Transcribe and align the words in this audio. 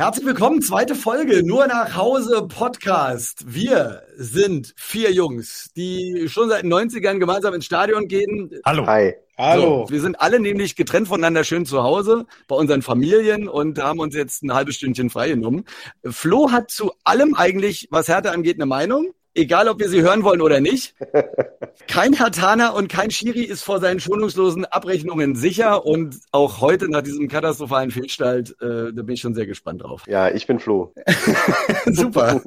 Herzlich 0.00 0.24
willkommen, 0.24 0.62
zweite 0.62 0.94
Folge, 0.94 1.42
nur 1.42 1.66
nach 1.66 1.94
Hause 1.94 2.48
Podcast. 2.48 3.44
Wir 3.46 4.02
sind 4.16 4.72
vier 4.74 5.12
Jungs, 5.12 5.72
die 5.76 6.26
schon 6.30 6.48
seit 6.48 6.62
den 6.62 6.72
90ern 6.72 7.18
gemeinsam 7.18 7.52
ins 7.52 7.66
Stadion 7.66 8.08
gehen. 8.08 8.50
Hallo. 8.64 8.86
Hi. 8.86 9.12
Hallo. 9.36 9.84
So, 9.84 9.92
wir 9.92 10.00
sind 10.00 10.18
alle 10.18 10.40
nämlich 10.40 10.74
getrennt 10.74 11.08
voneinander 11.08 11.44
schön 11.44 11.66
zu 11.66 11.82
Hause 11.82 12.24
bei 12.48 12.56
unseren 12.56 12.80
Familien 12.80 13.46
und 13.46 13.78
haben 13.78 13.98
uns 14.00 14.14
jetzt 14.14 14.42
ein 14.42 14.54
halbes 14.54 14.76
Stündchen 14.76 15.10
freigenommen. 15.10 15.66
Flo 16.06 16.50
hat 16.50 16.70
zu 16.70 16.92
allem 17.04 17.34
eigentlich, 17.34 17.88
was 17.90 18.08
Härte 18.08 18.32
angeht, 18.32 18.56
eine 18.56 18.64
Meinung 18.64 19.12
egal 19.34 19.68
ob 19.68 19.78
wir 19.78 19.88
sie 19.88 20.02
hören 20.02 20.24
wollen 20.24 20.40
oder 20.40 20.60
nicht. 20.60 20.94
Kein 21.86 22.12
Hertaner 22.12 22.74
und 22.74 22.88
kein 22.88 23.10
Schiri 23.10 23.42
ist 23.42 23.62
vor 23.62 23.80
seinen 23.80 24.00
schonungslosen 24.00 24.64
Abrechnungen 24.64 25.34
sicher 25.34 25.84
und 25.86 26.16
auch 26.32 26.60
heute 26.60 26.88
nach 26.88 27.02
diesem 27.02 27.28
katastrophalen 27.28 27.90
Fehlstalt, 27.90 28.50
äh, 28.60 28.92
da 28.92 29.02
bin 29.02 29.10
ich 29.10 29.20
schon 29.20 29.34
sehr 29.34 29.46
gespannt 29.46 29.82
drauf. 29.82 30.04
Ja, 30.06 30.28
ich 30.28 30.46
bin 30.46 30.58
Flo. 30.58 30.92
Super. 31.86 32.40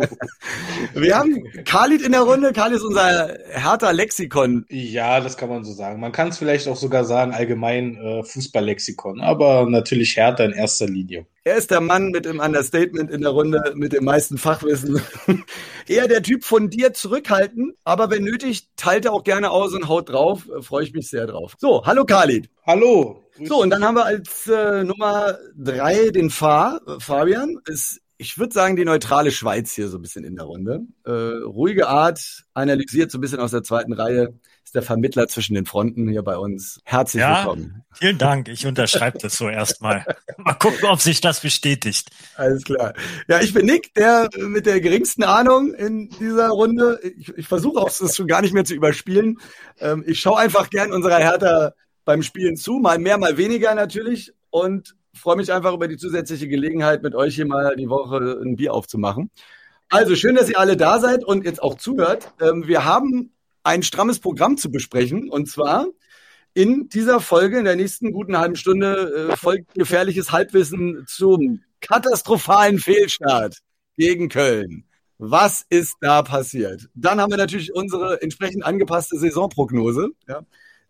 Wir 0.94 1.18
haben 1.18 1.44
Khalid 1.66 2.02
in 2.02 2.12
der 2.12 2.22
Runde. 2.22 2.54
Khalid 2.54 2.78
ist 2.78 2.84
unser 2.84 3.38
härter 3.50 3.94
Lexikon. 3.94 4.66
Ja, 4.70 5.20
das 5.20 5.38
kann 5.38 5.50
man 5.50 5.64
so 5.64 5.74
sagen. 5.74 6.00
Man 6.00 6.12
kann 6.12 6.30
es 6.30 6.38
vielleicht 6.38 6.68
auch 6.68 6.76
sogar 6.76 7.06
sagen, 7.06 7.34
allgemein 7.34 7.98
äh, 7.98 8.24
Fußballlexikon, 8.24 9.22
aber 9.22 9.66
natürlich 9.70 10.18
härter 10.18 10.46
in 10.46 10.52
erster 10.52 10.88
Linie. 10.88 11.26
Er 11.46 11.58
ist 11.58 11.72
der 11.72 11.82
Mann 11.82 12.12
mit 12.12 12.24
dem 12.24 12.40
Understatement 12.40 13.12
in 13.12 13.20
der 13.20 13.32
Runde, 13.32 13.74
mit 13.76 13.92
dem 13.92 14.06
meisten 14.06 14.38
Fachwissen. 14.38 15.02
Eher 15.88 16.08
der 16.08 16.24
Typ 16.24 16.46
von 16.46 16.70
dir 16.70 16.94
zurückhalten, 16.94 17.74
aber 17.84 18.10
wenn 18.10 18.24
nötig, 18.24 18.70
teilt 18.78 19.04
er 19.04 19.12
auch 19.12 19.26
gerne 19.26 19.52
aus 19.52 19.74
und 19.74 19.90
haut 19.90 20.08
drauf. 20.08 20.48
Äh, 20.48 20.62
freue 20.62 20.86
ich 20.86 20.94
mich 20.94 21.10
sehr 21.10 21.28
drauf. 21.28 21.56
So, 21.58 21.86
hallo 21.86 22.06
Khalid. 22.06 22.50
Hallo. 22.66 23.26
So, 23.44 23.62
und 23.62 23.72
dann 23.72 23.84
haben 23.84 23.96
wir 23.96 24.06
als 24.06 24.48
äh, 24.48 24.86
Nummer 24.86 25.38
drei 25.58 26.12
den 26.12 26.30
Fahr, 26.30 26.80
äh, 26.88 27.00
Fabian. 27.02 27.58
Ist, 27.66 28.00
ich 28.18 28.38
würde 28.38 28.54
sagen, 28.54 28.76
die 28.76 28.86
neutrale 28.86 29.32
Schweiz 29.32 29.74
hier 29.74 29.90
so 29.90 29.98
ein 29.98 30.02
bisschen 30.02 30.24
in 30.24 30.36
der 30.36 30.46
Runde. 30.46 30.82
Äh, 31.06 31.12
ruhige 31.12 31.88
Art, 31.88 32.44
analysiert 32.54 33.12
so 33.12 33.18
ein 33.18 33.22
bisschen 33.22 33.40
aus 33.40 33.52
der 33.52 33.64
zweiten 33.64 33.94
Reihe 33.94 34.34
ist 34.74 34.76
der 34.76 34.82
Vermittler 34.82 35.28
zwischen 35.28 35.54
den 35.54 35.66
Fronten 35.66 36.08
hier 36.08 36.24
bei 36.24 36.38
uns. 36.38 36.80
Herzlich 36.84 37.22
ja, 37.22 37.44
willkommen. 37.44 37.84
Vielen 37.94 38.18
Dank. 38.18 38.48
Ich 38.48 38.66
unterschreibe 38.66 39.20
das 39.20 39.36
so 39.36 39.48
erstmal. 39.50 40.06
Mal 40.38 40.54
gucken, 40.54 40.86
ob 40.86 41.00
sich 41.00 41.22
das 41.22 41.42
bestätigt. 41.42 42.10
Alles 42.36 42.64
klar. 42.64 42.94
Ja, 43.28 43.40
ich 43.40 43.54
bin 43.54 43.66
Nick, 43.66 43.94
der 43.94 44.30
mit 44.38 44.66
der 44.66 44.82
geringsten 44.82 45.24
Ahnung 45.24 45.74
in 45.74 46.10
dieser 46.20 46.50
Runde. 46.50 47.00
Ich, 47.18 47.30
ich 47.38 47.48
versuche 47.48 47.80
auch 47.80 47.92
das 47.92 48.16
schon 48.16 48.28
gar 48.28 48.42
nicht 48.42 48.54
mehr 48.54 48.66
zu 48.66 48.74
überspielen. 48.74 49.38
Ähm, 49.80 50.04
ich 50.08 50.20
schaue 50.20 50.40
einfach 50.40 50.70
gern 50.70 50.92
unserer 50.92 51.18
Hertha 51.18 51.74
beim 52.06 52.24
Spielen 52.24 52.58
zu, 52.58 52.80
mal 52.80 52.98
mehr, 52.98 53.18
mal 53.18 53.38
weniger 53.38 53.76
natürlich. 53.76 54.34
Und 54.50 54.96
freue 55.16 55.36
mich 55.36 55.52
einfach 55.52 55.74
über 55.74 55.88
die 55.88 55.98
zusätzliche 55.98 56.48
Gelegenheit, 56.48 57.04
mit 57.04 57.16
euch 57.16 57.36
hier 57.36 57.46
mal 57.46 57.76
die 57.76 57.90
Woche 57.90 58.40
ein 58.44 58.56
Bier 58.56 58.74
aufzumachen. 58.74 59.30
Also 59.90 60.16
schön, 60.16 60.36
dass 60.36 60.50
ihr 60.50 60.60
alle 60.60 60.78
da 60.78 61.00
seid 61.00 61.24
und 61.24 61.46
jetzt 61.46 61.62
auch 61.62 61.76
zuhört. 61.76 62.34
Ähm, 62.42 62.68
wir 62.68 62.86
haben 62.86 63.32
ein 63.64 63.84
strammes 63.84 64.20
Programm 64.20 64.58
zu 64.58 64.72
besprechen. 64.72 65.30
Und 65.30 65.50
zwar 65.50 65.88
in 66.54 66.90
dieser 66.90 67.20
Folge, 67.20 67.60
in 67.60 67.66
der 67.66 67.76
nächsten 67.76 68.12
guten 68.12 68.38
halben 68.38 68.56
Stunde, 68.56 69.30
äh, 69.32 69.38
folgt 69.38 69.74
gefährliches 69.74 70.32
Halbwissen 70.32 71.06
zum 71.08 71.64
katastrophalen 71.82 72.80
Fehlstart 72.80 73.60
gegen 73.98 74.30
Köln. 74.30 74.86
Was 75.18 75.66
ist 75.70 75.96
da 76.02 76.22
passiert? 76.22 76.90
Dann 76.96 77.22
haben 77.22 77.32
wir 77.32 77.38
natürlich 77.38 77.74
unsere 77.74 78.22
entsprechend 78.22 78.66
angepasste 78.66 79.18
Saisonprognose. 79.18 80.10
Ja. 80.28 80.42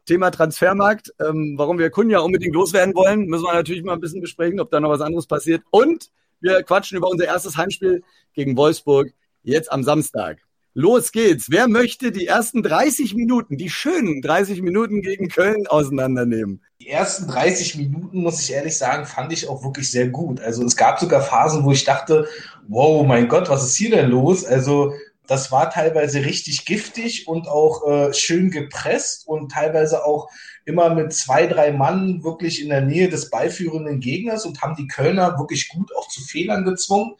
Thema 0.06 0.32
Transfermarkt, 0.32 1.14
ähm, 1.20 1.56
warum 1.58 1.80
wir 1.80 1.90
Kunja 1.90 2.20
unbedingt 2.20 2.54
loswerden 2.54 2.94
wollen, 2.96 3.26
müssen 3.26 3.46
wir 3.46 3.54
natürlich 3.54 3.84
mal 3.84 3.94
ein 3.94 4.02
bisschen 4.02 4.22
besprechen, 4.22 4.59
ob 4.59 4.70
da 4.70 4.80
noch 4.80 4.90
was 4.90 5.02
anderes 5.02 5.28
passiert. 5.28 5.64
Und 5.72 6.09
wir 6.42 6.64
quatschen 6.64 6.98
über 6.98 7.09
unser 7.09 7.26
erstes 7.26 7.56
Heimspiel 7.58 8.04
gegen 8.34 8.58
Wolfsburg 8.58 9.14
jetzt 9.44 9.72
am 9.72 9.84
Samstag. 9.84 10.40
Los 10.76 11.12
geht's. 11.12 11.52
Wer 11.52 11.68
möchte 11.68 12.12
die 12.12 12.26
ersten 12.26 12.64
30 12.64 13.14
Minuten, 13.14 13.58
die 13.58 13.70
schönen 13.70 14.24
30 14.24 14.64
Minuten 14.64 15.03
gegen 15.03 15.30
Köln 15.30 15.68
auseinandernehmen? 15.68 16.64
Die 16.81 16.90
ersten 16.90 17.28
30 17.28 17.75
Minuten, 17.78 18.24
muss 18.24 18.41
ich 18.41 18.52
ehrlich 18.52 18.75
sagen, 18.75 19.06
fand 19.06 19.31
ich 19.31 19.47
auch 19.47 19.64
wirklich 19.64 19.91
sehr 19.91 20.09
gut. 20.09 20.41
Also 20.41 20.66
es 20.66 20.75
gab 20.75 21.00
sogar 21.00 21.22
Phasen, 21.22 21.64
wo 21.64 21.72
ich 21.72 21.84
dachte, 21.84 22.28
wow, 22.68 23.06
mein 23.06 23.28
Gott, 23.28 23.50
was 23.50 23.64
ist 23.64 23.75
hier 23.75 23.91
denn 23.91 24.09
los? 24.09 24.46
Also 24.46 24.94
das 25.28 25.51
war 25.51 25.69
teilweise 25.69 26.25
richtig 26.25 26.66
giftig 26.66 27.28
und 27.28 27.47
auch 27.47 27.88
äh, 27.88 28.13
schön 28.13 28.51
gepresst 28.51 29.28
und 29.28 29.51
teilweise 29.51 30.06
auch 30.06 30.29
immer 30.66 30.94
mit 30.94 31.13
zwei, 31.13 31.47
drei 31.47 31.72
Mann 31.72 32.23
wirklich 32.23 32.61
in 32.61 32.69
der 32.69 32.81
Nähe 32.81 33.09
des 33.09 33.29
beiführenden 33.29 34.00
Gegners 34.00 34.45
und 34.45 34.61
haben 34.61 34.75
die 34.75 34.88
Kölner 34.88 35.38
wirklich 35.39 35.69
gut 35.69 35.95
auch 35.95 36.07
zu 36.09 36.22
Fehlern 36.22 36.66
gezwungen. 36.66 37.16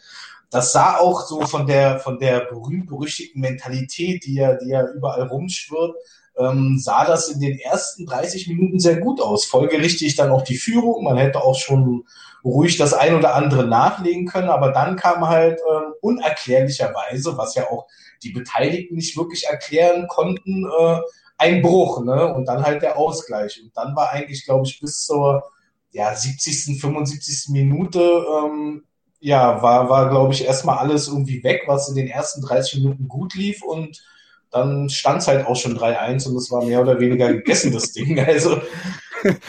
Das 0.50 0.72
sah 0.72 0.98
auch 0.98 1.26
so 1.26 1.42
von 1.46 1.66
der, 1.66 2.00
von 2.00 2.20
der 2.20 2.42
berühmt-berüchtigten 2.42 3.42
Mentalität, 3.42 4.26
die 4.26 4.36
ja, 4.36 4.56
die 4.56 4.70
ja 4.70 4.86
überall 4.86 5.28
rumschwirrt, 5.28 5.96
ähm, 6.38 6.78
sah 6.80 7.06
das 7.06 7.30
in 7.30 7.40
den 7.40 7.58
ersten 7.60 8.06
30 8.06 8.48
Minuten 8.48 8.80
sehr 8.80 9.00
gut 9.00 9.22
aus. 9.22 9.46
Folgerichtig 9.46 10.16
dann 10.16 10.32
auch 10.32 10.44
die 10.44 10.58
Führung. 10.58 11.04
Man 11.04 11.18
hätte 11.18 11.42
auch 11.42 11.56
schon 11.56 12.06
ruhig 12.44 12.78
das 12.78 12.94
ein 12.94 13.16
oder 13.16 13.36
andere 13.36 13.66
nachlegen 13.66 14.26
können, 14.26 14.50
aber 14.50 14.72
dann 14.72 14.96
kam 14.96 15.28
halt 15.28 15.60
äh, 15.60 15.92
unerklärlicherweise, 16.02 17.38
was 17.38 17.56
ja 17.56 17.70
auch 17.70 17.88
die 18.22 18.32
Beteiligten 18.32 18.96
nicht 18.96 19.18
wirklich 19.18 19.46
erklären 19.48 20.08
konnten, 20.08 20.66
äh, 20.66 21.00
ein 21.38 21.62
Bruch, 21.62 22.04
ne? 22.04 22.34
Und 22.34 22.46
dann 22.46 22.64
halt 22.64 22.82
der 22.82 22.98
Ausgleich. 22.98 23.62
Und 23.62 23.76
dann 23.76 23.96
war 23.96 24.12
eigentlich, 24.12 24.46
glaube 24.46 24.66
ich, 24.68 24.80
bis 24.80 25.06
zur 25.06 25.44
ja, 25.92 26.16
70., 26.16 26.80
75. 26.82 27.50
Minute 27.50 28.00
ähm, 28.00 28.84
ja, 29.20 29.62
war, 29.62 29.90
war 29.90 30.10
glaube 30.10 30.34
ich, 30.34 30.44
erstmal 30.44 30.80
alles 30.80 31.08
irgendwie 31.08 31.44
weg, 31.44 31.64
was 31.68 31.88
in 31.88 31.96
den 31.96 32.08
ersten 32.08 32.42
30 32.42 32.82
Minuten 32.82 33.08
gut 33.08 33.36
lief 33.36 33.64
und 33.64 34.04
dann 34.54 34.90
stand 34.90 35.22
es 35.22 35.28
halt 35.28 35.46
auch 35.46 35.56
schon 35.56 35.78
3-1 35.78 36.28
und 36.30 36.38
es 36.38 36.52
war 36.52 36.64
mehr 36.64 36.82
oder 36.82 37.00
weniger 37.00 37.34
gegessen, 37.34 37.74
das 37.74 37.92
Ding. 37.92 38.14
Also, 38.26 38.62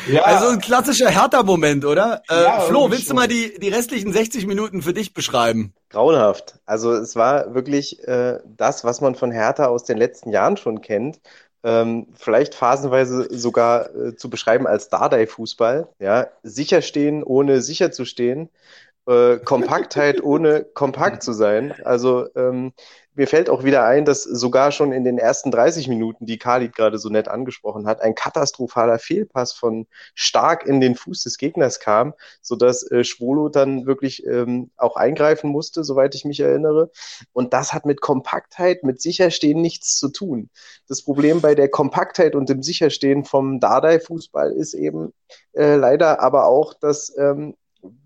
ja. 0.07 0.23
Also 0.23 0.49
ein 0.49 0.61
klassischer 0.61 1.11
Hertha-Moment, 1.11 1.85
oder? 1.85 2.23
Äh, 2.29 2.45
ja, 2.45 2.61
Flo, 2.61 2.91
willst 2.91 3.07
schon. 3.07 3.17
du 3.17 3.23
mal 3.23 3.29
die, 3.29 3.59
die 3.59 3.69
restlichen 3.69 4.13
60 4.13 4.47
Minuten 4.47 4.83
für 4.83 4.95
dich 4.95 5.15
beschreiben? 5.15 5.75
Grauenhaft. 5.91 6.61
Also 6.65 6.93
es 6.93 7.17
war 7.17 7.55
wirklich 7.55 8.07
äh, 8.07 8.39
das, 8.45 8.85
was 8.85 9.01
man 9.01 9.15
von 9.15 9.33
Hertha 9.33 9.67
aus 9.67 9.85
den 9.85 9.99
letzten 9.99 10.31
Jahren 10.31 10.57
schon 10.57 10.81
kennt. 10.81 11.21
Ähm, 11.65 12.07
vielleicht 12.15 12.55
phasenweise 12.55 13.27
sogar 13.31 13.95
äh, 13.95 14.15
zu 14.17 14.31
beschreiben 14.31 14.67
als 14.67 14.91
Dardai-Fußball. 14.91 15.89
Ja, 15.99 16.29
sicher 16.43 16.83
stehen, 16.83 17.23
ohne 17.23 17.61
sicher 17.61 17.91
zu 17.91 18.05
stehen 18.05 18.51
äh, 19.07 19.39
Kompaktheit 19.39 20.23
ohne 20.23 20.65
kompakt 20.65 21.23
zu 21.23 21.33
sein. 21.33 21.75
Also 21.85 22.29
ähm, 22.35 22.73
mir 23.15 23.29
fällt 23.29 23.49
auch 23.49 23.65
wieder 23.65 23.85
ein, 23.85 24.05
dass 24.05 24.23
sogar 24.23 24.73
schon 24.73 24.93
in 24.93 25.05
den 25.05 25.19
ersten 25.19 25.51
30 25.51 25.89
Minuten, 25.89 26.27
die 26.27 26.39
Khalid 26.39 26.75
gerade 26.75 26.99
so 26.99 27.09
nett 27.09 27.29
angesprochen 27.29 27.87
hat, 27.87 28.01
ein 28.01 28.15
katastrophaler 28.15 28.99
Fehlpass 28.99 29.53
von 29.53 29.87
stark 30.15 30.67
in 30.67 30.81
den 30.81 30.97
Fuß 30.97 31.23
des 31.23 31.39
Gegners 31.39 31.81
kam, 31.81 32.15
sodass 32.43 32.91
äh, 32.91 33.05
Schwolo 33.05 33.49
dann 33.49 33.87
wirklich 33.87 34.27
ähm, 34.27 34.71
auch 34.77 34.97
eingreifen 34.97 35.51
musste, 35.51 35.85
soweit 35.85 36.15
ich 36.15 36.25
mich 36.25 36.41
erinnere. 36.41 36.91
Und 37.33 37.53
das 37.53 37.73
hat 37.73 37.87
mit 37.87 38.01
Kompaktheit, 38.01 38.83
mit 38.83 39.01
Sicherstehen 39.01 39.61
nichts 39.61 39.97
zu 39.97 40.09
tun. 40.09 40.51
Das 40.89 41.03
Problem 41.03 41.41
bei 41.41 41.55
der 41.55 41.69
Kompaktheit 41.69 42.35
und 42.35 42.49
dem 42.49 42.63
Sicherstehen 42.63 43.25
vom 43.25 43.61
Dardai-Fußball 43.61 44.53
ist 44.53 44.75
eben 44.75 45.13
äh, 45.53 45.77
leider 45.77 46.21
aber 46.21 46.47
auch, 46.47 46.75
dass 46.75 47.17
ähm, 47.17 47.55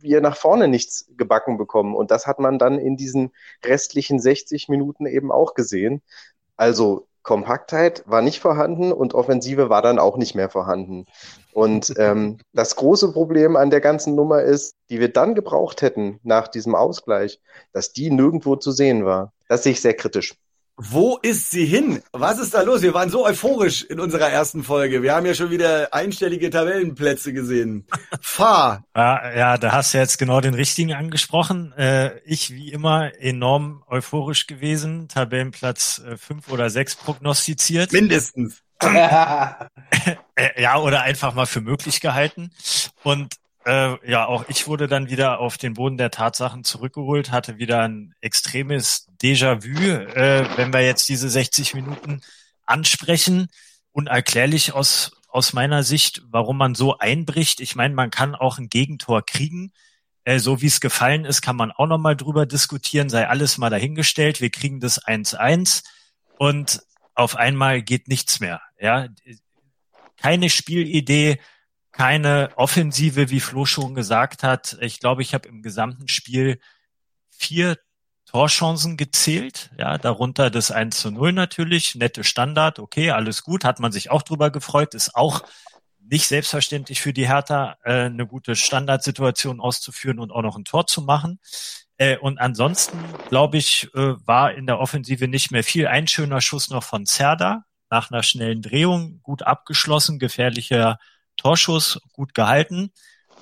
wir 0.01 0.21
nach 0.21 0.37
vorne 0.37 0.69
nichts 0.69 1.07
gebacken 1.17 1.57
bekommen. 1.59 1.95
Und 1.95 2.11
das 2.11 2.27
hat 2.27 2.39
man 2.39 2.59
dann 2.59 2.79
in 2.79 2.97
diesen 2.97 3.33
restlichen 3.65 4.21
60 4.21 4.69
Minuten 4.69 5.07
eben 5.07 5.33
auch 5.33 5.55
gesehen. 5.55 6.03
Also 6.57 7.07
Kompaktheit 7.23 8.05
war 8.07 8.23
nicht 8.23 8.41
vorhanden 8.41 8.91
und 8.91 9.13
Offensive 9.13 9.69
war 9.69 9.83
dann 9.83 9.99
auch 9.99 10.17
nicht 10.17 10.35
mehr 10.35 10.49
vorhanden. 10.49 11.05
Und 11.53 11.93
ähm, 11.99 12.39
das 12.53 12.77
große 12.77 13.13
Problem 13.13 13.57
an 13.57 13.69
der 13.71 13.81
ganzen 13.81 14.15
Nummer 14.15 14.43
ist, 14.43 14.75
die 14.89 14.99
wir 14.99 15.13
dann 15.13 15.35
gebraucht 15.35 15.83
hätten 15.83 16.21
nach 16.23 16.49
diesem 16.49 16.75
Ausgleich, 16.75 17.41
dass 17.73 17.93
die 17.93 18.11
nirgendwo 18.11 18.57
zu 18.57 18.73
sehen 18.73 19.05
war. 19.05 19.33
Das 19.49 19.63
sehe 19.63 19.73
ich 19.73 19.81
sehr 19.83 19.95
kritisch. 19.95 20.37
Wo 20.81 21.17
ist 21.17 21.51
sie 21.51 21.67
hin? 21.67 22.03
Was 22.13 22.39
ist 22.39 22.55
da 22.55 22.63
los? 22.63 22.83
Wir 22.83 22.95
waren 22.95 23.11
so 23.11 23.27
euphorisch 23.27 23.83
in 23.83 23.99
unserer 23.99 24.29
ersten 24.29 24.63
Folge. 24.63 25.03
Wir 25.03 25.13
haben 25.13 25.27
ja 25.27 25.35
schon 25.35 25.51
wieder 25.51 25.93
einstellige 25.93 26.51
Tabellenplätze 26.51 27.33
gesehen. 27.33 27.85
Fahr. 28.21 28.85
Ja, 28.95 29.35
ja, 29.35 29.59
da 29.59 29.73
hast 29.73 29.93
du 29.93 29.99
jetzt 29.99 30.19
genau 30.19 30.41
den 30.41 30.55
richtigen 30.55 30.95
angesprochen. 30.95 31.73
Äh, 31.73 32.21
ich 32.21 32.55
wie 32.55 32.71
immer 32.71 33.11
enorm 33.19 33.83
euphorisch 33.89 34.47
gewesen. 34.47 35.09
Tabellenplatz 35.09 36.01
äh, 36.07 36.17
fünf 36.17 36.49
oder 36.49 36.71
sechs 36.71 36.95
prognostiziert. 36.95 37.93
Mindestens. 37.93 38.63
Äh, 40.37 40.63
ja, 40.63 40.79
oder 40.79 41.03
einfach 41.03 41.35
mal 41.35 41.47
für 41.47 41.61
möglich 41.61 42.01
gehalten. 42.01 42.53
Und 43.03 43.35
äh, 43.67 43.97
ja, 44.09 44.27
auch 44.27 44.45
ich 44.47 44.69
wurde 44.69 44.87
dann 44.87 45.11
wieder 45.11 45.41
auf 45.41 45.59
den 45.59 45.75
Boden 45.75 45.99
der 45.99 46.13
Tatsachen 46.13 46.63
zurückgeholt, 46.63 47.33
hatte 47.33 47.59
wieder 47.59 47.83
ein 47.83 48.15
extremes 48.21 49.08
Déjà-vu, 49.23 49.79
äh, 49.79 50.49
wenn 50.57 50.73
wir 50.73 50.81
jetzt 50.81 51.09
diese 51.09 51.29
60 51.29 51.75
Minuten 51.75 52.21
ansprechen. 52.65 53.49
Unerklärlich 53.93 54.73
aus, 54.73 55.13
aus 55.29 55.53
meiner 55.53 55.83
Sicht, 55.83 56.23
warum 56.31 56.59
man 56.59 56.75
so 56.75 56.99
einbricht. 56.99 57.61
Ich 57.61 57.75
meine, 57.75 57.95
man 57.95 58.11
kann 58.11 58.35
auch 58.35 58.59
ein 58.59 58.69
Gegentor 58.69 59.25
kriegen. 59.25 59.73
Äh, 60.25 60.39
so 60.39 60.61
wie 60.61 60.67
es 60.67 60.81
gefallen 60.81 61.25
ist, 61.25 61.41
kann 61.41 61.57
man 61.57 61.73
auch 61.73 61.87
noch 61.87 61.99
mal 61.99 62.15
drüber 62.15 62.47
diskutieren, 62.47 63.09
sei 63.09 63.27
alles 63.27 63.59
mal 63.59 63.71
dahingestellt. 63.71 64.41
Wir 64.41 64.51
kriegen 64.51 64.79
das 64.79 65.03
1-1 65.03 65.85
und 66.37 66.83
auf 67.15 67.35
einmal 67.35 67.83
geht 67.83 68.09
nichts 68.09 68.39
mehr. 68.39 68.61
Ja, 68.79 69.09
keine 70.19 70.51
Spielidee, 70.51 71.41
keine 71.93 72.51
Offensive, 72.57 73.31
wie 73.31 73.41
Flo 73.41 73.65
schon 73.65 73.95
gesagt 73.95 74.43
hat. 74.43 74.77
Ich 74.81 75.01
glaube, 75.01 75.23
ich 75.23 75.35
habe 75.35 75.49
im 75.49 75.63
gesamten 75.63 76.09
Spiel 76.09 76.61
vier 77.31 77.79
Torchancen 78.29 78.99
gezählt, 78.99 79.71
ja, 79.79 79.97
darunter 79.97 80.51
das 80.51 80.71
1 80.71 81.01
zu 81.01 81.11
0 81.11 81.33
natürlich, 81.33 81.95
nette 81.95 82.25
Standard, 82.25 82.79
okay, 82.79 83.11
alles 83.11 83.43
gut, 83.43 83.65
hat 83.65 83.81
man 83.81 83.91
sich 83.91 84.11
auch 84.11 84.23
drüber 84.23 84.51
gefreut, 84.51 84.95
ist 84.95 85.17
auch 85.17 85.45
nicht 85.99 86.29
selbstverständlich 86.29 87.01
für 87.01 87.15
die 87.15 87.27
Hertha, 87.27 87.79
äh, 87.85 88.05
eine 88.05 88.27
gute 88.27 88.55
Standardsituation 88.55 89.61
auszuführen 89.61 90.19
und 90.19 90.31
auch 90.31 90.43
noch 90.43 90.57
ein 90.57 90.67
Tor 90.67 90.87
zu 90.87 91.01
machen. 91.01 91.41
Äh, 91.97 92.19
und 92.19 92.39
ansonsten, 92.39 92.99
glaube 93.31 93.57
ich, 93.57 93.89
äh, 93.95 94.15
war 94.27 94.53
in 94.53 94.67
der 94.67 94.79
Offensive 94.79 95.27
nicht 95.27 95.51
mehr 95.51 95.65
viel. 95.65 95.87
Ein 95.87 96.07
schöner 96.07 96.43
Schuss 96.43 96.69
noch 96.69 96.85
von 96.85 97.07
Zerda 97.07 97.65
nach 97.89 98.11
einer 98.11 98.23
schnellen 98.23 98.61
Drehung, 98.61 99.21
gut 99.23 99.43
abgeschlossen, 99.43 100.19
gefährlicher 100.19 100.99
Torschuss, 101.39 101.99
gut 102.13 102.35
gehalten. 102.35 102.93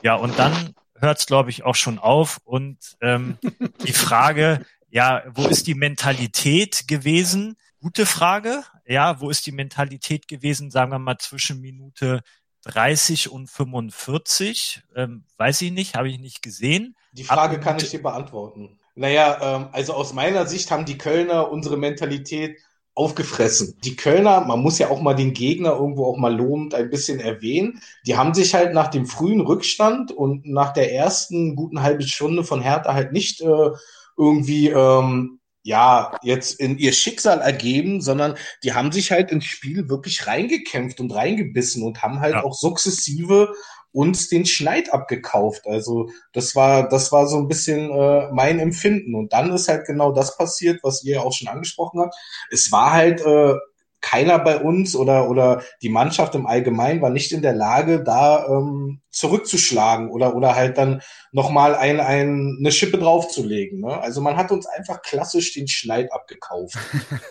Ja, 0.02 0.14
und 0.14 0.38
dann 0.38 0.74
hört 0.94 1.18
es, 1.18 1.26
glaube 1.26 1.50
ich, 1.50 1.64
auch 1.64 1.74
schon 1.74 1.98
auf. 1.98 2.38
Und 2.44 2.78
ähm, 3.00 3.38
die 3.84 3.92
Frage, 3.92 4.64
ja, 4.96 5.22
wo 5.34 5.46
ist 5.46 5.66
die 5.66 5.74
Mentalität 5.74 6.88
gewesen? 6.88 7.58
Gute 7.82 8.06
Frage. 8.06 8.64
Ja, 8.86 9.20
wo 9.20 9.28
ist 9.28 9.44
die 9.44 9.52
Mentalität 9.52 10.26
gewesen, 10.26 10.70
sagen 10.70 10.90
wir 10.90 10.98
mal, 10.98 11.18
zwischen 11.18 11.60
Minute 11.60 12.22
30 12.62 13.30
und 13.30 13.50
45? 13.50 14.84
Ähm, 14.94 15.24
weiß 15.36 15.60
ich 15.60 15.72
nicht, 15.72 15.96
habe 15.96 16.08
ich 16.08 16.18
nicht 16.18 16.40
gesehen. 16.40 16.96
Die 17.12 17.24
Frage 17.24 17.56
Ab 17.56 17.62
kann 17.62 17.76
ich 17.76 17.90
dir 17.90 18.00
beantworten. 18.00 18.78
Naja, 18.94 19.38
ähm, 19.42 19.68
also 19.72 19.92
aus 19.92 20.14
meiner 20.14 20.46
Sicht 20.46 20.70
haben 20.70 20.86
die 20.86 20.96
Kölner 20.96 21.50
unsere 21.50 21.76
Mentalität 21.76 22.58
aufgefressen. 22.94 23.76
Die 23.84 23.96
Kölner, 23.96 24.46
man 24.46 24.60
muss 24.60 24.78
ja 24.78 24.88
auch 24.88 25.02
mal 25.02 25.12
den 25.12 25.34
Gegner 25.34 25.72
irgendwo 25.72 26.06
auch 26.06 26.16
mal 26.16 26.34
lobend 26.34 26.74
ein 26.74 26.88
bisschen 26.88 27.20
erwähnen, 27.20 27.82
die 28.06 28.16
haben 28.16 28.32
sich 28.32 28.54
halt 28.54 28.72
nach 28.72 28.88
dem 28.88 29.04
frühen 29.04 29.42
Rückstand 29.42 30.10
und 30.10 30.46
nach 30.46 30.72
der 30.72 30.94
ersten 30.94 31.54
guten 31.54 31.82
halben 31.82 32.08
Stunde 32.08 32.44
von 32.44 32.62
Hertha 32.62 32.94
halt 32.94 33.12
nicht 33.12 33.42
äh, 33.42 33.70
irgendwie 34.16 34.68
ähm, 34.68 35.40
ja 35.62 36.16
jetzt 36.22 36.60
in 36.60 36.78
ihr 36.78 36.92
Schicksal 36.92 37.40
ergeben, 37.40 38.00
sondern 38.00 38.36
die 38.62 38.72
haben 38.72 38.92
sich 38.92 39.10
halt 39.10 39.30
ins 39.30 39.44
Spiel 39.44 39.88
wirklich 39.88 40.26
reingekämpft 40.26 41.00
und 41.00 41.14
reingebissen 41.14 41.82
und 41.82 42.02
haben 42.02 42.20
halt 42.20 42.34
ja. 42.34 42.44
auch 42.44 42.54
sukzessive 42.54 43.52
uns 43.96 44.28
den 44.28 44.44
Schneid 44.44 44.92
abgekauft. 44.92 45.66
Also 45.66 46.10
das 46.34 46.54
war, 46.54 46.86
das 46.86 47.12
war 47.12 47.26
so 47.26 47.38
ein 47.38 47.48
bisschen 47.48 47.90
äh, 47.90 48.30
mein 48.30 48.58
Empfinden. 48.58 49.14
Und 49.14 49.32
dann 49.32 49.50
ist 49.50 49.68
halt 49.68 49.86
genau 49.86 50.12
das 50.12 50.36
passiert, 50.36 50.80
was 50.82 51.02
ihr 51.02 51.14
ja 51.14 51.20
auch 51.22 51.32
schon 51.32 51.48
angesprochen 51.48 52.00
habt. 52.00 52.14
Es 52.50 52.70
war 52.70 52.92
halt 52.92 53.22
äh, 53.22 53.54
keiner 54.00 54.38
bei 54.38 54.58
uns 54.58 54.94
oder, 54.94 55.28
oder 55.28 55.62
die 55.82 55.88
Mannschaft 55.88 56.34
im 56.34 56.46
Allgemeinen 56.46 57.02
war 57.02 57.10
nicht 57.10 57.32
in 57.32 57.42
der 57.42 57.54
Lage, 57.54 58.02
da 58.02 58.46
ähm, 58.46 59.00
zurückzuschlagen 59.10 60.10
oder, 60.10 60.36
oder 60.36 60.54
halt 60.54 60.78
dann 60.78 61.02
nochmal 61.32 61.74
ein, 61.74 62.00
ein, 62.00 62.56
eine 62.58 62.72
Schippe 62.72 62.98
draufzulegen. 62.98 63.80
Ne? 63.80 64.00
Also 64.00 64.20
man 64.20 64.36
hat 64.36 64.52
uns 64.52 64.66
einfach 64.66 65.02
klassisch 65.02 65.54
den 65.54 65.68
Schneid 65.68 66.12
abgekauft. 66.12 66.76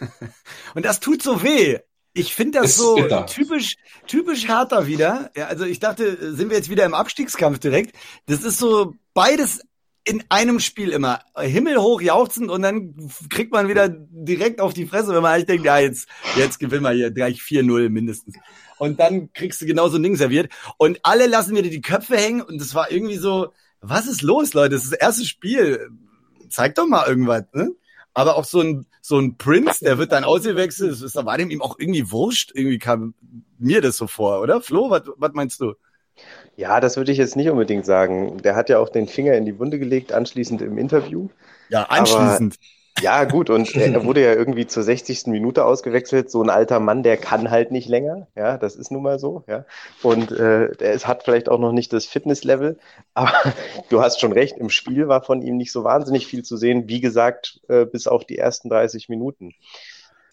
Und 0.75 0.85
das 0.85 0.99
tut 0.99 1.21
so 1.21 1.43
weh. 1.43 1.79
Ich 2.17 2.33
finde 2.33 2.59
das 2.59 2.71
ist 2.71 2.77
so 2.77 2.95
bitter. 2.95 3.25
typisch, 3.25 3.75
typisch 4.07 4.47
härter 4.47 4.87
wieder. 4.87 5.31
Ja, 5.35 5.47
also 5.47 5.65
ich 5.65 5.79
dachte, 5.79 6.33
sind 6.33 6.49
wir 6.49 6.57
jetzt 6.57 6.69
wieder 6.69 6.85
im 6.85 6.93
Abstiegskampf 6.93 7.59
direkt. 7.59 7.95
Das 8.25 8.43
ist 8.43 8.57
so 8.57 8.93
beides 9.13 9.61
in 10.05 10.23
einem 10.29 10.59
Spiel 10.59 10.89
immer. 10.89 11.21
Himmelhoch 11.37 12.01
jauchzend 12.01 12.49
und 12.49 12.61
dann 12.61 12.95
kriegt 13.29 13.51
man 13.51 13.67
wieder 13.67 13.89
direkt 13.89 14.61
auf 14.61 14.73
die 14.73 14.85
Fresse, 14.85 15.13
wenn 15.13 15.21
man 15.21 15.33
eigentlich 15.33 15.47
denkt, 15.47 15.65
ja, 15.65 15.79
jetzt, 15.79 16.07
jetzt 16.35 16.59
gewinnen 16.59 16.83
wir 16.83 16.91
hier 16.91 17.11
gleich 17.11 17.39
4-0 17.39 17.89
mindestens. 17.89 18.35
Und 18.77 18.99
dann 18.99 19.33
kriegst 19.33 19.61
du 19.61 19.65
genau 19.65 19.87
so 19.87 19.97
ein 19.97 20.03
Ding 20.03 20.15
serviert. 20.15 20.51
Und 20.77 20.99
alle 21.03 21.27
lassen 21.27 21.55
wieder 21.55 21.69
die 21.69 21.81
Köpfe 21.81 22.17
hängen 22.17 22.41
und 22.41 22.61
das 22.61 22.75
war 22.75 22.91
irgendwie 22.91 23.17
so, 23.17 23.51
was 23.81 24.07
ist 24.07 24.21
los, 24.21 24.53
Leute? 24.53 24.75
Das 24.75 24.83
ist 24.83 24.93
das 24.93 24.99
erste 24.99 25.25
Spiel. 25.25 25.89
Zeig 26.49 26.75
doch 26.75 26.87
mal 26.87 27.07
irgendwas, 27.07 27.43
ne? 27.53 27.71
aber 28.15 28.37
auch 28.37 28.45
so 28.45 28.61
ein, 28.61 28.87
so 29.01 29.19
ein 29.19 29.37
Prince, 29.37 29.83
der 29.83 29.97
wird 29.97 30.11
dann 30.11 30.23
ausgewechselt, 30.23 30.99
das 31.01 31.15
war 31.15 31.37
dem 31.37 31.51
ihm 31.51 31.61
auch 31.61 31.77
irgendwie 31.77 32.09
wurscht, 32.09 32.51
irgendwie 32.55 32.79
kam 32.79 33.13
mir 33.59 33.81
das 33.81 33.97
so 33.97 34.07
vor, 34.07 34.41
oder? 34.41 34.61
Flo, 34.61 34.89
was, 34.89 35.03
was 35.17 35.33
meinst 35.33 35.59
du? 35.59 35.73
Ja, 36.57 36.79
das 36.79 36.97
würde 36.97 37.11
ich 37.11 37.17
jetzt 37.17 37.35
nicht 37.35 37.49
unbedingt 37.49 37.85
sagen. 37.85 38.37
Der 38.41 38.55
hat 38.55 38.69
ja 38.69 38.79
auch 38.79 38.89
den 38.89 39.07
Finger 39.07 39.33
in 39.33 39.45
die 39.45 39.59
Wunde 39.59 39.79
gelegt, 39.79 40.13
anschließend 40.13 40.61
im 40.61 40.77
Interview. 40.77 41.27
Ja, 41.69 41.83
anschließend. 41.83 42.55
Aber 42.55 42.75
ja, 43.01 43.25
gut, 43.25 43.49
und 43.49 43.75
er 43.75 44.05
wurde 44.05 44.23
ja 44.23 44.33
irgendwie 44.33 44.67
zur 44.67 44.83
60. 44.83 45.27
Minute 45.27 45.65
ausgewechselt. 45.65 46.31
So 46.31 46.41
ein 46.41 46.49
alter 46.49 46.79
Mann, 46.79 47.03
der 47.03 47.17
kann 47.17 47.51
halt 47.51 47.71
nicht 47.71 47.89
länger. 47.89 48.27
Ja, 48.35 48.57
das 48.57 48.77
ist 48.77 48.89
nun 48.89 49.03
mal 49.03 49.19
so. 49.19 49.43
Ja, 49.47 49.65
und 50.01 50.31
äh, 50.31 50.67
er 50.79 50.99
hat 51.01 51.23
vielleicht 51.23 51.49
auch 51.49 51.59
noch 51.59 51.73
nicht 51.73 51.91
das 51.91 52.05
Fitnesslevel. 52.05 52.79
Aber 53.13 53.33
du 53.89 54.01
hast 54.01 54.21
schon 54.21 54.31
recht, 54.31 54.57
im 54.57 54.69
Spiel 54.69 55.09
war 55.09 55.23
von 55.23 55.41
ihm 55.41 55.57
nicht 55.57 55.73
so 55.73 55.83
wahnsinnig 55.83 56.25
viel 56.25 56.43
zu 56.43 56.55
sehen. 56.55 56.87
Wie 56.87 57.01
gesagt, 57.01 57.59
äh, 57.67 57.85
bis 57.85 58.07
auf 58.07 58.23
die 58.23 58.37
ersten 58.37 58.69
30 58.69 59.09
Minuten. 59.09 59.53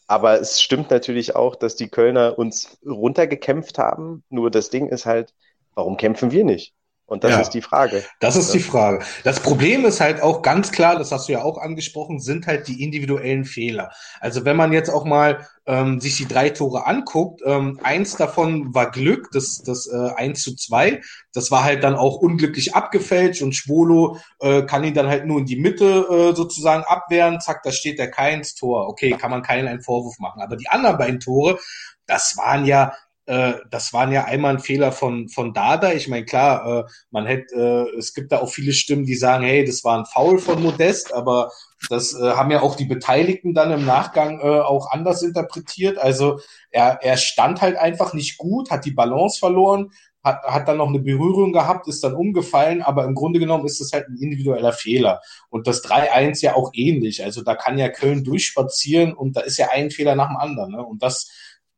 Aber 0.07 0.41
es 0.41 0.63
stimmt 0.63 0.91
natürlich 0.91 1.35
auch, 1.35 1.57
dass 1.57 1.75
die 1.75 1.89
Kölner 1.89 2.39
uns 2.39 2.79
runtergekämpft 2.87 3.79
haben. 3.79 4.23
Nur 4.29 4.51
das 4.51 4.71
Ding 4.71 4.89
ist 4.89 5.07
halt, 5.07 5.35
warum 5.75 5.97
kämpfen 5.97 6.31
wir 6.31 6.45
nicht? 6.45 6.75
Und 7.13 7.25
das 7.25 7.33
ja, 7.33 7.41
ist 7.41 7.51
die 7.51 7.61
Frage. 7.61 8.03
Das 8.21 8.37
ist 8.37 8.55
die 8.55 8.59
Frage. 8.61 9.05
Das 9.23 9.41
Problem 9.41 9.85
ist 9.85 10.01
halt 10.01 10.23
auch 10.23 10.41
ganz 10.41 10.73
klar, 10.73 10.97
das 10.97 11.13
hast 11.13 11.29
du 11.29 11.33
ja 11.33 11.43
auch 11.43 11.59
angesprochen, 11.59 12.21
sind 12.21 12.47
halt 12.47 12.69
die 12.69 12.83
individuellen 12.83 13.45
Fehler. 13.45 13.91
Also 14.21 14.47
wenn 14.47 14.57
man 14.57 14.73
jetzt 14.73 14.89
auch 14.89 15.05
mal 15.05 15.47
ähm, 15.67 16.01
sich 16.01 16.17
die 16.17 16.27
drei 16.27 16.49
Tore 16.49 16.87
anguckt, 16.87 17.43
ähm, 17.45 17.79
eins 17.83 18.17
davon 18.17 18.75
war 18.75 18.91
Glück, 18.91 19.29
das, 19.31 19.63
das 19.63 19.87
äh, 19.89 20.15
1 20.17 20.43
zu 20.43 20.57
2. 20.57 21.03
Das 21.35 21.51
war 21.51 21.65
halt 21.65 21.85
dann 21.85 21.97
auch 21.97 22.17
unglücklich 22.17 22.75
abgefälscht 22.75 23.43
und 23.43 23.55
Schwolo 23.55 24.17
äh, 24.41 24.63
kann 24.63 24.83
ihn 24.83 24.95
dann 24.95 25.09
halt 25.09 25.27
nur 25.27 25.41
in 25.41 25.47
die 25.47 25.61
Mitte 25.61 26.07
äh, 26.09 26.35
sozusagen 26.35 26.85
abwehren. 26.85 27.41
Zack, 27.41 27.63
da 27.63 27.73
steht 27.73 27.99
der 27.99 28.11
Keins 28.11 28.55
Tor. 28.55 28.89
Okay, 28.89 29.11
kann 29.11 29.31
man 29.31 29.43
keinen 29.43 29.69
einen 29.69 29.83
Vorwurf 29.83 30.19
machen. 30.19 30.41
Aber 30.41 30.57
die 30.57 30.69
anderen 30.69 30.97
beiden 30.97 31.21
Tore, 31.21 31.59
das 32.07 32.39
waren 32.39 32.65
ja 32.65 32.95
äh, 33.27 33.55
das 33.71 33.93
waren 33.93 34.11
ja 34.13 34.25
einmal 34.25 34.55
ein 34.55 34.61
Fehler 34.61 34.91
von, 34.91 35.29
von 35.29 35.55
Dada. 35.55 35.93
Ich 35.93 36.09
meine, 36.09 36.25
klar, 36.25 36.67
äh, 36.67 36.91
man 37.11 37.27
hätte, 37.27 37.89
äh, 37.95 37.99
es 37.99 38.15
gibt 38.15 38.33
da 38.33 38.41
auch 38.41 38.51
viele 38.51 38.73
Stimmen, 38.73 39.05
die 39.05 39.15
sagen, 39.15 39.45
hey, 39.45 39.65
das 39.65 39.85
war 39.85 39.99
ein 39.99 40.07
Foul 40.07 40.39
von 40.39 40.63
Modest, 40.63 41.13
aber 41.13 41.51
das 41.89 42.15
äh, 42.15 42.33
haben 42.33 42.51
ja 42.51 42.63
auch 42.63 42.75
die 42.75 42.85
Beteiligten 42.85 43.55
dann 43.55 43.71
im 43.71 43.87
Nachgang 43.87 44.41
äh, 44.41 44.61
auch 44.61 44.91
anders 44.91 45.23
interpretiert. 45.23 45.99
Also 45.99 46.41
er, 46.71 46.99
er 47.03 47.17
stand 47.17 47.61
halt 47.61 47.77
einfach 47.77 48.13
nicht 48.13 48.39
gut, 48.39 48.71
hat 48.71 48.85
die 48.85 48.91
Balance 48.91 49.39
verloren, 49.39 49.93
hat, 50.25 50.43
hat 50.43 50.69
dann 50.69 50.79
noch 50.79 50.89
eine 50.89 51.01
Berührung 51.01 51.53
gehabt, 51.53 51.89
ist 51.89 52.03
dann 52.05 52.15
umgefallen, 52.15 52.83
aber 52.83 53.05
im 53.05 53.15
Grunde 53.15 53.39
genommen 53.39 53.67
ist 53.67 53.81
das 53.81 53.93
halt 53.93 54.09
ein 54.09 54.17
individueller 54.17 54.73
Fehler. 54.73 55.21
Und 55.49 55.67
das 55.67 55.85
3-1 55.85 56.43
ja 56.43 56.55
auch 56.55 56.71
ähnlich. 56.75 57.23
Also 57.25 57.43
da 57.43 57.55
kann 57.55 57.79
ja 57.79 57.89
Köln 57.89 58.25
durchspazieren 58.25 59.13
und 59.13 59.37
da 59.37 59.41
ist 59.41 59.59
ja 59.59 59.69
ein 59.73 59.91
Fehler 59.91 60.15
nach 60.15 60.29
dem 60.29 60.37
anderen. 60.37 60.73
Ne? 60.73 60.85
Und 60.85 61.03
das 61.03 61.31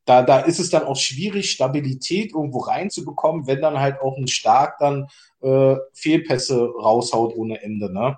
da, 0.05 0.23
da 0.23 0.41
ist 0.41 0.59
es 0.59 0.71
dann 0.71 0.85
auch 0.85 0.97
schwierig, 0.97 1.51
Stabilität 1.51 2.33
irgendwo 2.35 2.61
reinzubekommen, 2.61 3.47
wenn 3.47 3.63
dann 3.63 3.81
halt 3.81 4.01
auch 4.01 4.17
ein 4.19 4.29
Stark 4.29 4.79
dann 4.79 5.09
äh, 5.45 5.77
Fehlpässe 5.93 6.71
raushaut 6.83 7.35
ohne 7.37 7.63
Ende. 7.63 7.93
Ne? 7.93 8.17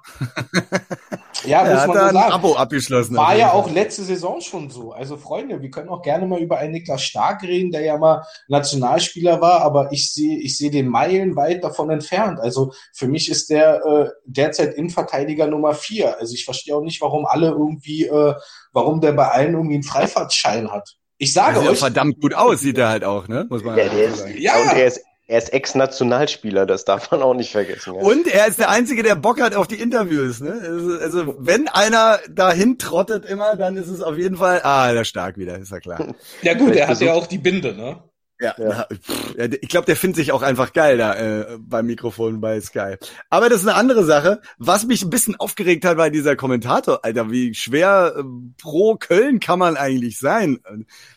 ja, 1.44 1.62
muss 1.62 1.70
er 1.70 1.86
man 1.86 2.08
so 2.08 2.12
sagen. 2.12 2.32
Abo 2.32 2.54
abgeschlossen. 2.54 3.16
War 3.16 3.36
ja 3.36 3.52
auch 3.52 3.70
letzte 3.70 4.02
Saison 4.02 4.40
schon 4.40 4.70
so. 4.70 4.92
Also 4.92 5.16
Freunde, 5.16 5.62
wir 5.62 5.70
können 5.70 5.88
auch 5.88 6.02
gerne 6.02 6.26
mal 6.26 6.40
über 6.40 6.58
einen 6.58 6.72
Niklas 6.72 7.02
Stark 7.02 7.42
reden, 7.42 7.70
der 7.70 7.82
ja 7.82 7.98
mal 7.98 8.24
Nationalspieler 8.48 9.40
war, 9.40 9.60
aber 9.62 9.92
ich 9.92 10.12
sehe 10.12 10.38
ich 10.38 10.56
sehe 10.56 10.70
den 10.70 10.88
meilenweit 10.88 11.62
davon 11.62 11.90
entfernt. 11.90 12.40
Also 12.40 12.72
für 12.92 13.08
mich 13.08 13.30
ist 13.30 13.50
der 13.50 13.84
äh, 13.84 14.10
derzeit 14.24 14.74
Innenverteidiger 14.74 15.46
Nummer 15.46 15.74
vier. 15.74 16.18
Also 16.18 16.34
ich 16.34 16.44
verstehe 16.44 16.76
auch 16.76 16.82
nicht, 16.82 17.00
warum 17.00 17.26
alle 17.26 17.48
irgendwie, 17.48 18.06
äh, 18.06 18.34
warum 18.72 19.00
der 19.00 19.12
bei 19.12 19.28
allen 19.28 19.54
irgendwie 19.54 19.74
einen 19.74 19.82
Freifahrtschein 19.84 20.70
hat. 20.70 20.96
Ich 21.18 21.32
sage 21.32 21.60
euch. 21.60 21.78
verdammt 21.78 22.20
gut 22.20 22.34
aus, 22.34 22.60
sieht 22.60 22.78
er 22.78 22.88
halt 22.88 23.04
auch, 23.04 23.28
ne? 23.28 23.46
Muss 23.48 23.64
man 23.64 23.76
ja, 23.76 23.88
der 23.88 24.08
ist, 24.08 24.18
sagen. 24.18 24.34
Ja. 24.38 24.60
Und 24.60 24.76
er 24.76 24.86
ist, 24.86 25.00
er 25.28 25.38
ist 25.38 25.52
Ex-Nationalspieler, 25.52 26.66
das 26.66 26.84
darf 26.84 27.10
man 27.10 27.22
auch 27.22 27.34
nicht 27.34 27.50
vergessen. 27.50 27.94
Ja. 27.94 28.02
Und 28.02 28.28
er 28.28 28.46
ist 28.46 28.58
der 28.58 28.68
Einzige, 28.68 29.02
der 29.02 29.16
Bock 29.16 29.40
hat 29.40 29.56
auf 29.56 29.66
die 29.66 29.76
Interviews, 29.76 30.40
ne? 30.40 30.60
Also, 30.62 30.98
also 30.98 31.34
wenn 31.38 31.68
einer 31.68 32.20
dahin 32.30 32.78
trottet 32.78 33.24
immer, 33.24 33.56
dann 33.56 33.76
ist 33.76 33.88
es 33.88 34.02
auf 34.02 34.16
jeden 34.18 34.36
Fall, 34.36 34.60
ah, 34.62 34.92
der 34.92 35.04
stark 35.04 35.36
wieder, 35.38 35.58
ist 35.58 35.72
ja 35.72 35.80
klar. 35.80 36.14
Ja 36.42 36.54
gut, 36.54 36.74
er 36.76 36.88
hat 36.88 37.00
ja 37.00 37.14
auch 37.14 37.26
die 37.26 37.38
Binde, 37.38 37.74
ne? 37.74 37.98
Ja, 38.38 38.54
ja. 38.58 38.86
Pff, 38.92 39.34
ich 39.62 39.68
glaube, 39.68 39.86
der 39.86 39.96
findet 39.96 40.16
sich 40.16 40.32
auch 40.32 40.42
einfach 40.42 40.72
geil 40.72 40.98
da 40.98 41.14
äh, 41.14 41.58
beim 41.58 41.86
Mikrofon 41.86 42.40
bei 42.40 42.60
Sky. 42.60 42.96
Aber 43.30 43.48
das 43.48 43.62
ist 43.62 43.68
eine 43.68 43.76
andere 43.76 44.04
Sache. 44.04 44.42
Was 44.58 44.86
mich 44.86 45.02
ein 45.02 45.10
bisschen 45.10 45.36
aufgeregt 45.36 45.84
hat, 45.84 45.96
war 45.96 46.10
dieser 46.10 46.36
Kommentator, 46.36 47.04
Alter, 47.04 47.30
wie 47.30 47.54
schwer 47.54 48.14
äh, 48.16 48.22
pro 48.60 48.96
Köln 48.96 49.40
kann 49.40 49.58
man 49.58 49.76
eigentlich 49.76 50.18
sein? 50.18 50.58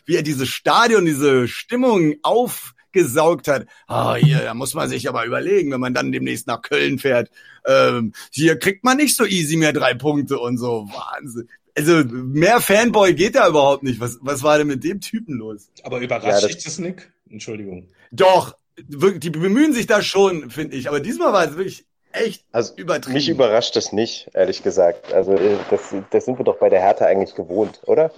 Wie 0.06 0.16
er 0.16 0.22
diese 0.22 0.46
Stadion, 0.46 1.04
diese 1.04 1.46
Stimmung 1.46 2.14
auf 2.22 2.74
gesaugt 2.92 3.48
hat. 3.48 3.66
Ah, 3.86 4.16
hier, 4.16 4.40
da 4.40 4.54
muss 4.54 4.74
man 4.74 4.88
sich 4.88 5.08
aber 5.08 5.24
überlegen, 5.24 5.70
wenn 5.70 5.80
man 5.80 5.94
dann 5.94 6.12
demnächst 6.12 6.46
nach 6.46 6.62
Köln 6.62 6.98
fährt. 6.98 7.30
Ähm, 7.64 8.12
hier 8.32 8.58
kriegt 8.58 8.84
man 8.84 8.96
nicht 8.96 9.16
so 9.16 9.24
easy 9.24 9.56
mehr 9.56 9.72
drei 9.72 9.94
Punkte 9.94 10.38
und 10.38 10.58
so. 10.58 10.88
Wahnsinn. 10.92 11.48
Also 11.76 12.04
mehr 12.04 12.60
Fanboy 12.60 13.14
geht 13.14 13.36
da 13.36 13.48
überhaupt 13.48 13.82
nicht. 13.82 14.00
Was, 14.00 14.18
was 14.20 14.42
war 14.42 14.58
denn 14.58 14.66
mit 14.66 14.84
dem 14.84 15.00
Typen 15.00 15.38
los? 15.38 15.70
Aber 15.82 16.00
überrascht 16.00 16.42
ja, 16.42 16.48
dich 16.48 16.64
das, 16.64 16.78
Nick? 16.78 17.10
Entschuldigung. 17.30 17.88
Doch, 18.10 18.56
die 18.78 19.30
bemühen 19.30 19.72
sich 19.72 19.86
da 19.86 20.02
schon, 20.02 20.50
finde 20.50 20.76
ich. 20.76 20.88
Aber 20.88 21.00
diesmal 21.00 21.32
war 21.32 21.44
es 21.44 21.56
wirklich 21.56 21.84
echt 22.12 22.44
also, 22.52 22.74
übertrieben. 22.76 23.14
Mich 23.14 23.28
überrascht 23.28 23.76
das 23.76 23.92
nicht, 23.92 24.30
ehrlich 24.34 24.62
gesagt. 24.62 25.12
Also 25.12 25.34
äh, 25.34 25.56
das, 25.70 25.94
das 26.10 26.24
sind 26.24 26.38
wir 26.38 26.44
doch 26.44 26.58
bei 26.58 26.68
der 26.68 26.80
Hertha 26.80 27.06
eigentlich 27.06 27.34
gewohnt, 27.34 27.80
oder? 27.86 28.10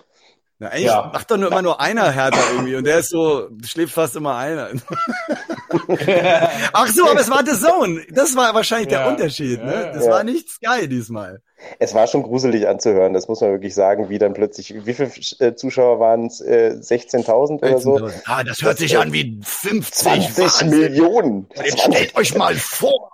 Na, 0.58 0.68
eigentlich 0.68 0.86
ja. 0.86 1.10
macht 1.12 1.30
doch 1.30 1.36
nur 1.36 1.50
immer 1.50 1.62
nur 1.62 1.80
einer 1.80 2.10
Hertha 2.10 2.38
irgendwie 2.52 2.76
und 2.76 2.84
der 2.84 2.98
ist 2.98 3.10
so, 3.10 3.48
schläft 3.66 3.94
fast 3.94 4.16
immer 4.16 4.36
einer. 4.36 4.70
Ach 6.72 6.86
so, 6.86 7.10
aber 7.10 7.20
es 7.20 7.30
war 7.30 7.44
The 7.44 7.58
Zone. 7.58 8.06
Das 8.10 8.36
war 8.36 8.54
wahrscheinlich 8.54 8.92
ja. 8.92 9.00
der 9.00 9.08
Unterschied. 9.08 9.62
Ne? 9.62 9.90
Das 9.92 10.04
ja. 10.04 10.10
war 10.10 10.24
nicht 10.24 10.48
Sky 10.50 10.88
diesmal. 10.88 11.42
Es 11.78 11.94
war 11.94 12.06
schon 12.06 12.22
gruselig 12.22 12.68
anzuhören, 12.68 13.12
das 13.12 13.28
muss 13.28 13.40
man 13.40 13.50
wirklich 13.50 13.74
sagen, 13.74 14.08
wie 14.08 14.18
dann 14.18 14.34
plötzlich, 14.34 14.74
wie 14.86 14.94
viele 14.94 15.10
äh, 15.38 15.54
Zuschauer 15.54 16.00
waren 16.00 16.26
es? 16.26 16.40
Äh, 16.40 16.76
16.000 16.80 17.58
oder 17.58 17.78
so? 17.78 18.10
Ah, 18.26 18.44
das 18.44 18.62
hört 18.62 18.74
das, 18.74 18.78
sich 18.80 18.98
an 18.98 19.12
wie 19.12 19.40
50 19.42 19.94
20 19.94 20.38
Wahnsinn. 20.38 20.70
Millionen. 20.70 21.46
Jetzt 21.56 21.80
stellt 21.80 22.16
euch 22.16 22.34
mal 22.34 22.54
vor. 22.54 23.10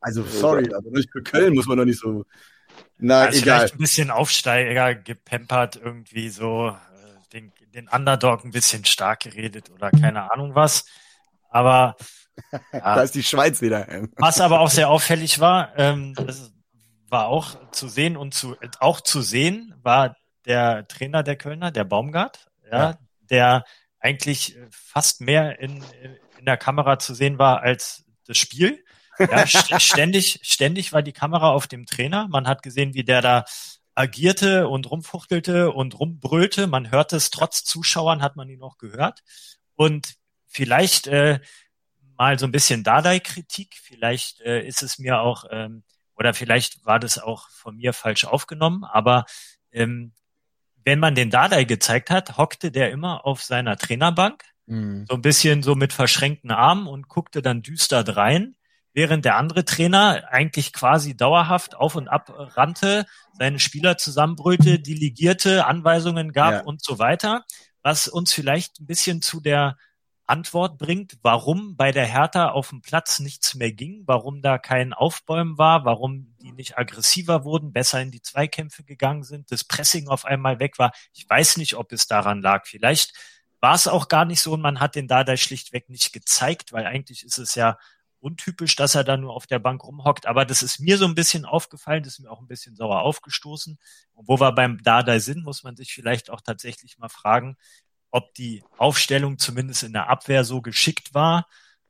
Also 0.00 0.22
sorry, 0.22 0.72
aber 0.74 0.90
nicht 0.90 1.10
für 1.10 1.22
Köln 1.22 1.54
muss 1.54 1.66
man 1.66 1.78
doch 1.78 1.84
nicht 1.86 1.98
so 1.98 2.24
na, 2.98 3.22
also 3.22 3.38
egal. 3.38 3.58
Vielleicht 3.58 3.74
ein 3.74 3.78
bisschen 3.78 4.10
Aufsteiger 4.10 4.94
gepempert, 4.94 5.76
irgendwie 5.76 6.28
so 6.28 6.68
äh, 6.68 6.74
den, 7.32 7.52
den 7.74 7.88
Underdog 7.88 8.44
ein 8.44 8.50
bisschen 8.50 8.84
stark 8.84 9.20
geredet 9.20 9.70
oder 9.70 9.90
keine 9.90 10.32
Ahnung 10.32 10.54
was. 10.54 10.86
Aber 11.50 11.96
ja, 12.52 12.60
da 12.72 13.02
ist 13.02 13.14
die 13.14 13.22
Schweiz 13.22 13.60
wieder. 13.60 13.86
was 14.16 14.40
aber 14.40 14.60
auch 14.60 14.70
sehr 14.70 14.88
auffällig 14.88 15.40
war, 15.40 15.72
ähm, 15.76 16.14
das 16.14 16.52
war 17.14 17.28
auch 17.28 17.70
zu 17.70 17.86
sehen 17.86 18.16
und 18.16 18.34
zu 18.34 18.56
auch 18.80 19.00
zu 19.00 19.22
sehen 19.22 19.72
war 19.80 20.16
der 20.46 20.88
Trainer 20.88 21.22
der 21.22 21.36
Kölner, 21.36 21.70
der 21.70 21.84
Baumgart, 21.84 22.50
ja, 22.68 22.90
ja. 22.90 22.98
der 23.30 23.64
eigentlich 24.00 24.56
fast 24.72 25.20
mehr 25.20 25.60
in, 25.60 25.84
in 26.40 26.44
der 26.44 26.56
Kamera 26.56 26.98
zu 26.98 27.14
sehen 27.14 27.38
war 27.38 27.62
als 27.62 28.04
das 28.26 28.36
Spiel. 28.36 28.84
Ja, 29.20 29.46
ständig, 29.78 30.40
ständig 30.42 30.92
war 30.92 31.02
die 31.02 31.12
Kamera 31.12 31.52
auf 31.52 31.68
dem 31.68 31.86
Trainer. 31.86 32.26
Man 32.26 32.48
hat 32.48 32.64
gesehen, 32.64 32.94
wie 32.94 33.04
der 33.04 33.22
da 33.22 33.44
agierte 33.94 34.66
und 34.66 34.90
rumfuchtelte 34.90 35.70
und 35.70 35.96
rumbrüllte. 35.96 36.66
Man 36.66 36.90
hörte 36.90 37.14
es 37.14 37.30
trotz 37.30 37.62
Zuschauern, 37.62 38.22
hat 38.22 38.34
man 38.34 38.48
ihn 38.48 38.60
auch 38.60 38.76
gehört. 38.76 39.20
Und 39.76 40.16
vielleicht 40.48 41.06
äh, 41.06 41.38
mal 42.18 42.40
so 42.40 42.46
ein 42.46 42.52
bisschen 42.52 42.82
Dardai-Kritik. 42.82 43.76
Vielleicht 43.80 44.40
äh, 44.40 44.66
ist 44.66 44.82
es 44.82 44.98
mir 44.98 45.20
auch, 45.20 45.44
ähm, 45.52 45.84
oder 46.16 46.34
vielleicht 46.34 46.84
war 46.84 46.98
das 46.98 47.18
auch 47.18 47.48
von 47.50 47.76
mir 47.76 47.92
falsch 47.92 48.24
aufgenommen, 48.24 48.84
aber 48.84 49.24
ähm, 49.72 50.12
wenn 50.84 50.98
man 50.98 51.14
den 51.14 51.30
Dardai 51.30 51.64
gezeigt 51.64 52.10
hat, 52.10 52.36
hockte 52.36 52.70
der 52.70 52.90
immer 52.90 53.24
auf 53.26 53.42
seiner 53.42 53.76
Trainerbank, 53.76 54.44
mhm. 54.66 55.06
so 55.08 55.14
ein 55.14 55.22
bisschen 55.22 55.62
so 55.62 55.74
mit 55.74 55.92
verschränkten 55.92 56.50
Armen 56.50 56.86
und 56.86 57.08
guckte 57.08 57.42
dann 57.42 57.62
düster 57.62 58.04
drein 58.04 58.54
während 58.94 59.24
der 59.24 59.36
andere 59.36 59.64
Trainer 59.64 60.22
eigentlich 60.30 60.72
quasi 60.72 61.16
dauerhaft 61.16 61.74
auf 61.74 61.96
und 61.96 62.08
ab 62.08 62.32
rannte, 62.56 63.06
seine 63.32 63.58
Spieler 63.58 63.98
zusammenbrüllte, 63.98 64.78
delegierte, 64.78 65.66
Anweisungen 65.66 66.32
gab 66.32 66.52
ja. 66.52 66.60
und 66.62 66.82
so 66.82 66.98
weiter, 66.98 67.44
was 67.82 68.06
uns 68.06 68.32
vielleicht 68.32 68.80
ein 68.80 68.86
bisschen 68.86 69.20
zu 69.20 69.40
der 69.40 69.76
Antwort 70.26 70.78
bringt, 70.78 71.18
warum 71.22 71.76
bei 71.76 71.92
der 71.92 72.06
Hertha 72.06 72.50
auf 72.50 72.70
dem 72.70 72.82
Platz 72.82 73.18
nichts 73.20 73.54
mehr 73.54 73.72
ging, 73.72 74.02
warum 74.06 74.42
da 74.42 74.58
kein 74.58 74.92
Aufbäumen 74.92 75.58
war, 75.58 75.84
warum 75.84 76.34
die 76.40 76.52
nicht 76.52 76.78
aggressiver 76.78 77.44
wurden, 77.44 77.72
besser 77.72 78.00
in 78.00 78.10
die 78.10 78.22
Zweikämpfe 78.22 78.84
gegangen 78.84 79.22
sind, 79.22 79.52
das 79.52 79.64
Pressing 79.64 80.08
auf 80.08 80.24
einmal 80.24 80.58
weg 80.60 80.78
war. 80.78 80.92
Ich 81.12 81.28
weiß 81.28 81.56
nicht, 81.58 81.74
ob 81.74 81.92
es 81.92 82.06
daran 82.06 82.40
lag. 82.40 82.66
Vielleicht 82.66 83.12
war 83.60 83.74
es 83.74 83.88
auch 83.88 84.08
gar 84.08 84.24
nicht 84.24 84.40
so 84.40 84.52
und 84.52 84.60
man 84.60 84.80
hat 84.80 84.94
den 84.94 85.08
Dada 85.08 85.36
schlichtweg 85.36 85.88
nicht 85.88 86.12
gezeigt, 86.12 86.72
weil 86.72 86.86
eigentlich 86.86 87.24
ist 87.24 87.38
es 87.38 87.54
ja 87.54 87.78
untypisch, 88.24 88.74
dass 88.74 88.94
er 88.94 89.04
da 89.04 89.18
nur 89.18 89.34
auf 89.34 89.46
der 89.46 89.58
Bank 89.58 89.84
rumhockt. 89.84 90.26
Aber 90.26 90.46
das 90.46 90.62
ist 90.62 90.80
mir 90.80 90.96
so 90.96 91.04
ein 91.04 91.14
bisschen 91.14 91.44
aufgefallen, 91.44 92.02
das 92.02 92.14
ist 92.14 92.20
mir 92.20 92.30
auch 92.30 92.40
ein 92.40 92.46
bisschen 92.46 92.74
sauer 92.74 93.02
aufgestoßen. 93.02 93.78
Und 94.14 94.28
wo 94.28 94.40
wir 94.40 94.52
beim 94.52 94.82
Dardai 94.82 95.18
sind, 95.18 95.44
muss 95.44 95.62
man 95.62 95.76
sich 95.76 95.92
vielleicht 95.92 96.30
auch 96.30 96.40
tatsächlich 96.40 96.98
mal 96.98 97.10
fragen, 97.10 97.56
ob 98.14 98.32
die 98.34 98.62
Aufstellung 98.78 99.38
zumindest 99.38 99.82
in 99.82 99.92
der 99.92 100.08
Abwehr 100.08 100.44
so 100.44 100.62
geschickt 100.62 101.14
war. 101.14 101.48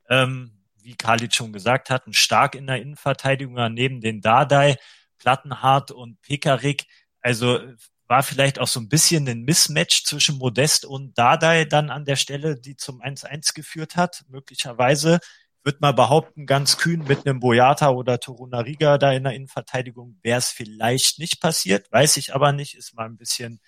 Ähm, 0.09 0.63
wie 0.81 0.95
Khalid 0.95 1.35
schon 1.35 1.53
gesagt 1.53 1.91
hat, 1.91 2.07
ein 2.07 2.13
stark 2.13 2.55
in 2.55 2.65
der 2.65 2.81
Innenverteidigung 2.81 3.53
neben 3.71 4.01
den 4.01 4.21
Dardai, 4.21 4.77
Plattenhardt 5.19 5.91
und 5.91 6.19
Pekarik. 6.21 6.87
Also 7.21 7.59
war 8.07 8.23
vielleicht 8.23 8.57
auch 8.57 8.67
so 8.67 8.79
ein 8.79 8.89
bisschen 8.89 9.29
ein 9.29 9.43
Mismatch 9.43 10.03
zwischen 10.03 10.39
Modest 10.39 10.85
und 10.85 11.15
Dardai 11.15 11.65
dann 11.65 11.91
an 11.91 12.05
der 12.05 12.15
Stelle, 12.15 12.59
die 12.59 12.75
zum 12.75 13.01
1-1 13.01 13.53
geführt 13.53 13.95
hat, 13.95 14.25
möglicherweise 14.27 15.19
würde 15.63 15.77
mal 15.81 15.93
behaupten, 15.93 16.47
ganz 16.47 16.77
kühn 16.77 17.03
mit 17.03 17.27
einem 17.27 17.39
Boyata 17.39 17.89
oder 17.89 18.19
Torunariga 18.19 18.97
da 18.97 19.11
in 19.11 19.23
der 19.23 19.33
Innenverteidigung 19.33 20.17
wäre 20.23 20.39
es 20.39 20.49
vielleicht 20.49 21.19
nicht 21.19 21.39
passiert, 21.39 21.91
weiß 21.91 22.17
ich 22.17 22.33
aber 22.33 22.51
nicht, 22.51 22.75
ist 22.75 22.95
mal 22.95 23.05
ein 23.05 23.17
bisschen 23.17 23.59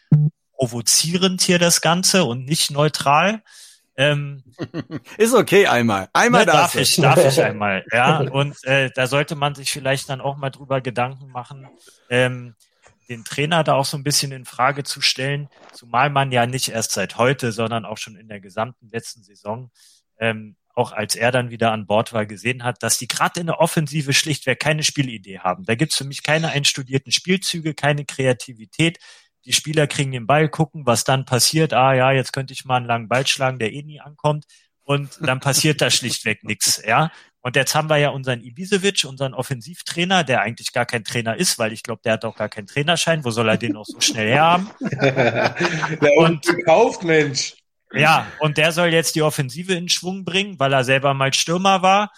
provozierend 0.58 1.42
hier 1.42 1.60
das 1.60 1.82
Ganze 1.82 2.26
und 2.26 2.46
nicht 2.46 2.72
neutral. 2.72 3.44
Ähm, 3.96 4.44
ist 5.18 5.34
okay 5.34 5.68
einmal. 5.68 6.10
Einmal 6.14 6.46
ne, 6.46 6.52
darf 6.52 6.76
ich, 6.76 6.96
darf 6.98 7.24
ich 7.24 7.42
einmal, 7.44 7.86
ja. 7.92 8.20
Und 8.20 8.64
äh, 8.64 8.92
da 8.94 9.08
sollte 9.08 9.36
man 9.36 9.56
sich 9.56 9.72
vielleicht 9.72 10.10
dann 10.10 10.22
auch 10.22 10.38
mal 10.38 10.50
drüber 10.50 10.82
Gedanken 10.82 11.32
machen, 11.32 11.68
ähm, 12.10 12.56
den 13.10 13.24
Trainer 13.24 13.64
da 13.64 13.76
auch 13.76 13.86
so 13.86 13.98
ein 13.98 14.04
bisschen 14.04 14.34
in 14.34 14.44
Frage 14.44 14.84
zu 14.84 15.00
stellen, 15.00 15.48
zumal 15.72 16.10
man 16.10 16.32
ja 16.32 16.46
nicht 16.46 16.70
erst 16.70 16.92
seit 16.92 17.18
heute, 17.18 17.54
sondern 17.54 17.86
auch 17.86 17.98
schon 17.98 18.18
in 18.18 18.28
der 18.28 18.42
gesamten 18.42 18.90
letzten 18.90 19.24
Saison 19.24 19.72
ähm, 20.20 20.56
auch 20.78 20.92
als 20.92 21.16
er 21.16 21.32
dann 21.32 21.50
wieder 21.50 21.72
an 21.72 21.88
Bord 21.88 22.14
war, 22.14 22.28
gesehen 22.28 22.64
hat, 22.64 22.84
dass 22.84 23.00
die 23.00 23.08
gerade 23.08 23.40
in 23.40 23.48
der 23.48 23.60
Offensive 23.60 24.14
schlichtweg 24.14 24.60
keine 24.60 24.84
Spielidee 24.84 25.40
haben. 25.40 25.66
Da 25.66 25.74
gibt's 25.74 25.98
für 25.98 26.04
mich 26.04 26.22
keine 26.22 26.50
einstudierten 26.50 27.12
Spielzüge, 27.12 27.74
keine 27.74 28.06
Kreativität. 28.06 29.00
Die 29.48 29.54
Spieler 29.54 29.88
kriegen 29.88 30.12
den 30.12 30.27
Ball, 30.27 30.50
gucken, 30.50 30.86
was 30.86 31.06
dann 31.06 31.24
passiert. 31.24 31.74
Ah 31.74 31.94
ja, 31.94 32.12
jetzt 32.12 32.34
könnte 32.34 32.51
ich 32.54 32.66
mal 32.66 32.75
einen 32.75 32.86
langen 32.86 33.08
Ball 33.08 33.25
schlagen, 33.25 33.60
der 33.60 33.72
eh 33.72 33.82
nie 33.82 34.01
ankommt. 34.01 34.46
Und 34.84 35.18
dann 35.22 35.39
passiert 35.39 35.82
da 35.82 35.89
schlichtweg 35.89 36.44
nichts. 36.44 36.82
Ja? 36.86 37.12
Und 37.39 37.56
jetzt 37.56 37.74
haben 37.74 37.89
wir 37.89 37.96
ja 37.96 38.10
unseren 38.10 38.42
Ibisevic, 38.42 39.06
unseren 39.06 39.34
Offensivtrainer, 39.34 40.25
der 40.25 40.42
eigentlich 40.42 40.74
gar 40.74 40.86
kein 40.86 41.06
Trainer 41.06 41.38
ist, 41.38 41.58
weil 41.58 41.72
ich 41.72 41.82
glaube, 41.82 42.01
der 42.04 42.13
hat 42.13 42.25
auch 42.25 42.36
gar 42.36 42.50
keinen 42.50 42.68
Trainerschein. 42.68 43.24
Wo 43.24 43.32
soll 43.32 43.48
er 43.48 43.56
den 43.56 43.77
auch 43.77 43.86
so 43.86 44.01
schnell 44.01 44.27
herhaben? 44.27 44.70
und 46.18 46.46
gekauft, 46.46 47.06
Mensch. 47.06 47.54
Ja, 47.94 48.27
und 48.39 48.58
der 48.58 48.74
soll 48.74 48.89
jetzt 48.89 49.16
die 49.16 49.22
Offensive 49.22 49.74
in 49.74 49.88
Schwung 49.88 50.25
bringen, 50.25 50.60
weil 50.60 50.74
er 50.74 50.84
selber 50.84 51.13
mal 51.13 51.34
Stürmer 51.34 51.82
war. 51.82 52.12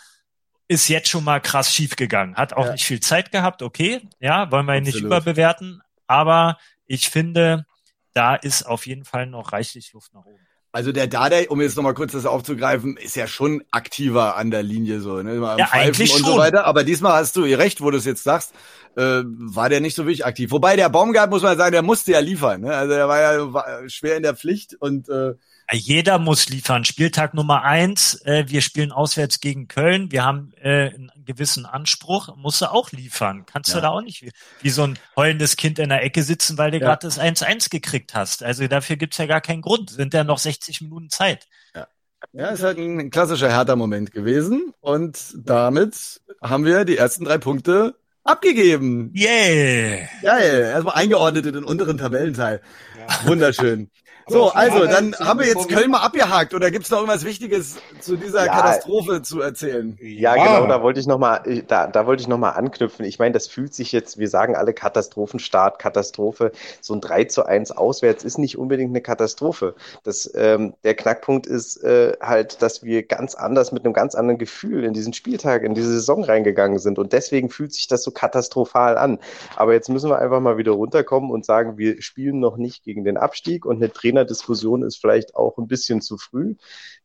Ist 0.68 0.88
jetzt 0.88 1.10
schon 1.10 1.24
mal 1.24 1.40
krass 1.40 1.72
schief 1.72 1.96
gegangen. 1.96 2.36
Hat 2.36 2.54
auch 2.54 2.66
ja. 2.66 2.72
nicht 2.72 2.86
viel 2.86 3.00
Zeit 3.00 3.32
gehabt, 3.32 3.62
okay. 3.62 4.02
Ja, 4.20 4.52
wollen 4.52 4.66
wir 4.66 4.78
ihn 4.78 4.84
nicht 4.84 5.00
überbewerten. 5.00 5.84
Aber 6.08 6.58
ich 6.90 7.10
finde, 7.10 7.66
da 8.14 8.36
ist 8.36 8.64
auf 8.64 8.88
jeden 8.88 9.06
Fall 9.06 9.28
noch 9.28 9.54
reichlich 9.54 9.94
Luft 9.94 10.14
nach 10.14 10.26
oben. 10.26 10.46
Also 10.72 10.92
der 10.92 11.08
Dardai, 11.08 11.50
um 11.50 11.62
jetzt 11.62 11.78
nochmal 11.78 11.94
kurz 11.94 12.12
das 12.12 12.26
aufzugreifen, 12.26 12.98
ist 12.98 13.16
ja 13.16 13.28
schon 13.28 13.64
aktiver 13.72 14.36
an 14.36 14.52
der 14.52 14.62
Linie 14.62 15.00
so, 15.00 15.22
ne? 15.22 15.36
Mal 15.36 15.58
ja, 15.58 15.70
eigentlich 15.72 16.14
und 16.14 16.22
schon. 16.22 16.34
so 16.34 16.38
weiter. 16.38 16.66
Aber 16.66 16.84
diesmal 16.84 17.14
hast 17.14 17.36
du 17.36 17.46
ihr 17.46 17.58
recht, 17.58 17.82
wo 17.82 17.90
du 17.90 17.98
es 17.98 18.06
jetzt 18.06 18.24
sagst, 18.24 18.54
äh, 18.96 19.22
war 19.24 19.70
der 19.70 19.82
nicht 19.82 19.96
so 19.96 20.04
wirklich 20.04 20.26
aktiv. 20.26 20.52
Wobei 20.52 20.76
der 20.76 20.90
Baumgart, 20.90 21.30
muss 21.30 21.42
man 21.42 21.58
sagen, 21.58 21.72
der 21.72 21.82
musste 21.82 22.12
ja 22.12 22.20
liefern. 22.20 22.62
Ne? 22.62 22.76
Also 22.76 22.94
der 22.94 23.08
war 23.08 23.20
ja 23.20 23.54
war 23.54 23.90
schwer 23.90 24.18
in 24.18 24.24
der 24.24 24.36
Pflicht 24.36 24.76
und 24.76 25.10
äh, 25.10 25.34
jeder 25.72 26.18
muss 26.18 26.50
liefern. 26.50 26.84
Spieltag 26.84 27.34
Nummer 27.34 27.64
eins, 27.64 28.22
äh, 28.26 28.46
wir 28.48 28.62
spielen 28.62 28.92
auswärts 28.92 29.40
gegen 29.40 29.68
Köln, 29.68 30.12
wir 30.12 30.24
haben 30.24 30.52
äh, 30.62 30.90
einen 30.90 31.12
gewissen 31.26 31.66
Anspruch, 31.66 32.36
musst 32.36 32.62
du 32.62 32.72
auch 32.72 32.92
liefern. 32.92 33.46
Kannst 33.46 33.70
ja. 33.70 33.76
du 33.76 33.82
da 33.82 33.90
auch 33.90 34.02
nicht 34.02 34.24
wie, 34.24 34.32
wie, 34.62 34.70
so 34.70 34.84
ein 34.84 34.98
heulendes 35.16 35.58
Kind 35.58 35.80
in 35.80 35.90
der 35.90 36.04
Ecke 36.04 36.24
sitzen, 36.24 36.58
weil 36.58 36.72
du 36.72 36.80
ja. 36.80 36.88
gerade 36.88 37.06
das 37.06 37.20
1-1 37.20 37.70
gekriegt 37.70 38.16
hast. 38.16 38.44
Also 38.44 38.68
dafür 38.68 38.96
gibt's 38.96 39.18
ja 39.18 39.28
gar 39.28 39.42
keinen 39.42 39.62
Grund. 39.62 39.92
Sind 39.92 40.14
ja 40.14 40.24
noch 40.24 40.40
60 40.40 40.82
Minuten 40.82 41.10
Zeit. 41.10 41.48
Ja. 41.76 41.88
Ja, 42.34 42.48
ist 42.48 42.64
halt 42.64 42.78
ein 42.78 43.12
klassischer 43.12 43.50
Hertha-Moment 43.50 44.12
gewesen. 44.12 44.74
Und 44.82 45.34
damit 45.36 46.22
haben 46.42 46.66
wir 46.66 46.84
die 46.84 46.98
ersten 46.98 47.26
drei 47.26 47.38
Punkte 47.38 47.96
abgegeben. 48.24 49.14
Yeah! 49.16 50.08
Geil. 50.22 50.62
Erstmal 50.62 50.96
eingeordnet 50.96 51.46
in 51.46 51.54
den 51.54 51.64
unteren 51.64 51.98
Tabellenteil. 51.98 52.62
Ja. 52.98 53.28
Wunderschön. 53.28 53.90
So, 54.30 54.52
also, 54.52 54.86
dann 54.86 55.16
haben 55.20 55.40
wir 55.40 55.48
jetzt 55.48 55.70
Köln 55.70 55.92
mal 55.92 56.00
abgehakt. 56.00 56.54
Oder 56.54 56.72
gibt 56.72 56.86
es 56.86 56.92
noch 56.92 57.00
irgendwas 57.00 57.26
Wichtiges 57.26 57.78
zu 58.00 58.16
dieser 58.16 58.46
ja, 58.46 58.54
Katastrophe 58.54 59.22
zu 59.22 59.42
erzählen? 59.42 59.98
Ja, 60.02 60.36
ja, 60.36 60.44
genau, 60.44 60.68
da 60.68 60.82
wollte 60.82 61.00
ich 61.00 61.08
nochmal, 61.08 61.64
da, 61.68 61.88
da 61.88 62.06
wollte 62.06 62.22
ich 62.22 62.28
noch 62.28 62.38
mal 62.38 62.52
anknüpfen. 62.52 63.06
Ich 63.06 63.20
meine, 63.20 63.34
das 63.34 63.48
fühlt 63.48 63.74
sich 63.74 63.92
jetzt, 63.92 64.18
wir 64.20 64.30
sagen 64.30 64.56
alle 64.56 64.74
Katastrophenstart, 64.74 65.80
Katastrophe. 65.80 66.52
So 66.82 66.94
ein 66.94 67.02
3 67.02 67.26
zu 67.26 67.46
1 67.46 67.72
auswärts 67.72 68.24
ist 68.24 68.38
nicht 68.38 68.58
unbedingt 68.58 68.92
eine 68.92 69.02
Katastrophe. 69.02 69.76
Das, 70.04 70.32
ähm, 70.36 70.74
der 70.84 70.96
Knackpunkt 70.96 71.48
ist 71.48 71.84
äh, 71.84 72.14
halt, 72.22 72.62
dass 72.62 72.84
wir 72.84 73.04
ganz 73.04 73.36
anders, 73.36 73.72
mit 73.72 73.86
einem 73.86 73.94
ganz 73.94 74.16
anderen 74.16 74.38
Gefühl 74.38 74.84
in 74.84 74.94
diesen 74.94 75.14
Spieltag, 75.14 75.64
in 75.64 75.74
diese 75.74 75.92
Saison 75.94 76.24
reingegangen 76.24 76.80
sind. 76.80 77.00
Und 77.00 77.14
deswegen 77.14 77.50
fühlt 77.50 77.74
sich 77.74 77.88
das 77.88 78.04
so 78.04 78.12
katastrophal 78.12 78.98
an. 78.98 79.20
Aber 79.56 79.74
jetzt 79.74 79.90
müssen 79.90 80.10
wir 80.10 80.20
einfach 80.20 80.40
mal 80.40 80.58
wieder 80.58 80.72
runterkommen 80.72 81.32
und 81.32 81.46
sagen, 81.46 81.78
wir 81.78 82.02
spielen 82.02 82.40
noch 82.40 82.58
nicht 82.58 82.84
gegen 82.84 83.04
den 83.04 83.18
Abstieg 83.18 83.66
und 83.66 83.78
eine 83.78 83.92
Trainer 83.92 84.19
Trainerdiskussion 84.20 84.84
ist 84.84 84.98
vielleicht 84.98 85.36
auch 85.36 85.58
ein 85.58 85.68
bisschen 85.68 86.02
zu 86.02 86.18
früh. 86.18 86.56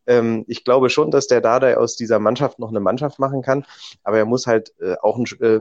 Ähm, 0.07 0.45
ich 0.49 0.65
glaube 0.65 0.91
schon, 0.91 1.11
dass 1.11 1.27
der 1.27 1.41
Dada 1.41 1.75
aus 1.75 1.97
dieser 1.97 2.19
Mannschaft 2.19 2.59
noch 2.59 2.69
eine 2.69 2.81
Mannschaft 2.81 3.19
machen 3.19 3.43
kann, 3.43 3.65
aber 4.03 4.19
er 4.19 4.27
muss 4.27 4.47
halt 4.47 4.73
äh, 4.81 4.97
auch 5.03 5.17
ein, 5.19 5.25
äh, 5.41 5.61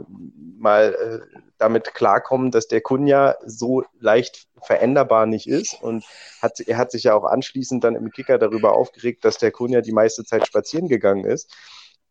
mal 0.58 0.94
äh, 0.94 1.40
damit 1.58 1.94
klarkommen, 1.94 2.52
dass 2.52 2.68
der 2.68 2.82
Kunja 2.82 3.36
so 3.46 3.84
leicht 4.00 4.48
veränderbar 4.62 5.26
nicht 5.26 5.48
ist 5.48 5.82
und 5.82 6.04
hat, 6.42 6.60
er 6.60 6.78
hat 6.78 6.92
sich 6.92 7.04
ja 7.04 7.16
auch 7.16 7.26
anschließend 7.26 7.84
dann 7.84 7.96
im 7.96 8.12
Kicker 8.12 8.38
darüber 8.38 8.76
aufgeregt, 8.76 9.24
dass 9.24 9.38
der 9.38 9.52
Kunja 9.52 9.82
die 9.82 9.92
meiste 9.92 10.26
Zeit 10.26 10.46
spazieren 10.48 10.88
gegangen 10.88 11.26
ist. 11.26 11.54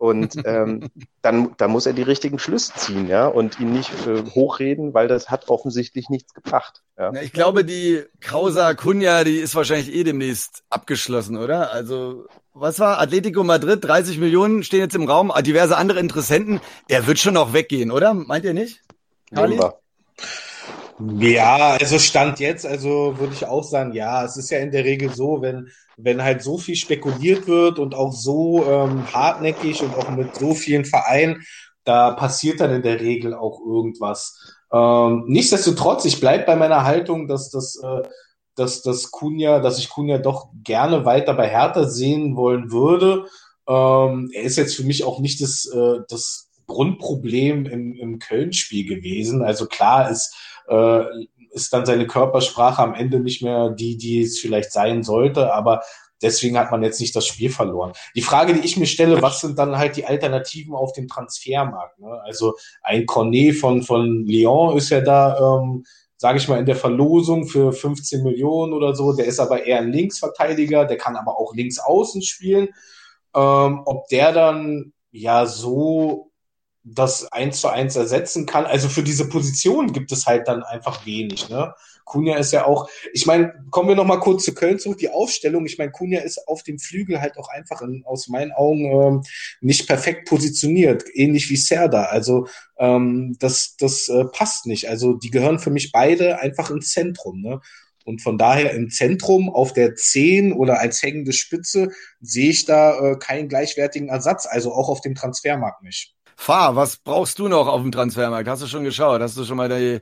Und 0.02 0.34
ähm, 0.46 0.90
dann, 1.20 1.54
dann 1.58 1.70
muss 1.70 1.86
er 1.86 1.92
die 1.92 2.02
richtigen 2.02 2.40
Schlüsse 2.40 2.72
ziehen, 2.74 3.06
ja, 3.06 3.28
und 3.28 3.60
ihn 3.60 3.72
nicht 3.72 3.92
äh, 4.04 4.24
hochreden, 4.34 4.94
weil 4.94 5.06
das 5.06 5.30
hat 5.30 5.48
offensichtlich 5.48 6.08
nichts 6.10 6.34
gebracht. 6.34 6.82
Ja. 6.98 7.12
Ich 7.22 7.32
glaube, 7.32 7.64
die 7.64 8.02
Causa 8.18 8.74
Cunha, 8.74 9.22
die 9.22 9.36
ist 9.36 9.54
wahrscheinlich 9.54 9.94
eh 9.94 10.02
demnächst 10.02 10.64
abgeschlossen, 10.70 11.36
oder? 11.36 11.70
Also, 11.70 12.26
was 12.52 12.80
war? 12.80 12.98
Atletico 12.98 13.44
Madrid, 13.44 13.84
30 13.84 14.18
Millionen 14.18 14.64
stehen 14.64 14.80
jetzt 14.80 14.96
im 14.96 15.08
Raum, 15.08 15.30
ah, 15.30 15.40
diverse 15.40 15.76
andere 15.76 16.00
Interessenten. 16.00 16.60
Der 16.90 17.06
wird 17.06 17.20
schon 17.20 17.34
noch 17.34 17.52
weggehen, 17.52 17.92
oder? 17.92 18.12
Meint 18.12 18.44
ihr 18.44 18.54
nicht? 18.54 18.80
Kali? 19.32 19.60
Ja, 20.98 21.76
also 21.80 21.98
Stand 21.98 22.38
jetzt, 22.38 22.66
also 22.66 23.18
würde 23.18 23.32
ich 23.32 23.46
auch 23.46 23.64
sagen, 23.64 23.92
ja, 23.92 24.24
es 24.24 24.36
ist 24.36 24.50
ja 24.50 24.58
in 24.58 24.70
der 24.70 24.84
Regel 24.84 25.12
so, 25.12 25.40
wenn, 25.40 25.68
wenn 25.96 26.22
halt 26.22 26.42
so 26.42 26.58
viel 26.58 26.76
spekuliert 26.76 27.48
wird 27.48 27.78
und 27.78 27.94
auch 27.94 28.12
so 28.12 28.64
ähm, 28.66 29.12
hartnäckig 29.12 29.82
und 29.82 29.94
auch 29.96 30.10
mit 30.10 30.36
so 30.36 30.54
vielen 30.54 30.84
Vereinen, 30.84 31.42
da 31.84 32.12
passiert 32.12 32.60
dann 32.60 32.72
in 32.72 32.82
der 32.82 33.00
Regel 33.00 33.34
auch 33.34 33.60
irgendwas. 33.66 34.38
Ähm, 34.72 35.24
nichtsdestotrotz, 35.26 36.04
ich 36.04 36.20
bleibe 36.20 36.44
bei 36.44 36.56
meiner 36.56 36.84
Haltung, 36.84 37.26
dass 37.26 37.50
das, 37.50 37.80
äh, 37.82 38.02
dass 38.54 38.82
das 38.82 39.10
Kunja, 39.10 39.60
dass 39.60 39.78
ich 39.78 39.88
Kunja 39.88 40.18
doch 40.18 40.50
gerne 40.62 41.04
weiter 41.04 41.34
bei 41.34 41.48
Hertha 41.48 41.84
sehen 41.84 42.36
wollen 42.36 42.70
würde. 42.70 43.26
Ähm, 43.66 44.30
er 44.32 44.42
ist 44.42 44.56
jetzt 44.56 44.76
für 44.76 44.84
mich 44.84 45.04
auch 45.04 45.20
nicht 45.20 45.40
das, 45.40 45.66
äh, 45.66 46.00
das 46.08 46.48
Grundproblem 46.66 47.66
im, 47.66 47.94
im 47.94 48.18
Köln-Spiel 48.18 48.86
gewesen. 48.86 49.42
Also 49.42 49.66
klar 49.66 50.10
ist 50.10 50.34
äh, 50.68 51.04
ist 51.50 51.72
dann 51.72 51.86
seine 51.86 52.06
Körpersprache 52.06 52.82
am 52.82 52.94
Ende 52.94 53.20
nicht 53.20 53.42
mehr 53.42 53.70
die, 53.70 53.96
die 53.96 54.22
es 54.22 54.38
vielleicht 54.38 54.72
sein 54.72 55.02
sollte, 55.02 55.52
aber 55.52 55.82
deswegen 56.22 56.58
hat 56.58 56.70
man 56.70 56.82
jetzt 56.82 57.00
nicht 57.00 57.14
das 57.14 57.26
Spiel 57.26 57.50
verloren. 57.50 57.92
Die 58.14 58.22
Frage, 58.22 58.54
die 58.54 58.64
ich 58.64 58.76
mir 58.76 58.86
stelle, 58.86 59.20
was 59.20 59.40
sind 59.40 59.58
dann 59.58 59.76
halt 59.76 59.96
die 59.96 60.06
Alternativen 60.06 60.74
auf 60.74 60.92
dem 60.92 61.08
Transfermarkt? 61.08 61.98
Ne? 61.98 62.20
Also 62.24 62.54
ein 62.82 63.06
Cornet 63.06 63.56
von, 63.56 63.82
von 63.82 64.24
Lyon 64.24 64.76
ist 64.76 64.90
ja 64.90 65.00
da, 65.00 65.58
ähm, 65.58 65.84
sage 66.16 66.38
ich 66.38 66.48
mal, 66.48 66.60
in 66.60 66.66
der 66.66 66.76
Verlosung 66.76 67.46
für 67.46 67.72
15 67.72 68.22
Millionen 68.22 68.72
oder 68.72 68.94
so. 68.94 69.12
Der 69.12 69.26
ist 69.26 69.40
aber 69.40 69.64
eher 69.64 69.78
ein 69.78 69.92
Linksverteidiger, 69.92 70.84
der 70.84 70.96
kann 70.96 71.16
aber 71.16 71.38
auch 71.38 71.54
links 71.54 71.78
außen 71.78 72.22
spielen. 72.22 72.68
Ähm, 73.34 73.82
ob 73.84 74.08
der 74.08 74.32
dann 74.32 74.92
ja 75.10 75.46
so 75.46 76.31
das 76.84 77.30
eins 77.32 77.60
zu 77.60 77.68
eins 77.68 77.96
ersetzen 77.96 78.46
kann. 78.46 78.66
Also 78.66 78.88
für 78.88 79.02
diese 79.02 79.28
Position 79.28 79.92
gibt 79.92 80.10
es 80.12 80.26
halt 80.26 80.48
dann 80.48 80.62
einfach 80.62 81.06
wenig. 81.06 81.48
Ne? 81.48 81.74
Kunja 82.04 82.36
ist 82.36 82.52
ja 82.52 82.66
auch, 82.66 82.88
ich 83.12 83.26
meine, 83.26 83.54
kommen 83.70 83.88
wir 83.88 83.96
noch 83.96 84.04
mal 84.04 84.18
kurz 84.18 84.44
zu 84.44 84.54
Köln 84.54 84.78
zurück, 84.78 84.98
die 84.98 85.10
Aufstellung. 85.10 85.64
Ich 85.66 85.78
meine, 85.78 85.92
Kunja 85.92 86.20
ist 86.20 86.48
auf 86.48 86.62
dem 86.62 86.78
Flügel 86.78 87.20
halt 87.20 87.38
auch 87.38 87.48
einfach 87.48 87.82
in, 87.82 88.02
aus 88.04 88.28
meinen 88.28 88.52
Augen 88.52 88.84
ähm, 88.84 89.22
nicht 89.60 89.86
perfekt 89.86 90.28
positioniert, 90.28 91.04
ähnlich 91.14 91.48
wie 91.50 91.56
Serda. 91.56 92.04
Also 92.04 92.48
ähm, 92.78 93.36
das, 93.38 93.76
das 93.78 94.08
äh, 94.08 94.24
passt 94.24 94.66
nicht. 94.66 94.88
Also 94.88 95.14
die 95.14 95.30
gehören 95.30 95.60
für 95.60 95.70
mich 95.70 95.92
beide 95.92 96.40
einfach 96.40 96.70
ins 96.70 96.90
Zentrum. 96.90 97.40
Ne? 97.40 97.60
Und 98.04 98.22
von 98.22 98.38
daher 98.38 98.72
im 98.72 98.90
Zentrum 98.90 99.48
auf 99.48 99.72
der 99.72 99.94
10 99.94 100.52
oder 100.52 100.80
als 100.80 101.02
hängende 101.02 101.32
Spitze 101.32 101.90
sehe 102.20 102.50
ich 102.50 102.64
da 102.64 103.12
äh, 103.12 103.16
keinen 103.16 103.48
gleichwertigen 103.48 104.08
Ersatz, 104.08 104.46
also 104.46 104.72
auch 104.72 104.88
auf 104.88 105.00
dem 105.00 105.14
Transfermarkt 105.14 105.84
nicht. 105.84 106.14
Fahr, 106.42 106.74
was 106.74 106.96
brauchst 106.96 107.38
du 107.38 107.46
noch 107.46 107.68
auf 107.68 107.80
dem 107.82 107.92
Transfermarkt? 107.92 108.48
Hast 108.48 108.62
du 108.62 108.66
schon 108.66 108.82
geschaut? 108.82 109.20
Hast 109.20 109.36
du 109.36 109.44
schon 109.44 109.56
mal 109.56 109.68
die, 109.68 110.00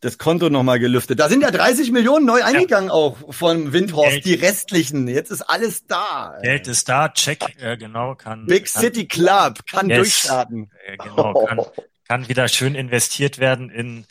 das 0.00 0.16
Konto 0.16 0.48
nochmal 0.48 0.78
gelüftet? 0.78 1.20
Da 1.20 1.28
sind 1.28 1.42
ja 1.42 1.50
30 1.50 1.92
Millionen 1.92 2.24
neu 2.24 2.42
eingegangen 2.42 2.88
ja. 2.88 2.94
auch 2.94 3.18
von 3.28 3.74
Windhorst, 3.74 4.10
Geld. 4.10 4.24
die 4.24 4.34
restlichen. 4.34 5.06
Jetzt 5.06 5.30
ist 5.30 5.42
alles 5.42 5.86
da. 5.86 6.38
Geld 6.42 6.66
ist 6.66 6.88
da, 6.88 7.10
check, 7.10 7.44
äh, 7.60 7.76
genau, 7.76 8.14
kann. 8.14 8.46
Big 8.46 8.72
kann, 8.72 8.80
City 8.80 9.06
Club, 9.06 9.66
kann 9.70 9.90
yes, 9.90 9.98
durchstarten. 9.98 10.70
Äh, 10.86 10.96
genau, 10.96 11.44
kann, 11.44 11.60
kann 12.08 12.28
wieder 12.28 12.48
schön 12.48 12.74
investiert 12.74 13.38
werden 13.38 13.68
in, 13.68 14.06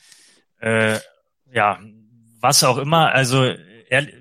äh, 0.62 1.00
ja, 1.52 1.80
was 2.42 2.64
auch 2.64 2.78
immer. 2.78 3.12
Also, 3.12 3.56
ehrlich, 3.90 4.14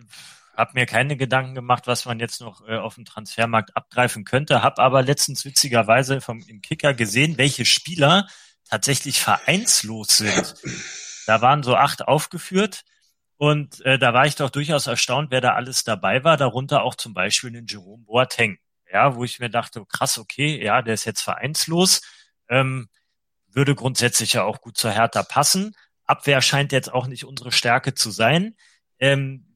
habe 0.55 0.73
mir 0.75 0.87
keine 0.87 1.17
Gedanken 1.17 1.55
gemacht, 1.55 1.87
was 1.87 2.05
man 2.05 2.21
jetzt 2.21 2.41
noch 2.41 2.67
äh, 2.67 2.77
auf 2.77 2.97
dem 2.97 3.05
Transfermarkt 3.05 3.77
abgreifen 3.77 4.25
könnte, 4.25 4.63
habe 4.63 4.83
aber 4.83 5.03
letztens 5.03 5.45
witzigerweise 5.45 6.21
vom 6.21 6.41
im 6.47 6.61
Kicker 6.61 6.95
gesehen, 6.95 7.39
welche 7.39 7.65
Spieler 7.65 8.29
tatsächlich 8.69 9.21
vereinslos 9.21 10.19
sind. 10.19 10.55
Da 11.27 11.41
waren 11.41 11.63
so 11.63 11.77
acht 11.77 12.07
aufgeführt 12.07 12.83
und 13.37 13.81
äh, 13.85 13.99
da 13.99 14.15
war 14.15 14.27
ich 14.27 14.37
doch 14.37 14.51
durchaus 14.51 14.87
erstaunt, 14.87 15.31
wer 15.31 15.41
da 15.41 15.55
alles 15.55 15.85
dabei 15.85 16.25
war, 16.25 16.37
darunter 16.37 16.83
auch 16.83 16.95
zum 16.95 17.15
Beispiel 17.15 17.51
den 17.51 17.67
Jerome 17.67 18.05
Boateng, 18.05 18.59
ja, 18.93 19.15
wo 19.15 19.25
ich 19.25 19.41
mir 19.41 19.51
dachte, 19.51 19.85
krass, 19.87 20.19
okay, 20.19 20.63
ja, 20.63 20.83
der 20.83 20.95
ist 20.95 21.05
jetzt 21.07 21.23
vereinslos, 21.23 22.03
ähm, 22.49 22.89
würde 23.49 23.75
grundsätzlich 23.75 24.35
ja 24.35 24.45
auch 24.45 24.61
gut 24.61 24.77
zur 24.77 24.91
Hertha 24.91 25.23
passen. 25.23 25.75
Abwehr 26.05 26.43
scheint 26.43 26.73
jetzt 26.73 26.93
auch 26.93 27.07
nicht 27.07 27.25
unsere 27.25 27.53
Stärke 27.53 27.95
zu 27.95 28.11
sein. 28.11 28.57
Ähm, 28.99 29.52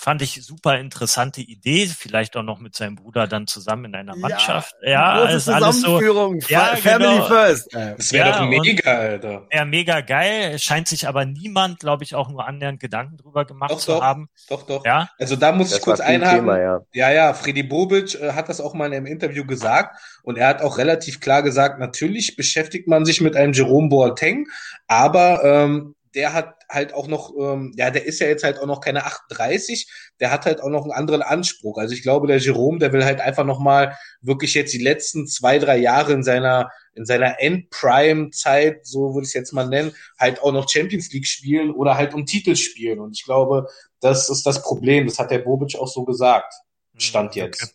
fand 0.00 0.22
ich 0.22 0.42
super 0.44 0.78
interessante 0.78 1.42
Idee, 1.42 1.86
vielleicht 1.86 2.36
auch 2.36 2.42
noch 2.42 2.58
mit 2.58 2.74
seinem 2.74 2.96
Bruder 2.96 3.26
dann 3.26 3.46
zusammen 3.46 3.86
in 3.86 3.94
einer 3.94 4.16
Mannschaft. 4.16 4.74
Ja, 4.82 5.24
ja 5.24 5.28
ist 5.28 5.48
alles 5.48 5.82
so. 5.82 6.00
Ja, 6.48 6.76
Family 6.76 7.16
genau. 7.16 7.26
first. 7.26 7.74
Das 7.74 8.12
wäre 8.12 8.30
ja, 8.30 8.38
doch 8.38 8.46
mega, 8.48 8.90
Alter. 8.90 9.46
Ja, 9.52 9.64
mega 9.66 10.00
geil. 10.00 10.58
Scheint 10.58 10.88
sich 10.88 11.06
aber 11.06 11.26
niemand, 11.26 11.80
glaube 11.80 12.04
ich, 12.04 12.14
auch 12.14 12.30
nur 12.30 12.46
annähernd 12.46 12.80
Gedanken 12.80 13.18
drüber 13.18 13.44
gemacht 13.44 13.72
doch, 13.72 13.78
zu 13.78 13.92
doch, 13.92 14.02
haben. 14.02 14.30
Doch, 14.48 14.62
doch. 14.62 14.84
Ja. 14.86 15.10
Also 15.18 15.36
da 15.36 15.52
muss 15.52 15.68
das 15.68 15.78
ich 15.78 15.84
kurz 15.84 16.00
einhaken. 16.00 16.38
Thema, 16.40 16.58
ja. 16.58 16.80
ja, 16.94 17.10
ja, 17.10 17.34
Freddy 17.34 17.62
Bobic 17.62 18.14
äh, 18.14 18.32
hat 18.32 18.48
das 18.48 18.60
auch 18.60 18.72
mal 18.72 18.86
in 18.86 18.94
einem 18.94 19.06
Interview 19.06 19.44
gesagt 19.44 19.98
und 20.22 20.38
er 20.38 20.48
hat 20.48 20.62
auch 20.62 20.78
relativ 20.78 21.20
klar 21.20 21.42
gesagt, 21.42 21.78
natürlich 21.78 22.36
beschäftigt 22.36 22.88
man 22.88 23.04
sich 23.04 23.20
mit 23.20 23.36
einem 23.36 23.52
Jerome 23.52 23.90
Boateng, 23.90 24.46
aber 24.86 25.44
ähm, 25.44 25.94
der 26.14 26.32
hat 26.32 26.54
halt 26.68 26.92
auch 26.92 27.06
noch, 27.06 27.32
ähm, 27.38 27.72
ja, 27.76 27.90
der 27.90 28.04
ist 28.04 28.20
ja 28.20 28.26
jetzt 28.26 28.42
halt 28.42 28.58
auch 28.58 28.66
noch 28.66 28.80
keine 28.80 29.04
38, 29.04 29.88
der 30.18 30.30
hat 30.30 30.44
halt 30.44 30.60
auch 30.60 30.68
noch 30.68 30.82
einen 30.82 30.92
anderen 30.92 31.22
Anspruch. 31.22 31.78
Also 31.78 31.94
ich 31.94 32.02
glaube, 32.02 32.26
der 32.26 32.38
Jerome, 32.38 32.78
der 32.78 32.92
will 32.92 33.04
halt 33.04 33.20
einfach 33.20 33.44
nochmal 33.44 33.96
wirklich 34.20 34.54
jetzt 34.54 34.72
die 34.72 34.82
letzten 34.82 35.26
zwei, 35.26 35.58
drei 35.58 35.76
Jahre 35.78 36.12
in 36.12 36.22
seiner, 36.22 36.70
in 36.94 37.04
seiner 37.04 37.40
Endprime-Zeit, 37.40 38.86
so 38.86 39.14
würde 39.14 39.24
ich 39.24 39.30
es 39.30 39.34
jetzt 39.34 39.52
mal 39.52 39.68
nennen, 39.68 39.92
halt 40.18 40.42
auch 40.42 40.52
noch 40.52 40.68
Champions 40.68 41.12
League 41.12 41.26
spielen 41.26 41.70
oder 41.70 41.96
halt 41.96 42.14
um 42.14 42.26
Titel 42.26 42.56
spielen. 42.56 42.98
Und 42.98 43.12
ich 43.12 43.24
glaube, 43.24 43.68
das 44.00 44.28
ist 44.28 44.44
das 44.46 44.62
Problem. 44.62 45.06
Das 45.06 45.18
hat 45.18 45.30
der 45.30 45.38
Bobic 45.38 45.76
auch 45.76 45.88
so 45.88 46.04
gesagt. 46.04 46.52
Stand 46.96 47.34
hm, 47.34 47.42
jetzt. 47.42 47.62
Okay. 47.62 47.72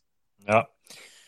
Ja, 0.48 0.68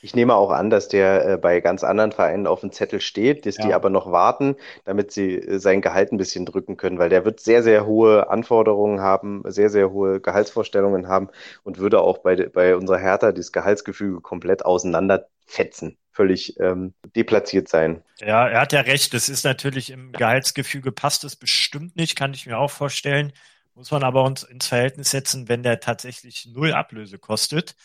ich 0.07 0.15
nehme 0.15 0.35
auch 0.35 0.51
an, 0.51 0.69
dass 0.69 0.87
der 0.87 1.33
äh, 1.33 1.37
bei 1.37 1.59
ganz 1.59 1.83
anderen 1.83 2.13
Vereinen 2.13 2.47
auf 2.47 2.61
dem 2.61 2.71
Zettel 2.71 3.01
steht, 3.01 3.45
dass 3.45 3.57
ja. 3.57 3.65
die 3.65 3.73
aber 3.73 3.89
noch 3.89 4.09
warten, 4.09 4.55
damit 4.85 5.11
sie 5.11 5.35
äh, 5.35 5.59
sein 5.59 5.81
Gehalt 5.81 6.13
ein 6.13 6.17
bisschen 6.17 6.45
drücken 6.45 6.77
können, 6.77 6.97
weil 6.97 7.09
der 7.09 7.25
wird 7.25 7.41
sehr, 7.41 7.61
sehr 7.61 7.85
hohe 7.85 8.29
Anforderungen 8.29 9.01
haben, 9.01 9.43
sehr, 9.47 9.69
sehr 9.69 9.91
hohe 9.91 10.21
Gehaltsvorstellungen 10.21 11.09
haben 11.09 11.27
und 11.65 11.77
würde 11.77 11.99
auch 11.99 12.19
bei, 12.19 12.37
bei 12.37 12.77
unserer 12.77 12.99
Hertha 12.99 13.33
das 13.33 13.51
Gehaltsgefüge 13.51 14.21
komplett 14.21 14.63
auseinanderfetzen 14.63 15.97
völlig 16.13 16.57
ähm, 16.61 16.93
deplatziert 17.13 17.67
sein. 17.67 18.01
Ja, 18.19 18.47
er 18.47 18.61
hat 18.61 18.71
ja 18.71 18.81
recht. 18.81 19.13
Das 19.13 19.27
ist 19.27 19.43
natürlich 19.43 19.89
im 19.89 20.13
Gehaltsgefüge 20.13 20.93
passt 20.93 21.25
es 21.25 21.35
bestimmt 21.35 21.97
nicht, 21.97 22.15
kann 22.15 22.33
ich 22.33 22.47
mir 22.47 22.57
auch 22.57 22.71
vorstellen. 22.71 23.33
Muss 23.75 23.91
man 23.91 24.03
aber 24.03 24.23
uns 24.23 24.43
ins 24.43 24.67
Verhältnis 24.67 25.11
setzen, 25.11 25.49
wenn 25.49 25.63
der 25.63 25.81
tatsächlich 25.81 26.47
null 26.51 26.71
Ablöse 26.71 27.19
kostet, 27.19 27.75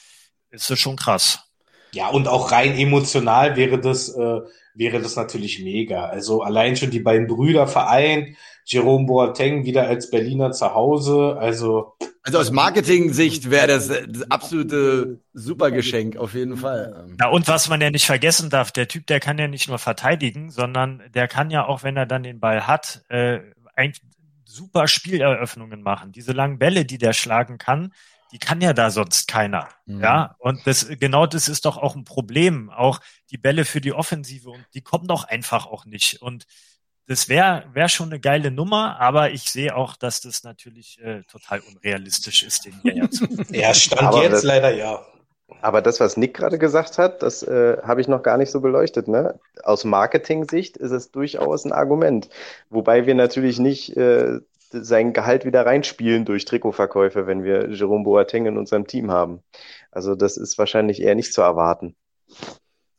ist 0.51 0.71
das 0.71 0.79
schon 0.79 0.97
krass. 0.97 1.52
Ja, 1.95 2.09
und 2.09 2.29
auch 2.29 2.53
rein 2.53 2.77
emotional 2.77 3.57
wäre 3.57 3.79
das, 3.79 4.09
äh, 4.15 4.41
wäre 4.75 5.01
das 5.01 5.17
natürlich 5.17 5.63
mega. 5.63 6.07
Also 6.07 6.43
allein 6.43 6.77
schon 6.77 6.91
die 6.91 7.01
beiden 7.01 7.27
Brüder 7.27 7.67
vereint, 7.67 8.37
Jerome 8.65 9.07
Boateng 9.07 9.65
wieder 9.65 9.87
als 9.87 10.11
Berliner 10.11 10.53
zu 10.53 10.75
Hause, 10.75 11.37
also 11.39 11.95
also 12.25 12.39
aus 12.39 12.53
Marketing-Sicht 12.53 13.51
wäre 13.51 13.67
das 13.67 13.89
das 13.89 14.31
absolute 14.31 15.21
Supergeschenk 15.33 16.17
auf 16.17 16.35
jeden 16.35 16.57
Fall. 16.57 17.09
Ja, 17.19 17.29
und 17.29 17.49
was 17.49 17.69
man 17.69 17.81
ja 17.81 17.91
nicht 17.91 18.07
vergessen 18.07 18.49
darf, 18.49 18.71
der 18.71 18.87
Typ, 18.87 19.09
der 19.09 19.19
kann 19.19 19.39
ja 19.39 19.49
nicht 19.49 19.69
nur 19.69 19.79
verteidigen, 19.81 20.51
sondern 20.51 21.03
der 21.15 21.27
kann 21.27 21.51
ja 21.51 21.67
auch, 21.67 21.83
wenn 21.83 21.97
er 21.97 22.07
dann 22.07 22.23
den 22.23 22.39
Ball 22.39 22.69
hat, 22.69 23.03
äh, 23.09 23.41
ein 23.75 23.93
super 24.45 24.87
Spieleröffnungen 24.87 25.83
machen. 25.83 26.13
Diese 26.13 26.33
langen 26.33 26.61
Bälle, 26.61 26.85
die 26.85 26.99
der 26.99 27.13
schlagen 27.13 27.59
kann, 27.59 27.93
die 28.33 28.39
kann 28.39 28.61
ja 28.61 28.73
da 28.73 28.91
sonst 28.91 29.29
keiner. 29.29 29.69
Mhm. 29.87 30.01
Ja, 30.01 30.37
und 30.39 30.67
das, 30.67 30.89
genau 30.99 31.27
das 31.27 31.49
ist 31.49 31.67
doch 31.67 31.77
auch 31.77 31.95
ein 31.95 32.05
Problem. 32.05 32.71
Auch 32.71 33.01
die 33.31 33.39
Bälle 33.39 33.65
für 33.65 33.81
die 33.81 33.93
Offensive 33.93 34.51
und 34.51 34.65
die 34.75 34.81
kommen 34.81 35.07
doch 35.07 35.25
einfach 35.25 35.67
auch 35.67 35.85
nicht. 35.85 36.23
Und 36.23 36.47
das 37.07 37.29
wäre 37.29 37.65
wär 37.73 37.89
schon 37.89 38.09
eine 38.09 38.21
geile 38.21 38.51
Nummer, 38.51 38.99
aber 39.01 39.33
ich 39.33 39.51
sehe 39.51 39.77
auch, 39.77 39.97
dass 39.97 40.21
das 40.21 40.45
natürlich 40.45 40.99
äh, 41.01 41.23
total 41.25 41.61
unrealistisch 41.61 42.43
ist, 42.43 42.65
den 42.65 42.81
hierher 42.83 43.11
zu 43.11 43.27
Ja, 43.51 43.75
stand 43.75 44.03
aber 44.03 44.23
jetzt 44.23 44.33
das, 44.33 44.43
leider 44.45 44.75
ja. 44.75 45.05
Aber 45.61 45.83
das, 45.83 46.01
was 46.01 46.17
Nick 46.17 46.35
gerade 46.35 46.59
gesagt 46.59 46.97
hat, 46.97 47.23
das 47.23 47.43
äh, 47.43 47.77
habe 47.83 48.01
ich 48.01 48.09
noch 48.09 48.23
gar 48.23 48.39
nicht 48.39 48.51
so 48.51 48.61
beleuchtet. 48.61 49.09
Ne? 49.09 49.39
Aus 49.63 49.85
Marketing-Sicht 49.85 50.79
ist 50.79 50.93
es 50.93 51.11
durchaus 51.11 51.67
ein 51.67 51.73
Argument. 51.73 52.31
Wobei 52.71 53.05
wir 53.07 53.15
natürlich 53.15 53.59
nicht 53.59 53.97
äh, 53.97 54.41
sein 54.73 55.13
Gehalt 55.13 55.45
wieder 55.45 55.65
reinspielen 55.65 56.25
durch 56.25 56.45
Trikotverkäufe, 56.45 57.27
wenn 57.27 57.45
wir 57.45 57.71
Jerome 57.71 58.05
Boateng 58.05 58.47
in 58.47 58.59
unserem 58.59 58.87
Team 58.87 59.11
haben. 59.11 59.43
Also 59.91 60.15
das 60.15 60.37
ist 60.37 60.59
wahrscheinlich 60.59 61.03
eher 61.03 61.15
nicht 61.15 61.33
zu 61.33 61.43
erwarten. 61.43 61.95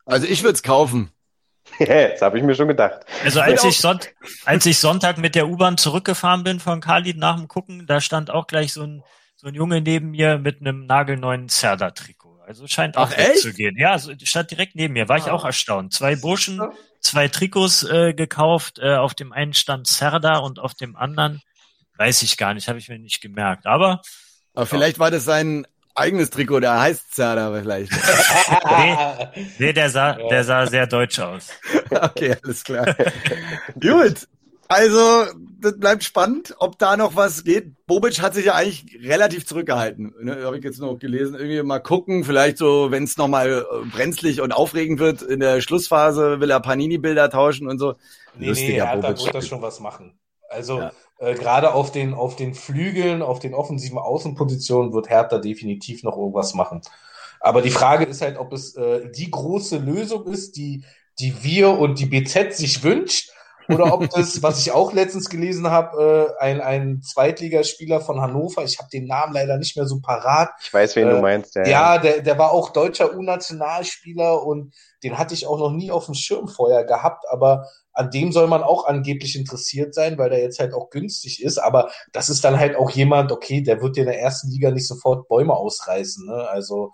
Also 0.05 0.27
ich 0.27 0.43
würde 0.43 0.53
es 0.53 0.63
kaufen. 0.63 1.11
das 1.79 2.21
habe 2.21 2.37
ich 2.37 2.43
mir 2.43 2.55
schon 2.55 2.67
gedacht. 2.67 3.05
Also 3.23 3.39
als 3.39 3.63
ich, 3.63 3.77
Sonnt 3.77 4.13
als 4.45 4.65
ich 4.65 4.77
Sonntag 4.77 5.17
mit 5.17 5.35
der 5.35 5.47
U-Bahn 5.47 5.77
zurückgefahren 5.77 6.43
bin 6.43 6.59
von 6.59 6.81
Khalid 6.81 7.17
nach 7.17 7.37
dem 7.37 7.47
Gucken, 7.47 7.85
da 7.87 8.01
stand 8.01 8.29
auch 8.29 8.47
gleich 8.47 8.73
so 8.73 8.83
ein, 8.83 9.03
so 9.35 9.47
ein 9.47 9.55
Junge 9.55 9.81
neben 9.81 10.11
mir 10.11 10.37
mit 10.37 10.61
einem 10.61 10.85
nagelneuen 10.85 11.49
Zerda-Trikot. 11.49 12.41
Also 12.45 12.67
scheint 12.67 12.97
auch 12.97 13.09
Ach, 13.17 13.33
zu 13.35 13.53
gehen. 13.53 13.75
Ja, 13.77 13.97
so, 13.97 14.11
stand 14.23 14.51
direkt 14.51 14.75
neben 14.75 14.93
mir. 14.93 15.07
War 15.07 15.17
ich 15.17 15.27
ah. 15.27 15.31
auch 15.31 15.45
erstaunt. 15.45 15.93
Zwei 15.93 16.15
Burschen, 16.17 16.61
zwei 16.99 17.29
Trikots 17.29 17.83
äh, 17.83 18.13
gekauft. 18.13 18.79
Äh, 18.79 18.95
auf 18.95 19.13
dem 19.13 19.31
einen 19.31 19.53
stand 19.53 19.87
Zerda 19.87 20.39
und 20.39 20.59
auf 20.59 20.73
dem 20.73 20.97
anderen 20.97 21.41
weiß 22.03 22.21
ich 22.23 22.37
gar 22.37 22.53
nicht, 22.53 22.67
habe 22.67 22.79
ich 22.79 22.89
mir 22.89 22.99
nicht 22.99 23.21
gemerkt. 23.21 23.65
Aber 23.65 24.01
aber 24.53 24.65
vielleicht 24.65 24.99
war 24.99 25.09
das 25.09 25.25
sein 25.25 25.65
eigenes 25.95 26.29
Trikot, 26.29 26.59
der 26.59 26.79
heißt 26.79 27.15
Zerda 27.15 27.59
vielleicht. 27.59 27.91
nee, 28.77 28.97
nee, 29.59 29.73
der 29.73 29.89
sah, 29.89 30.13
der 30.13 30.43
sah 30.43 30.67
sehr 30.67 30.85
deutsch 30.85 31.19
aus. 31.19 31.49
okay, 31.89 32.35
alles 32.43 32.63
klar. 32.63 32.95
Gut. 33.79 34.27
Also, 34.69 35.25
das 35.59 35.77
bleibt 35.77 36.03
spannend, 36.03 36.55
ob 36.57 36.79
da 36.79 36.97
noch 36.97 37.15
was 37.15 37.43
geht. 37.43 37.85
Bobic 37.85 38.21
hat 38.21 38.33
sich 38.33 38.45
ja 38.45 38.55
eigentlich 38.55 38.85
relativ 39.03 39.45
zurückgehalten. 39.45 40.13
Ne, 40.21 40.43
Habe 40.45 40.57
ich 40.57 40.63
jetzt 40.63 40.79
noch 40.79 40.97
gelesen. 40.97 41.35
Irgendwie 41.35 41.61
mal 41.61 41.79
gucken, 41.79 42.23
vielleicht 42.23 42.57
so, 42.57 42.89
wenn 42.89 43.03
es 43.03 43.17
nochmal 43.17 43.65
äh, 43.69 43.85
brenzlig 43.85 44.41
und 44.41 44.51
aufregend 44.51 44.99
wird, 44.99 45.21
in 45.21 45.41
der 45.41 45.61
Schlussphase 45.61 46.39
will 46.39 46.49
er 46.49 46.59
Panini-Bilder 46.59 47.29
tauschen 47.29 47.67
und 47.67 47.77
so. 47.77 47.95
Nee, 48.35 48.47
Lustiger 48.47 48.85
nee, 48.85 48.91
er, 48.91 48.97
da 48.97 49.09
wird 49.09 49.35
das 49.35 49.47
schon 49.47 49.61
was 49.61 49.79
machen. 49.79 50.17
Also, 50.53 50.79
ja. 50.79 50.91
Äh, 51.19 51.35
gerade 51.35 51.73
auf 51.73 51.91
den, 51.91 52.13
auf 52.13 52.35
den 52.35 52.53
Flügeln, 52.53 53.21
auf 53.21 53.39
den 53.39 53.53
offensiven 53.53 53.97
Außenpositionen 53.97 54.93
wird 54.93 55.09
Hertha 55.09 55.37
definitiv 55.37 56.03
noch 56.03 56.17
irgendwas 56.17 56.53
machen. 56.53 56.81
Aber 57.39 57.61
die 57.61 57.71
Frage 57.71 58.05
ist 58.05 58.21
halt, 58.21 58.37
ob 58.37 58.53
es 58.53 58.75
äh, 58.75 59.09
die 59.11 59.29
große 59.29 59.77
Lösung 59.77 60.27
ist, 60.27 60.55
die, 60.57 60.83
die 61.19 61.43
wir 61.43 61.77
und 61.77 61.99
die 61.99 62.07
BZ 62.07 62.55
sich 62.55 62.83
wünscht, 62.83 63.31
oder 63.69 63.93
ob 63.93 64.09
das, 64.09 64.41
was 64.43 64.59
ich 64.59 64.71
auch 64.71 64.93
letztens 64.93 65.29
gelesen 65.29 65.69
habe, 65.69 66.35
äh, 66.39 66.43
ein, 66.43 66.61
ein 66.61 67.01
Zweitligaspieler 67.01 68.01
von 68.01 68.21
Hannover, 68.21 68.63
ich 68.63 68.79
habe 68.79 68.89
den 68.89 69.05
Namen 69.05 69.33
leider 69.33 69.57
nicht 69.57 69.75
mehr 69.77 69.85
so 69.85 69.99
parat. 70.01 70.49
Ich 70.61 70.73
weiß, 70.73 70.95
wen 70.95 71.07
äh, 71.07 71.11
du 71.11 71.21
meinst. 71.21 71.55
Ja, 71.55 71.63
ja 71.63 71.97
der, 71.97 72.21
der 72.21 72.37
war 72.37 72.51
auch 72.51 72.71
deutscher 72.71 73.15
U-Nationalspieler 73.15 74.43
und 74.43 74.73
den 75.03 75.17
hatte 75.17 75.33
ich 75.33 75.47
auch 75.47 75.59
noch 75.59 75.71
nie 75.71 75.91
auf 75.91 76.05
dem 76.05 76.15
Schirm 76.15 76.47
vorher 76.47 76.83
gehabt, 76.85 77.25
aber 77.29 77.67
an 77.93 78.09
dem 78.09 78.31
soll 78.31 78.47
man 78.47 78.63
auch 78.63 78.85
angeblich 78.85 79.35
interessiert 79.35 79.93
sein, 79.93 80.17
weil 80.17 80.29
der 80.29 80.41
jetzt 80.41 80.59
halt 80.59 80.73
auch 80.73 80.89
günstig 80.89 81.43
ist. 81.43 81.57
Aber 81.57 81.91
das 82.11 82.29
ist 82.29 82.43
dann 82.43 82.59
halt 82.59 82.75
auch 82.75 82.89
jemand, 82.89 83.31
okay, 83.31 83.61
der 83.61 83.81
wird 83.81 83.95
dir 83.95 84.01
in 84.01 84.07
der 84.07 84.19
ersten 84.19 84.49
Liga 84.49 84.71
nicht 84.71 84.87
sofort 84.87 85.27
Bäume 85.27 85.53
ausreißen. 85.53 86.25
Ne? 86.25 86.47
Also 86.49 86.91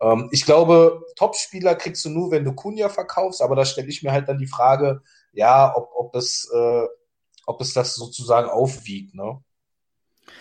ähm, 0.00 0.28
ich 0.32 0.44
glaube, 0.44 1.02
Topspieler 1.16 1.74
kriegst 1.74 2.04
du 2.04 2.10
nur, 2.10 2.30
wenn 2.30 2.44
du 2.44 2.54
Kunja 2.54 2.88
verkaufst. 2.88 3.42
Aber 3.42 3.56
da 3.56 3.64
stelle 3.64 3.88
ich 3.88 4.02
mir 4.02 4.12
halt 4.12 4.28
dann 4.28 4.38
die 4.38 4.46
Frage, 4.46 5.02
ja, 5.32 5.74
ob, 5.76 5.90
ob 5.94 6.14
es, 6.14 6.50
äh, 6.54 6.86
ob 7.46 7.60
es 7.60 7.74
das 7.74 7.94
sozusagen 7.94 8.48
aufwiegt. 8.48 9.14
Ne? 9.14 9.40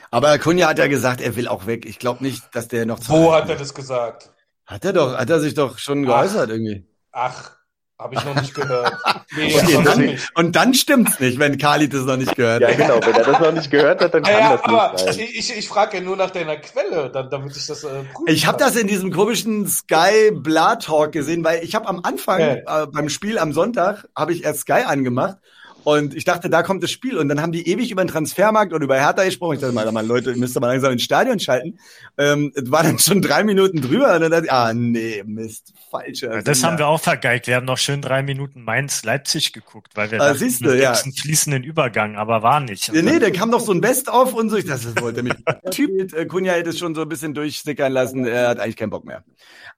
Aber 0.10 0.38
Kunja 0.39 0.70
hat 0.70 0.80
ja 0.80 0.88
gesagt, 0.88 1.22
er 1.22 1.36
will 1.36 1.48
auch 1.48 1.65
weg. 1.65 1.86
Ich 1.86 2.00
glaube 2.00 2.24
nicht, 2.24 2.43
dass 2.56 2.67
der 2.67 2.86
noch. 2.86 3.00
Wo 3.08 3.34
hat 3.34 3.50
er 3.50 3.56
das 3.56 3.74
gesagt? 3.74 4.32
Hat 4.65 4.84
er 4.86 4.93
doch, 4.93 5.17
hat 5.17 5.30
er 5.30 5.39
sich 5.39 5.54
doch 5.54 5.78
schon 5.78 6.04
geäußert 6.04 6.50
ach, 6.50 6.50
irgendwie. 6.50 6.86
Ach, 7.12 7.57
habe 8.00 8.16
ich 8.16 8.24
noch 8.24 8.36
nicht 8.36 8.54
gehört. 8.54 8.94
Nee, 9.36 9.54
okay, 9.54 9.84
dann, 9.84 10.00
nicht. 10.00 10.32
Und 10.36 10.56
dann 10.56 10.74
stimmt's 10.74 11.20
nicht, 11.20 11.38
wenn 11.38 11.58
Kali 11.58 11.90
das 11.90 12.06
noch 12.06 12.18
nicht 12.18 12.36
gehört 12.36 12.64
hat. 12.64 12.72
Ja, 12.72 12.76
genau. 12.76 13.06
Wenn 13.06 13.14
er 13.14 13.24
das 13.24 13.40
noch 13.40 13.52
nicht 13.52 13.70
gehört 13.70 14.02
hat, 14.02 14.14
dann 14.14 14.24
kann 14.24 14.34
ja, 14.34 14.54
das 14.54 14.64
aber 14.64 14.94
nicht 14.94 15.14
sein. 15.14 15.20
Ich, 15.20 15.58
ich 15.58 15.68
frage 15.68 15.98
ja 15.98 16.04
nur 16.04 16.16
nach 16.16 16.32
deiner 16.32 16.56
Quelle, 16.56 17.12
dann, 17.12 17.30
damit 17.30 17.56
ich 17.56 17.68
das 17.68 17.84
äh, 17.84 17.88
prüfen 18.14 18.28
Ich 18.28 18.48
habe 18.48 18.58
das 18.58 18.76
in 18.76 18.88
diesem 18.88 19.12
komischen 19.12 19.68
Sky 19.68 20.32
Blah 20.32 20.78
Talk 20.78 21.12
gesehen, 21.12 21.44
weil 21.44 21.64
ich 21.64 21.76
habe 21.76 21.88
am 21.88 22.00
Anfang 22.04 22.40
ja. 22.40 22.84
äh, 22.84 22.88
beim 22.88 23.10
Spiel 23.10 23.38
am 23.38 23.54
Sonntag 23.54 24.08
habe 24.16 24.34
ich 24.34 24.44
erst 24.44 24.62
Sky 24.62 24.84
angemacht 24.86 25.38
und 25.88 26.13
ich 26.15 26.26
dachte, 26.26 26.50
da 26.50 26.63
kommt 26.63 26.84
das 26.84 26.91
Spiel. 26.91 27.17
Und 27.17 27.30
dann 27.30 27.41
haben 27.41 27.54
die 27.54 27.65
ewig 27.69 27.89
über 27.91 28.04
den 28.04 28.10
Transfermarkt 28.10 28.73
und 28.73 28.82
über 28.82 28.95
Hertha 28.95 29.23
gesprochen. 29.23 29.54
Ich 29.54 29.62
dachte 29.62 29.73
mal, 29.73 29.89
mal 29.89 30.06
Leute, 30.06 30.32
ihr 30.32 30.38
müsst 30.38 30.60
mal 30.60 30.67
langsam 30.67 30.91
ins 30.91 31.04
Stadion 31.04 31.39
schalten. 31.39 31.80
Ähm, 32.17 32.52
war 32.58 32.84
dann 32.84 33.00
schon 33.00 33.21
drei 33.21 33.45
Minuten 33.45 33.80
drüber. 33.80 34.13
Und 34.15 34.19
dann 34.19 34.32
dachte 34.32 34.45
ich, 34.47 34.52
ah, 34.52 34.73
nee, 34.73 35.23
Mist, 35.26 35.71
falscher. 35.89 36.36
Ja, 36.36 36.41
das 36.41 36.62
haben 36.62 36.78
wir 36.78 36.88
auch 36.88 37.00
vergeigt. 37.00 37.47
Wir 37.47 37.56
haben 37.56 37.65
noch 37.65 37.78
schön 37.78 38.02
drei 38.02 38.21
Minuten 38.21 38.63
Mainz-Leipzig 38.63 39.54
geguckt, 39.54 39.93
weil 39.95 40.12
wir 40.12 40.19
ah, 40.19 40.26
dachten, 40.26 40.39
siehst 40.39 40.65
du, 40.65 40.78
ja. 40.78 40.91
einen 40.91 41.13
fließenden 41.13 41.63
Übergang, 41.63 42.17
aber 42.17 42.43
war 42.43 42.60
nicht. 42.60 42.89
Ja, 42.89 43.02
nee, 43.02 43.19
da 43.19 43.30
kam 43.30 43.50
noch 43.50 43.62
so 43.62 43.71
ein 43.71 43.80
Best-of 43.80 44.34
und 44.34 44.50
so. 44.50 44.58
Ich 44.58 44.65
dachte, 44.65 44.91
das 44.93 45.02
wollte 45.02 45.23
mich. 45.23 45.36
Typ, 45.71 46.13
äh, 46.13 46.26
Kunja 46.26 46.52
hätte 46.52 46.71
es 46.71 46.80
schon 46.80 46.95
so 46.95 47.04
ein 47.04 47.08
bisschen 47.08 47.34
durchstickern 47.34 47.93
lassen. 47.93 48.26
Er 48.26 48.50
hat 48.50 48.60
eigentlich 48.60 48.76
keinen 48.76 48.89
Bock 48.89 49.06
mehr. 49.06 49.23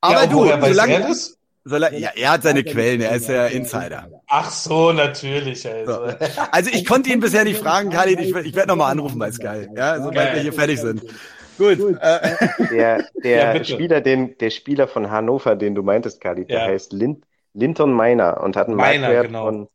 Aber 0.01 0.23
ja, 0.23 0.25
du, 0.25 0.47
solange, 0.47 1.01
das? 1.01 1.38
Er, 1.65 1.93
ja, 1.93 2.09
er 2.15 2.31
hat 2.31 2.43
seine 2.43 2.63
Quellen, 2.63 3.01
er 3.01 3.15
ist 3.15 3.27
ja 3.27 3.47
Insider. 3.47 4.09
Ach 4.27 4.49
so, 4.49 4.91
natürlich. 4.91 5.67
Also, 5.67 5.93
so. 5.93 6.15
also 6.51 6.69
ich 6.71 6.85
konnte 6.85 7.11
ihn 7.11 7.19
bisher 7.19 7.43
nicht 7.43 7.59
fragen, 7.59 7.89
Khalid, 7.89 8.19
ich, 8.19 8.33
ich 8.33 8.55
werde 8.55 8.69
nochmal 8.69 8.91
anrufen 8.91 9.19
bei 9.19 9.31
Sky, 9.31 9.67
ja, 9.75 10.01
sobald 10.01 10.35
wir 10.35 10.41
hier 10.41 10.53
fertig 10.53 10.79
sind. 10.79 11.03
Gut. 11.57 11.97
Äh. 11.99 12.35
Der, 12.71 13.03
der 13.23 13.55
ja, 13.55 13.63
Spieler, 13.63 14.01
den, 14.01 14.37
der 14.37 14.49
Spieler 14.49 14.87
von 14.87 15.11
Hannover, 15.11 15.55
den 15.55 15.75
du 15.75 15.83
meintest, 15.83 16.21
Khalid, 16.21 16.49
der 16.49 16.63
heißt 16.63 16.93
Lin, 16.93 17.23
Linton 17.53 17.91
Meiner 17.91 18.41
und 18.41 18.55
hat 18.55 18.67
einen 18.67 18.77
Meiner, 18.77 19.01
Marktwert 19.01 19.27
genau. 19.27 19.45
von, 19.45 19.67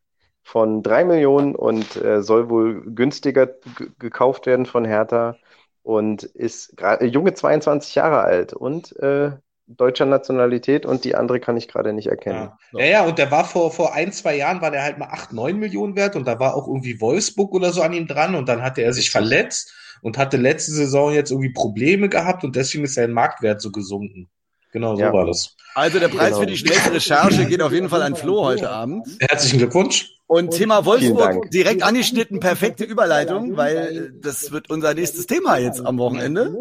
von 0.42 0.82
drei 0.82 1.04
Millionen 1.04 1.54
und 1.54 1.96
äh, 1.96 2.22
soll 2.22 2.48
wohl 2.48 2.82
günstiger 2.86 3.50
gekauft 3.98 4.46
werden 4.46 4.64
von 4.64 4.84
Hertha 4.84 5.36
und 5.82 6.22
ist 6.22 6.76
gerade 6.76 7.04
junge 7.04 7.34
22 7.34 7.94
Jahre 7.94 8.20
alt 8.20 8.54
und 8.54 8.96
äh, 8.96 9.32
deutscher 9.66 10.06
Nationalität 10.06 10.84
und 10.84 11.04
die 11.04 11.14
andere 11.14 11.40
kann 11.40 11.56
ich 11.56 11.68
gerade 11.68 11.92
nicht 11.92 12.08
erkennen. 12.08 12.50
Ja. 12.72 12.80
ja, 12.80 12.86
ja, 12.86 13.04
und 13.04 13.18
der 13.18 13.30
war 13.30 13.44
vor, 13.44 13.72
vor 13.72 13.94
ein, 13.94 14.12
zwei 14.12 14.36
Jahren, 14.36 14.60
war 14.60 14.70
der 14.70 14.82
halt 14.82 14.98
mal 14.98 15.08
8, 15.08 15.32
9 15.32 15.58
Millionen 15.58 15.96
wert 15.96 16.16
und 16.16 16.26
da 16.26 16.38
war 16.38 16.54
auch 16.54 16.68
irgendwie 16.68 17.00
Wolfsburg 17.00 17.52
oder 17.52 17.72
so 17.72 17.82
an 17.82 17.92
ihm 17.92 18.06
dran 18.06 18.34
und 18.34 18.48
dann 18.48 18.62
hatte 18.62 18.82
er 18.82 18.92
sich 18.92 19.10
verletzt 19.10 19.72
und 20.02 20.18
hatte 20.18 20.36
letzte 20.36 20.72
Saison 20.72 21.12
jetzt 21.12 21.30
irgendwie 21.30 21.52
Probleme 21.52 22.08
gehabt 22.08 22.44
und 22.44 22.56
deswegen 22.56 22.84
ist 22.84 22.94
sein 22.94 23.12
Marktwert 23.12 23.60
so 23.60 23.70
gesunken. 23.70 24.28
Genau, 24.72 24.96
so 24.96 25.02
ja. 25.02 25.12
war 25.12 25.24
das. 25.24 25.56
Also 25.74 25.98
der 25.98 26.08
Preis 26.08 26.30
genau. 26.30 26.40
für 26.40 26.46
die 26.46 26.56
schnellste 26.56 26.92
Recherche 26.92 27.46
geht 27.46 27.62
auf 27.62 27.72
jeden 27.72 27.88
Fall 27.88 28.02
an 28.02 28.16
Flo 28.16 28.44
heute 28.44 28.70
Abend. 28.70 29.06
Herzlichen 29.20 29.58
Glückwunsch. 29.58 30.10
Und 30.26 30.50
Thema 30.50 30.84
Wolfsburg 30.84 31.50
direkt 31.50 31.82
angeschnitten, 31.82 32.40
perfekte 32.40 32.84
Überleitung, 32.84 33.56
weil 33.56 34.12
das 34.20 34.50
wird 34.52 34.70
unser 34.70 34.94
nächstes 34.94 35.26
Thema 35.26 35.58
jetzt 35.58 35.84
am 35.84 35.98
Wochenende 35.98 36.54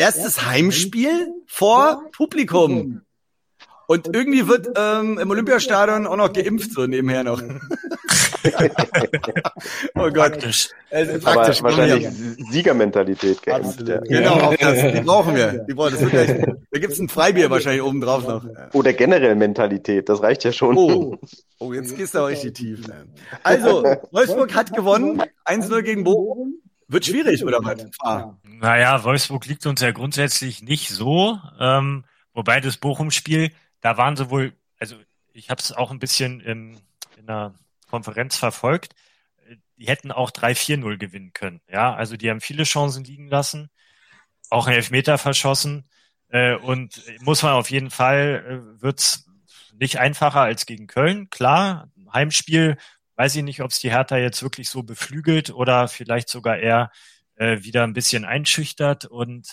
erstes 0.00 0.46
Heimspiel 0.46 1.28
vor 1.46 2.10
Publikum. 2.12 3.02
Und 3.86 4.08
irgendwie 4.14 4.48
wird 4.48 4.68
ähm, 4.76 5.18
im 5.18 5.30
Olympiastadion 5.30 6.06
auch 6.06 6.16
noch 6.16 6.32
geimpft, 6.32 6.72
so 6.72 6.86
nebenher 6.86 7.24
noch. 7.24 7.42
oh 9.94 10.08
Gott. 10.10 10.14
Praktisch. 10.14 10.68
Also, 10.90 11.18
praktisch. 11.18 11.58
Aber 11.58 11.76
wahrscheinlich 11.76 12.08
Siegermentalität 12.50 13.42
geimpft. 13.42 13.86
Ja. 13.86 13.98
Genau, 13.98 14.34
auch 14.34 14.54
das. 14.54 14.92
Die 14.92 15.00
brauchen 15.00 15.34
wir. 15.34 15.66
Die 15.68 15.74
brauchen, 15.74 15.92
das 15.92 16.00
wird 16.00 16.14
echt, 16.14 16.46
da 16.70 16.78
gibt's 16.78 16.98
ein 17.00 17.08
Freibier 17.08 17.50
wahrscheinlich 17.50 17.82
oben 17.82 18.00
drauf 18.00 18.26
noch. 18.26 18.46
Oder 18.72 18.92
generell 18.92 19.34
Mentalität, 19.34 20.08
das 20.08 20.22
reicht 20.22 20.44
ja 20.44 20.52
schon. 20.52 20.78
Oh, 20.78 21.18
oh 21.58 21.72
jetzt 21.74 21.96
gehst 21.96 22.14
du 22.14 22.20
auch 22.20 22.28
richtig 22.28 22.54
tief. 22.54 22.82
Also, 23.42 23.84
Wolfsburg 24.12 24.54
hat 24.54 24.72
gewonnen. 24.72 25.20
1-0 25.44 25.82
gegen 25.82 26.04
Bochum. 26.04 26.49
Wird 26.90 27.06
schwierig, 27.06 27.44
oder 27.44 27.58
was? 27.62 27.86
Ah. 28.00 28.34
Naja, 28.42 29.04
Wolfsburg 29.04 29.46
liegt 29.46 29.64
uns 29.64 29.80
ja 29.80 29.92
grundsätzlich 29.92 30.60
nicht 30.60 30.88
so. 30.88 31.38
Ähm, 31.60 32.04
wobei 32.32 32.60
das 32.60 32.78
Bochum-Spiel, 32.78 33.52
da 33.80 33.96
waren 33.96 34.16
sie 34.16 34.28
wohl, 34.28 34.54
also 34.78 34.96
ich 35.32 35.50
habe 35.50 35.60
es 35.60 35.70
auch 35.70 35.92
ein 35.92 36.00
bisschen 36.00 36.40
im, 36.40 36.78
in 37.16 37.26
der 37.26 37.54
Konferenz 37.88 38.36
verfolgt, 38.36 38.96
die 39.76 39.86
hätten 39.86 40.10
auch 40.10 40.32
3-4-0 40.32 40.96
gewinnen 40.98 41.32
können. 41.32 41.60
Ja, 41.68 41.94
also 41.94 42.16
die 42.16 42.28
haben 42.28 42.40
viele 42.40 42.64
Chancen 42.64 43.04
liegen 43.04 43.28
lassen, 43.28 43.70
auch 44.50 44.66
einen 44.66 44.76
Elfmeter 44.76 45.16
verschossen. 45.16 45.88
Äh, 46.28 46.56
und 46.56 47.02
muss 47.20 47.44
man 47.44 47.52
auf 47.52 47.70
jeden 47.70 47.90
Fall, 47.90 48.74
äh, 48.78 48.82
wird's 48.82 49.30
nicht 49.78 50.00
einfacher 50.00 50.40
als 50.40 50.66
gegen 50.66 50.88
Köln. 50.88 51.30
Klar, 51.30 51.88
Heimspiel, 52.12 52.76
weiß 53.20 53.36
ich 53.36 53.42
nicht, 53.42 53.60
ob 53.60 53.70
es 53.70 53.80
die 53.80 53.90
Hertha 53.90 54.16
jetzt 54.16 54.42
wirklich 54.42 54.70
so 54.70 54.82
beflügelt 54.82 55.50
oder 55.50 55.88
vielleicht 55.88 56.30
sogar 56.30 56.56
eher 56.56 56.90
äh, 57.36 57.62
wieder 57.62 57.84
ein 57.84 57.92
bisschen 57.92 58.24
einschüchtert. 58.24 59.04
Und 59.04 59.46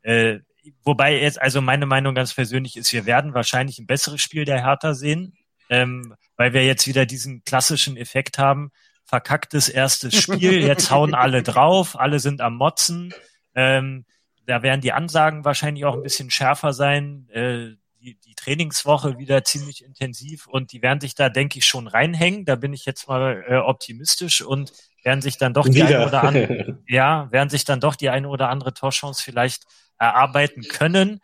äh, 0.00 0.38
wobei 0.84 1.20
jetzt, 1.20 1.38
also 1.38 1.60
meine 1.60 1.84
Meinung 1.84 2.14
ganz 2.14 2.32
persönlich 2.32 2.78
ist, 2.78 2.94
wir 2.94 3.04
werden 3.04 3.34
wahrscheinlich 3.34 3.78
ein 3.78 3.86
besseres 3.86 4.22
Spiel 4.22 4.46
der 4.46 4.64
Hertha 4.64 4.94
sehen, 4.94 5.34
ähm, 5.68 6.14
weil 6.38 6.54
wir 6.54 6.64
jetzt 6.64 6.86
wieder 6.86 7.04
diesen 7.04 7.44
klassischen 7.44 7.98
Effekt 7.98 8.38
haben. 8.38 8.70
Verkacktes 9.04 9.68
erstes 9.68 10.16
Spiel, 10.16 10.62
jetzt 10.62 10.90
hauen 10.90 11.12
alle 11.12 11.42
drauf, 11.42 12.00
alle 12.00 12.20
sind 12.20 12.40
am 12.40 12.56
Motzen. 12.56 13.12
Ähm, 13.54 14.06
da 14.46 14.62
werden 14.62 14.80
die 14.80 14.92
Ansagen 14.92 15.44
wahrscheinlich 15.44 15.84
auch 15.84 15.94
ein 15.94 16.02
bisschen 16.02 16.30
schärfer 16.30 16.72
sein. 16.72 17.28
Äh, 17.34 17.72
die, 18.00 18.14
die 18.14 18.34
Trainingswoche 18.34 19.18
wieder 19.18 19.44
ziemlich 19.44 19.84
intensiv 19.84 20.46
und 20.46 20.72
die 20.72 20.82
werden 20.82 21.00
sich 21.00 21.14
da, 21.14 21.28
denke 21.28 21.58
ich, 21.58 21.66
schon 21.66 21.86
reinhängen. 21.86 22.44
Da 22.44 22.56
bin 22.56 22.72
ich 22.72 22.84
jetzt 22.86 23.08
mal 23.08 23.44
äh, 23.46 23.56
optimistisch 23.56 24.42
und 24.42 24.72
werden 25.02 25.22
sich 25.22 25.38
dann 25.38 25.54
doch 25.54 25.68
die 25.68 25.82
eine 25.82 26.06
oder 26.06 26.24
andere, 26.24 26.78
ja, 26.88 27.30
werden 27.30 27.50
sich 27.50 27.64
dann 27.64 27.80
doch 27.80 27.94
die 27.94 28.10
eine 28.10 28.28
oder 28.28 28.48
andere 28.48 28.74
Torchance 28.74 29.22
vielleicht 29.22 29.64
erarbeiten 29.98 30.62
können. 30.62 31.20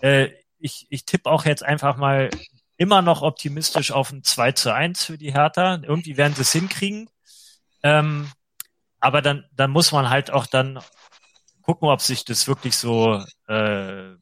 Äh, 0.00 0.28
ich, 0.58 0.86
ich 0.90 1.04
tippe 1.04 1.30
auch 1.30 1.44
jetzt 1.44 1.62
einfach 1.62 1.96
mal 1.96 2.30
immer 2.76 3.02
noch 3.02 3.22
optimistisch 3.22 3.92
auf 3.92 4.12
ein 4.12 4.22
2 4.22 4.52
zu 4.52 4.74
1 4.74 5.04
für 5.04 5.18
die 5.18 5.32
Hertha. 5.32 5.80
Irgendwie 5.82 6.16
werden 6.16 6.34
sie 6.34 6.42
es 6.42 6.52
hinkriegen. 6.52 7.08
Ähm, 7.82 8.30
aber 9.00 9.22
dann, 9.22 9.44
dann 9.54 9.70
muss 9.70 9.92
man 9.92 10.10
halt 10.10 10.30
auch 10.30 10.46
dann 10.46 10.80
gucken, 11.62 11.88
ob 11.88 12.00
sich 12.00 12.24
das 12.24 12.48
wirklich 12.48 12.76
so 12.76 13.22
äh, 13.48 14.14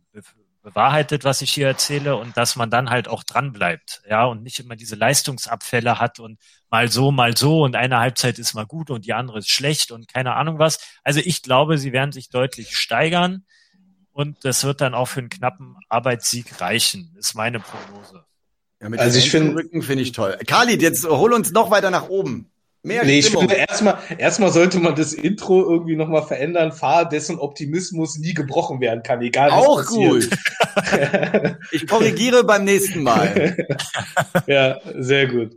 bewahrheitet, 0.65 1.25
was 1.25 1.43
ich 1.43 1.53
hier 1.53 1.69
erzähle 1.69 2.17
und 2.17 2.37
dass 2.37 2.57
man 2.57 2.71
dann 2.71 2.91
halt 2.91 3.07
auch 3.07 3.23
dran 3.23 3.53
bleibt, 3.53 4.03
ja, 4.09 4.25
und 4.25 4.43
nicht 4.43 4.59
immer 4.59 4.77
diese 4.77 4.97
Leistungsabfälle 4.97 6.01
hat 6.01 6.19
und 6.19 6.41
mal 6.71 6.91
so, 6.91 7.13
mal 7.13 7.37
so 7.37 7.63
und 7.63 7.77
eine 7.77 7.99
Halbzeit 7.99 8.39
ist 8.39 8.55
mal 8.55 8.67
gut 8.67 8.91
und 8.91 9.05
die 9.05 9.13
andere 9.13 9.39
ist 9.39 9.51
schlecht 9.51 9.93
und 9.93 10.09
keine 10.09 10.35
Ahnung 10.35 10.59
was. 10.59 10.79
Also 11.05 11.21
ich 11.23 11.43
glaube, 11.43 11.77
sie 11.77 11.93
werden 11.93 12.13
sich 12.13 12.31
deutlich 12.31 12.77
steigern 12.77 13.45
und 14.11 14.45
das 14.45 14.65
wird 14.65 14.81
dann 14.81 14.95
auch 14.95 15.07
für 15.07 15.21
einen 15.21 15.29
knappen 15.29 15.77
Arbeitssieg 15.91 16.61
reichen, 16.61 17.15
ist 17.19 17.35
meine 17.35 17.61
Prognose. 17.61 18.25
Ja, 18.81 18.89
mit 18.89 19.01
also 19.01 19.19
ich 19.19 19.31
finde, 19.31 19.63
finde 19.83 20.03
ich 20.03 20.13
toll. 20.13 20.39
Khalid, 20.47 20.81
jetzt 20.81 21.05
hol 21.05 21.33
uns 21.35 21.53
noch 21.53 21.71
weiter 21.71 21.91
nach 21.91 22.09
oben. 22.09 22.51
Mehr 22.85 23.03
nee, 23.03 23.23
Stimmung. 23.23 23.45
ich 23.45 23.51
finde, 23.51 23.67
erstmal, 23.67 23.99
erstmal 24.19 24.53
sollte 24.53 24.79
man 24.79 24.95
das 24.95 25.15
Intro 25.15 25.63
irgendwie 25.63 25.97
nochmal 25.97 26.27
verändern. 26.27 26.71
Fahr, 26.71 27.09
dessen 27.09 27.39
Optimismus 27.39 28.19
nie 28.19 28.35
gebrochen 28.35 28.79
werden 28.83 29.03
kann, 29.03 29.23
egal 29.23 29.51
was 29.51 29.67
Auch 29.67 29.87
gut. 29.87 30.29
ich 31.73 31.87
korrigiere 31.87 32.45
beim 32.45 32.65
nächsten 32.65 33.03
Mal. 33.03 33.57
ja, 34.47 34.79
sehr 34.99 35.29
gut. 35.29 35.53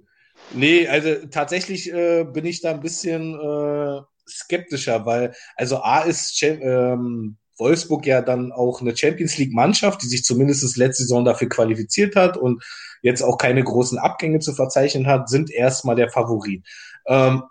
Nee, 0.53 0.87
also 0.87 1.15
tatsächlich 1.29 1.91
äh, 1.91 2.23
bin 2.23 2.45
ich 2.45 2.61
da 2.61 2.71
ein 2.71 2.79
bisschen 2.79 3.33
äh, 3.33 4.01
skeptischer, 4.25 5.05
weil, 5.05 5.33
also 5.57 5.81
A 5.81 6.03
ist 6.03 6.41
ähm, 6.41 7.35
Wolfsburg 7.57 8.05
ja 8.05 8.21
dann 8.21 8.51
auch 8.51 8.81
eine 8.81 8.95
Champions 8.95 9.37
League 9.37 9.53
Mannschaft, 9.53 10.01
die 10.03 10.07
sich 10.07 10.23
zumindest 10.23 10.77
letzte 10.77 11.03
Saison 11.03 11.25
dafür 11.25 11.49
qualifiziert 11.49 12.15
hat 12.15 12.37
und 12.37 12.63
jetzt 13.01 13.21
auch 13.21 13.37
keine 13.37 13.63
großen 13.63 13.97
Abgänge 13.97 14.39
zu 14.39 14.53
verzeichnen 14.53 15.07
hat, 15.07 15.29
sind 15.29 15.51
erstmal 15.51 15.95
der 15.95 16.09
Favorit. 16.09 16.65
Ähm, 17.07 17.43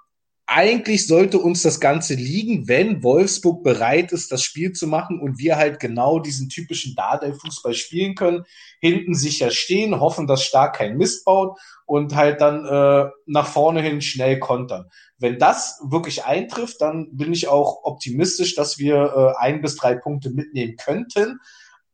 eigentlich 0.48 1.09
sollte 1.09 1.40
uns 1.40 1.62
das 1.62 1.80
Ganze 1.80 2.14
liegen, 2.14 2.68
wenn 2.68 3.02
Wolfsburg 3.02 3.64
bereit 3.64 4.12
ist, 4.12 4.30
das 4.30 4.42
Spiel 4.42 4.72
zu 4.72 4.87
machen 4.87 5.20
und 5.20 5.38
wir 5.38 5.56
halt 5.56 5.80
genau 5.80 6.20
diesen 6.20 6.48
typischen 6.48 6.94
Dardai-Fußball 6.94 7.74
spielen 7.74 8.14
können. 8.14 8.44
Hinten 8.80 9.14
sicher 9.14 9.50
stehen, 9.50 9.98
hoffen, 9.98 10.28
dass 10.28 10.44
Stark 10.44 10.76
kein 10.76 10.96
Mist 10.96 11.24
baut 11.24 11.59
und 11.85 12.14
halt 12.14 12.40
dann 12.40 12.64
äh, 12.64 13.11
nach 13.26 13.48
vorne 13.48 13.82
hin 13.82 14.00
schnell 14.00 14.38
kontern. 14.38 14.88
Wenn 15.18 15.38
das 15.38 15.80
wirklich 15.82 16.24
eintrifft, 16.24 16.80
dann 16.80 17.09
bin 17.16 17.32
ich 17.32 17.48
auch 17.48 17.80
optimistisch, 17.82 18.54
dass 18.54 18.78
wir 18.78 19.35
äh, 19.38 19.42
ein 19.42 19.62
bis 19.62 19.76
drei 19.76 19.96
Punkte 19.96 20.30
mitnehmen 20.30 20.76
könnten. 20.76 21.40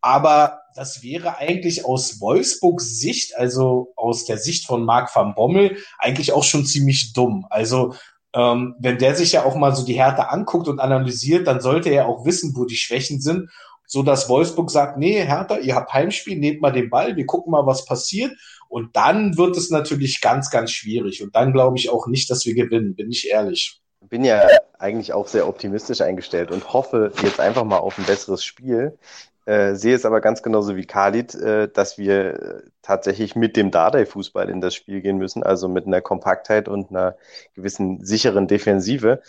Aber 0.02 0.62
das 0.74 1.02
wäre 1.02 1.38
eigentlich 1.38 1.84
aus 1.84 2.20
Wolfsburgs 2.20 2.98
Sicht, 2.98 3.36
also 3.36 3.92
aus 3.96 4.24
der 4.24 4.36
Sicht 4.36 4.66
von 4.66 4.84
Marc 4.84 5.14
van 5.14 5.34
Bommel, 5.34 5.76
eigentlich 5.98 6.32
auch 6.32 6.44
schon 6.44 6.66
ziemlich 6.66 7.12
dumm. 7.12 7.46
Also 7.50 7.94
ähm, 8.34 8.74
wenn 8.78 8.98
der 8.98 9.14
sich 9.14 9.32
ja 9.32 9.44
auch 9.44 9.56
mal 9.56 9.74
so 9.74 9.84
die 9.84 9.94
Härte 9.94 10.30
anguckt 10.30 10.68
und 10.68 10.80
analysiert, 10.80 11.46
dann 11.46 11.60
sollte 11.60 11.90
er 11.90 12.06
auch 12.06 12.24
wissen, 12.24 12.54
wo 12.56 12.64
die 12.64 12.76
Schwächen 12.76 13.20
sind, 13.20 13.50
so 13.86 14.02
dass 14.02 14.28
Wolfsburg 14.28 14.70
sagt, 14.70 14.96
nee, 14.96 15.22
Hertha, 15.22 15.58
ihr 15.58 15.74
habt 15.74 15.92
Heimspiel, 15.92 16.38
nehmt 16.38 16.62
mal 16.62 16.72
den 16.72 16.88
Ball, 16.88 17.16
wir 17.16 17.26
gucken 17.26 17.50
mal, 17.50 17.66
was 17.66 17.84
passiert. 17.84 18.32
Und 18.68 18.96
dann 18.96 19.36
wird 19.36 19.56
es 19.58 19.68
natürlich 19.68 20.22
ganz, 20.22 20.50
ganz 20.50 20.70
schwierig. 20.70 21.22
Und 21.22 21.36
dann 21.36 21.52
glaube 21.52 21.76
ich 21.76 21.90
auch 21.90 22.06
nicht, 22.06 22.30
dass 22.30 22.46
wir 22.46 22.54
gewinnen, 22.54 22.94
bin 22.94 23.10
ich 23.10 23.28
ehrlich. 23.28 23.80
Bin 24.08 24.24
ja 24.24 24.46
eigentlich 24.78 25.12
auch 25.12 25.28
sehr 25.28 25.46
optimistisch 25.46 26.00
eingestellt 26.00 26.50
und 26.50 26.72
hoffe 26.72 27.12
jetzt 27.22 27.38
einfach 27.38 27.64
mal 27.64 27.78
auf 27.78 27.98
ein 27.98 28.06
besseres 28.06 28.44
Spiel. 28.44 28.98
Äh, 29.44 29.74
sehe 29.74 29.94
es 29.96 30.04
aber 30.04 30.20
ganz 30.20 30.42
genauso 30.42 30.76
wie 30.76 30.86
Khalid, 30.86 31.34
äh, 31.34 31.68
dass 31.68 31.98
wir 31.98 32.40
äh, 32.40 32.62
tatsächlich 32.82 33.34
mit 33.34 33.56
dem 33.56 33.72
Dardai-Fußball 33.72 34.48
in 34.48 34.60
das 34.60 34.74
Spiel 34.74 35.00
gehen 35.00 35.18
müssen, 35.18 35.42
also 35.42 35.68
mit 35.68 35.86
einer 35.86 36.00
Kompaktheit 36.00 36.68
und 36.68 36.90
einer 36.90 37.16
gewissen 37.54 38.04
sicheren 38.04 38.46
Defensive. 38.46 39.20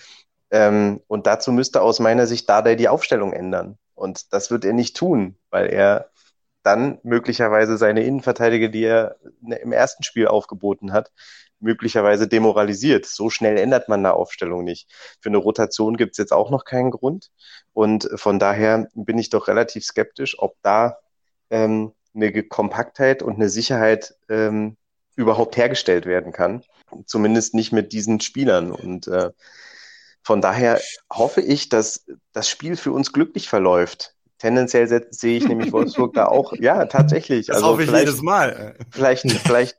Ähm, 0.51 1.01
und 1.07 1.25
dazu 1.25 1.51
müsste 1.51 1.81
aus 1.81 1.99
meiner 1.99 2.27
Sicht 2.27 2.47
Dardai 2.47 2.75
die 2.75 2.89
Aufstellung 2.89 3.33
ändern. 3.33 3.79
Und 3.95 4.33
das 4.33 4.51
wird 4.51 4.65
er 4.65 4.73
nicht 4.73 4.95
tun, 4.95 5.35
weil 5.49 5.67
er 5.67 6.11
dann 6.63 6.99
möglicherweise 7.03 7.77
seine 7.77 8.03
Innenverteidiger, 8.03 8.69
die 8.69 8.83
er 8.83 9.17
ne, 9.41 9.55
im 9.57 9.71
ersten 9.71 10.03
Spiel 10.03 10.27
aufgeboten 10.27 10.93
hat, 10.93 11.11
möglicherweise 11.63 12.27
demoralisiert. 12.27 13.05
So 13.05 13.29
schnell 13.29 13.57
ändert 13.57 13.89
man 13.89 14.01
eine 14.01 14.13
Aufstellung 14.13 14.63
nicht. 14.63 14.91
Für 15.21 15.29
eine 15.29 15.37
Rotation 15.37 15.97
gibt 15.97 16.11
es 16.11 16.17
jetzt 16.17 16.33
auch 16.33 16.51
noch 16.51 16.65
keinen 16.65 16.91
Grund. 16.91 17.31
Und 17.73 18.09
von 18.15 18.37
daher 18.37 18.89
bin 18.93 19.17
ich 19.17 19.29
doch 19.29 19.47
relativ 19.47 19.83
skeptisch, 19.85 20.37
ob 20.37 20.55
da 20.61 20.99
ähm, 21.49 21.93
eine 22.13 22.43
Kompaktheit 22.43 23.23
und 23.23 23.35
eine 23.35 23.49
Sicherheit 23.49 24.15
ähm, 24.29 24.77
überhaupt 25.15 25.57
hergestellt 25.57 26.05
werden 26.05 26.31
kann. 26.31 26.63
Zumindest 27.05 27.53
nicht 27.53 27.71
mit 27.71 27.91
diesen 27.91 28.19
Spielern. 28.19 28.71
Und 28.71 29.07
äh, 29.07 29.31
von 30.21 30.41
daher 30.41 30.79
hoffe 31.11 31.41
ich, 31.41 31.69
dass 31.69 32.05
das 32.33 32.49
Spiel 32.49 32.75
für 32.77 32.91
uns 32.91 33.13
glücklich 33.13 33.49
verläuft. 33.49 34.12
Tendenziell 34.43 35.07
sehe 35.09 35.37
ich 35.37 35.47
nämlich 35.47 35.71
Wolfsburg 35.71 36.15
da 36.15 36.25
auch, 36.25 36.51
ja, 36.59 36.83
tatsächlich. 36.85 37.45
Das 37.45 37.55
also 37.55 37.69
hoffe 37.69 37.83
ich 37.83 37.91
jedes 37.91 38.21
Mal. 38.21 38.75
Vielleicht, 38.91 39.31
vielleicht, 39.31 39.77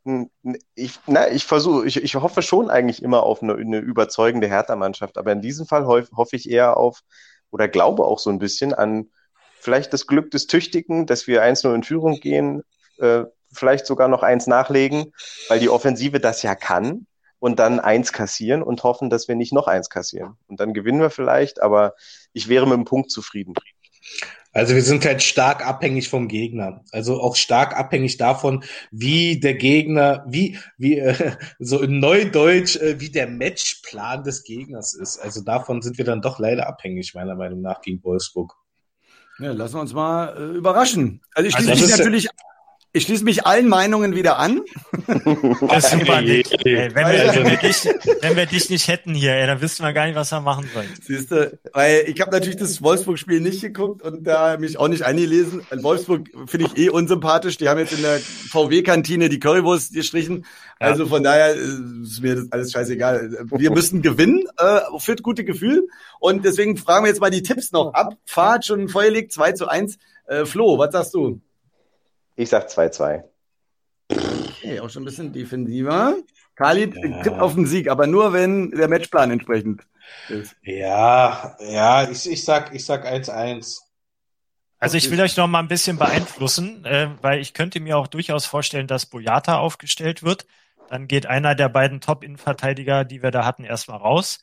ich, 0.74 0.98
na, 1.06 1.30
ich 1.30 1.44
versuche, 1.44 1.86
ich, 1.86 2.02
ich 2.02 2.14
hoffe 2.14 2.40
schon 2.40 2.70
eigentlich 2.70 3.02
immer 3.02 3.24
auf 3.24 3.42
eine, 3.42 3.56
eine 3.56 3.76
überzeugende 3.80 4.48
Hertha-Mannschaft, 4.48 5.18
aber 5.18 5.32
in 5.32 5.42
diesem 5.42 5.66
Fall 5.66 5.84
hoffe 5.86 6.36
ich 6.36 6.48
eher 6.48 6.78
auf, 6.78 7.02
oder 7.50 7.68
glaube 7.68 8.06
auch 8.06 8.18
so 8.18 8.30
ein 8.30 8.38
bisschen 8.38 8.72
an 8.72 9.10
vielleicht 9.60 9.92
das 9.92 10.06
Glück 10.06 10.30
des 10.30 10.46
Tüchtigen, 10.46 11.04
dass 11.04 11.26
wir 11.26 11.42
eins 11.42 11.62
nur 11.62 11.74
in 11.74 11.82
Führung 11.82 12.18
gehen, 12.20 12.62
äh, 12.96 13.24
vielleicht 13.52 13.84
sogar 13.84 14.08
noch 14.08 14.22
eins 14.22 14.46
nachlegen, 14.46 15.12
weil 15.48 15.60
die 15.60 15.68
Offensive 15.68 16.20
das 16.20 16.42
ja 16.42 16.54
kann 16.54 17.06
und 17.38 17.58
dann 17.58 17.80
eins 17.80 18.14
kassieren 18.14 18.62
und 18.62 18.82
hoffen, 18.82 19.10
dass 19.10 19.28
wir 19.28 19.34
nicht 19.34 19.52
noch 19.52 19.66
eins 19.66 19.90
kassieren. 19.90 20.38
Und 20.46 20.58
dann 20.58 20.72
gewinnen 20.72 21.02
wir 21.02 21.10
vielleicht, 21.10 21.60
aber 21.60 21.92
ich 22.32 22.48
wäre 22.48 22.66
mit 22.66 22.78
dem 22.78 22.86
Punkt 22.86 23.10
zufrieden. 23.10 23.52
Also 24.54 24.76
wir 24.76 24.82
sind 24.82 25.04
halt 25.04 25.22
stark 25.22 25.66
abhängig 25.66 26.08
vom 26.08 26.28
Gegner. 26.28 26.84
Also 26.92 27.20
auch 27.20 27.34
stark 27.34 27.76
abhängig 27.76 28.16
davon, 28.18 28.62
wie 28.92 29.40
der 29.40 29.54
Gegner, 29.54 30.24
wie, 30.28 30.58
wie 30.78 30.98
äh, 30.98 31.32
so 31.58 31.82
in 31.82 31.98
Neudeutsch, 31.98 32.76
äh, 32.76 33.00
wie 33.00 33.10
der 33.10 33.28
Matchplan 33.28 34.22
des 34.22 34.44
Gegners 34.44 34.94
ist. 34.94 35.18
Also 35.18 35.42
davon 35.42 35.82
sind 35.82 35.98
wir 35.98 36.04
dann 36.04 36.22
doch 36.22 36.38
leider 36.38 36.68
abhängig, 36.68 37.14
meiner 37.14 37.34
Meinung 37.34 37.60
nach, 37.60 37.82
gegen 37.82 38.02
Wolfsburg. 38.04 38.54
Ja, 39.40 39.50
lassen 39.50 39.74
wir 39.74 39.80
uns 39.80 39.92
mal 39.92 40.36
äh, 40.36 40.56
überraschen. 40.56 41.20
Also 41.34 41.48
ich 41.48 41.54
schließe 41.54 41.72
also 41.72 41.86
mich 41.86 41.98
natürlich 41.98 42.28
ich 42.94 43.02
schließe 43.02 43.24
mich 43.24 43.44
allen 43.44 43.68
Meinungen 43.68 44.14
wieder 44.14 44.38
an. 44.38 44.62
Das 45.68 45.92
ist 45.92 46.00
super, 46.00 46.22
Nick. 46.22 46.50
Ey, 46.64 46.94
wenn, 46.94 47.06
wir, 47.06 47.34
wenn, 47.34 47.50
wir 47.50 47.56
dich, 47.56 47.88
wenn 48.20 48.36
wir 48.36 48.46
dich 48.46 48.70
nicht 48.70 48.88
hätten 48.88 49.14
hier, 49.14 49.32
ey, 49.32 49.46
dann 49.46 49.60
wüssten 49.60 49.82
wir 49.82 49.92
gar 49.92 50.06
nicht, 50.06 50.14
was 50.14 50.30
wir 50.30 50.40
machen 50.40 50.68
sollen. 50.72 50.88
Siehst 51.02 51.30
du, 51.30 51.58
weil 51.72 52.04
ich 52.06 52.20
habe 52.20 52.30
natürlich 52.30 52.56
das 52.56 52.80
Wolfsburg-Spiel 52.82 53.40
nicht 53.40 53.60
geguckt 53.60 54.02
und 54.02 54.24
da 54.24 54.56
mich 54.56 54.78
auch 54.78 54.88
nicht 54.88 55.02
eingelesen. 55.02 55.62
Wolfsburg 55.70 56.28
finde 56.46 56.66
ich 56.66 56.78
eh 56.78 56.88
unsympathisch. 56.88 57.56
Die 57.56 57.68
haben 57.68 57.78
jetzt 57.78 57.92
in 57.92 58.02
der 58.02 58.18
VW-Kantine 58.18 59.28
die 59.28 59.40
Currywurst 59.40 59.92
gestrichen. 59.92 60.46
Also 60.78 61.06
von 61.06 61.22
daher 61.22 61.54
ist 61.54 62.22
mir 62.22 62.36
das 62.36 62.52
alles 62.52 62.72
scheißegal. 62.72 63.46
Wir 63.50 63.70
müssen 63.72 64.02
gewinnen, 64.02 64.44
äh, 64.56 64.80
führt 64.98 65.22
gute 65.22 65.44
Gefühl. 65.44 65.88
Und 66.20 66.44
deswegen 66.44 66.76
fragen 66.76 67.04
wir 67.04 67.08
jetzt 67.08 67.20
mal 67.20 67.30
die 67.30 67.42
Tipps 67.42 67.72
noch 67.72 67.92
ab. 67.94 68.14
Fahrt 68.24 68.64
schon 68.64 68.88
vorgelegt, 68.88 69.32
2 69.32 69.52
zu 69.52 69.68
1. 69.68 69.98
Äh, 70.26 70.44
Flo, 70.46 70.78
was 70.78 70.92
sagst 70.92 71.14
du? 71.14 71.40
Ich 72.36 72.48
sag 72.48 72.68
2-2. 72.68 73.22
Okay, 74.10 74.80
auch 74.80 74.90
schon 74.90 75.02
ein 75.02 75.06
bisschen 75.06 75.32
defensiver. 75.32 76.16
Khalid 76.56 76.94
Ja. 76.96 77.22
tippt 77.22 77.40
auf 77.40 77.54
den 77.54 77.66
Sieg, 77.66 77.88
aber 77.90 78.06
nur 78.06 78.32
wenn 78.32 78.70
der 78.70 78.88
Matchplan 78.88 79.30
entsprechend 79.30 79.82
ist. 80.28 80.54
Ja, 80.62 81.56
ja, 81.60 82.08
ich, 82.08 82.30
ich 82.30 82.44
sag, 82.44 82.74
ich 82.74 82.84
sag 82.84 83.06
1-1. 83.06 83.80
Also 84.78 84.96
ich 84.98 85.10
will 85.10 85.20
euch 85.20 85.36
noch 85.36 85.46
mal 85.46 85.60
ein 85.60 85.68
bisschen 85.68 85.96
beeinflussen, 85.98 86.84
äh, 86.84 87.08
weil 87.22 87.40
ich 87.40 87.54
könnte 87.54 87.80
mir 87.80 87.96
auch 87.96 88.06
durchaus 88.06 88.44
vorstellen, 88.46 88.86
dass 88.86 89.06
Boyata 89.06 89.58
aufgestellt 89.58 90.22
wird. 90.22 90.46
Dann 90.90 91.08
geht 91.08 91.24
einer 91.26 91.54
der 91.54 91.70
beiden 91.70 92.00
Top-Innenverteidiger, 92.02 93.04
die 93.04 93.22
wir 93.22 93.30
da 93.30 93.44
hatten, 93.46 93.64
erstmal 93.64 93.96
raus. 93.98 94.40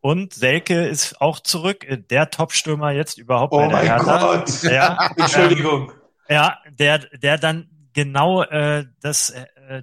Und 0.00 0.34
Selke 0.34 0.86
ist 0.86 1.20
auch 1.20 1.40
zurück, 1.40 1.84
äh, 1.88 1.96
der 1.98 2.30
Top-Stürmer 2.30 2.90
jetzt 2.92 3.18
überhaupt 3.18 3.52
Oh 3.54 3.56
bei 3.56 3.68
der 3.68 3.76
mein 3.78 3.86
Hertha. 3.86 4.18
Gott. 4.36 4.62
Ja, 4.64 5.10
Entschuldigung. 5.16 5.92
Ja, 6.28 6.58
der, 6.70 6.98
der 6.98 7.38
dann 7.38 7.68
genau 7.92 8.42
äh, 8.42 8.86
das, 9.00 9.30
äh, 9.30 9.82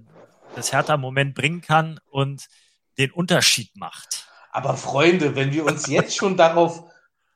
das 0.55 0.71
Hertha-Moment 0.71 1.35
bringen 1.35 1.61
kann 1.61 1.99
und 2.09 2.47
den 2.97 3.11
Unterschied 3.11 3.75
macht. 3.75 4.27
Aber 4.51 4.77
Freunde, 4.77 5.35
wenn 5.35 5.51
wir 5.51 5.65
uns 5.65 5.87
jetzt 5.87 6.15
schon 6.15 6.37
darauf 6.37 6.89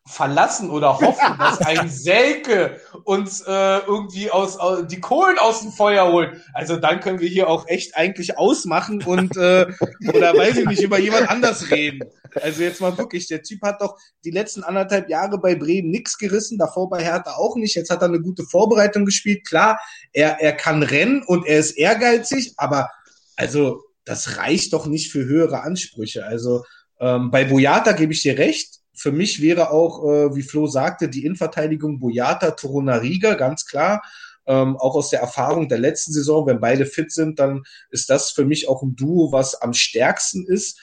verlassen 0.09 0.71
oder 0.71 0.99
hoffen, 0.99 1.37
dass 1.37 1.59
ein 1.65 1.87
Selke 1.87 2.81
uns 3.03 3.41
äh, 3.41 3.79
irgendwie 3.79 4.31
aus, 4.31 4.57
aus 4.57 4.87
die 4.87 4.99
Kohlen 4.99 5.37
aus 5.37 5.61
dem 5.61 5.71
Feuer 5.71 6.11
holt, 6.11 6.41
also 6.53 6.77
dann 6.77 6.99
können 6.99 7.19
wir 7.19 7.29
hier 7.29 7.47
auch 7.47 7.67
echt 7.67 7.95
eigentlich 7.95 8.37
ausmachen 8.37 9.03
und 9.03 9.37
äh, 9.37 9.67
oder 10.07 10.35
weiß 10.35 10.57
ich 10.57 10.65
nicht 10.65 10.81
über 10.81 10.99
jemand 10.99 11.29
anders 11.29 11.69
reden. 11.69 12.09
Also 12.41 12.63
jetzt 12.63 12.81
mal 12.81 12.97
wirklich, 12.97 13.27
der 13.27 13.43
Typ 13.43 13.61
hat 13.61 13.81
doch 13.81 13.97
die 14.23 14.31
letzten 14.31 14.63
anderthalb 14.63 15.09
Jahre 15.09 15.39
bei 15.39 15.55
Bremen 15.55 15.89
nichts 15.89 16.17
gerissen, 16.17 16.57
davor 16.57 16.89
bei 16.89 17.03
Hertha 17.03 17.35
auch 17.35 17.55
nicht. 17.55 17.75
Jetzt 17.75 17.89
hat 17.89 18.01
er 18.01 18.07
eine 18.07 18.21
gute 18.21 18.43
Vorbereitung 18.43 19.05
gespielt. 19.05 19.45
Klar, 19.47 19.79
er 20.11 20.39
er 20.41 20.53
kann 20.53 20.83
rennen 20.83 21.23
und 21.23 21.45
er 21.45 21.59
ist 21.59 21.71
ehrgeizig, 21.71 22.53
aber 22.57 22.89
also 23.35 23.83
das 24.05 24.37
reicht 24.37 24.73
doch 24.73 24.87
nicht 24.87 25.11
für 25.11 25.23
höhere 25.25 25.61
Ansprüche. 25.61 26.25
Also 26.25 26.63
ähm, 26.99 27.31
bei 27.31 27.45
Boyata 27.45 27.93
gebe 27.93 28.13
ich 28.13 28.21
dir 28.21 28.37
recht. 28.37 28.78
Für 28.99 29.11
mich 29.11 29.41
wäre 29.41 29.71
auch, 29.71 30.03
äh, 30.03 30.35
wie 30.35 30.43
Flo 30.43 30.67
sagte, 30.67 31.07
die 31.09 31.25
Innenverteidigung 31.25 31.99
Boyata, 31.99 32.51
Torunariga, 32.51 33.35
ganz 33.35 33.65
klar. 33.65 34.01
Ähm, 34.45 34.77
auch 34.77 34.95
aus 34.95 35.09
der 35.09 35.21
Erfahrung 35.21 35.69
der 35.69 35.77
letzten 35.77 36.11
Saison, 36.11 36.47
wenn 36.47 36.59
beide 36.59 36.85
fit 36.85 37.11
sind, 37.11 37.39
dann 37.39 37.63
ist 37.91 38.09
das 38.09 38.31
für 38.31 38.45
mich 38.45 38.67
auch 38.67 38.81
ein 38.81 38.95
Duo, 38.95 39.31
was 39.31 39.55
am 39.55 39.73
stärksten 39.73 40.45
ist. 40.45 40.79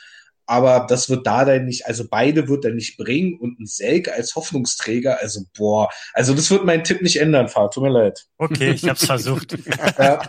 Aber 0.47 0.87
das 0.89 1.11
wird 1.11 1.27
da 1.27 1.45
dann 1.45 1.65
nicht, 1.65 1.87
also 1.87 2.05
beide 2.09 2.49
wird 2.49 2.65
er 2.65 2.71
nicht 2.73 2.97
bringen 2.97 3.37
und 3.39 3.59
ein 3.59 3.67
Selke 3.67 4.15
als 4.15 4.37
Hoffnungsträger, 4.37 5.21
also 5.21 5.41
boah, 5.59 5.91
also 6.13 6.35
das 6.35 6.51
wird 6.53 6.65
meinen 6.65 6.85
Tipp 6.85 7.03
nicht 7.03 7.17
ändern, 7.17 7.49
Fahrt, 7.49 7.75
tut 7.75 7.83
mir 7.83 7.91
leid. 7.91 8.27
Okay, 8.39 8.71
ich 8.71 8.85
habe 8.85 8.95
es 8.95 9.05
versucht. 9.05 9.59
Ja. 9.99 10.23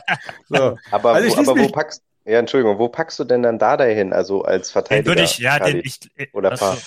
So. 0.50 0.76
Aber, 0.89 1.13
Also 1.13 1.38
wo, 1.38 1.52
aber 1.52 1.62
wo 1.62 1.67
packst 1.69 2.02
ja, 2.28 2.39
Entschuldigung, 2.39 2.78
wo 2.78 2.89
packst 2.89 3.17
du 3.19 3.23
denn 3.23 3.41
dann 3.41 3.58
Dardai 3.58 3.95
hin? 3.95 4.12
Also 4.12 4.41
als 4.41 4.67
Den 4.67 4.73
Verteidiger? 4.73 5.08
würde 5.12 5.23
ich, 5.23 5.38
ja, 5.38 5.60
den 5.60 5.82
Khalid? 5.82 5.86
ich, 5.86 6.00
äh, 6.17 6.28
Oder 6.34 6.52
also, 6.52 6.65
Paar. 6.65 6.78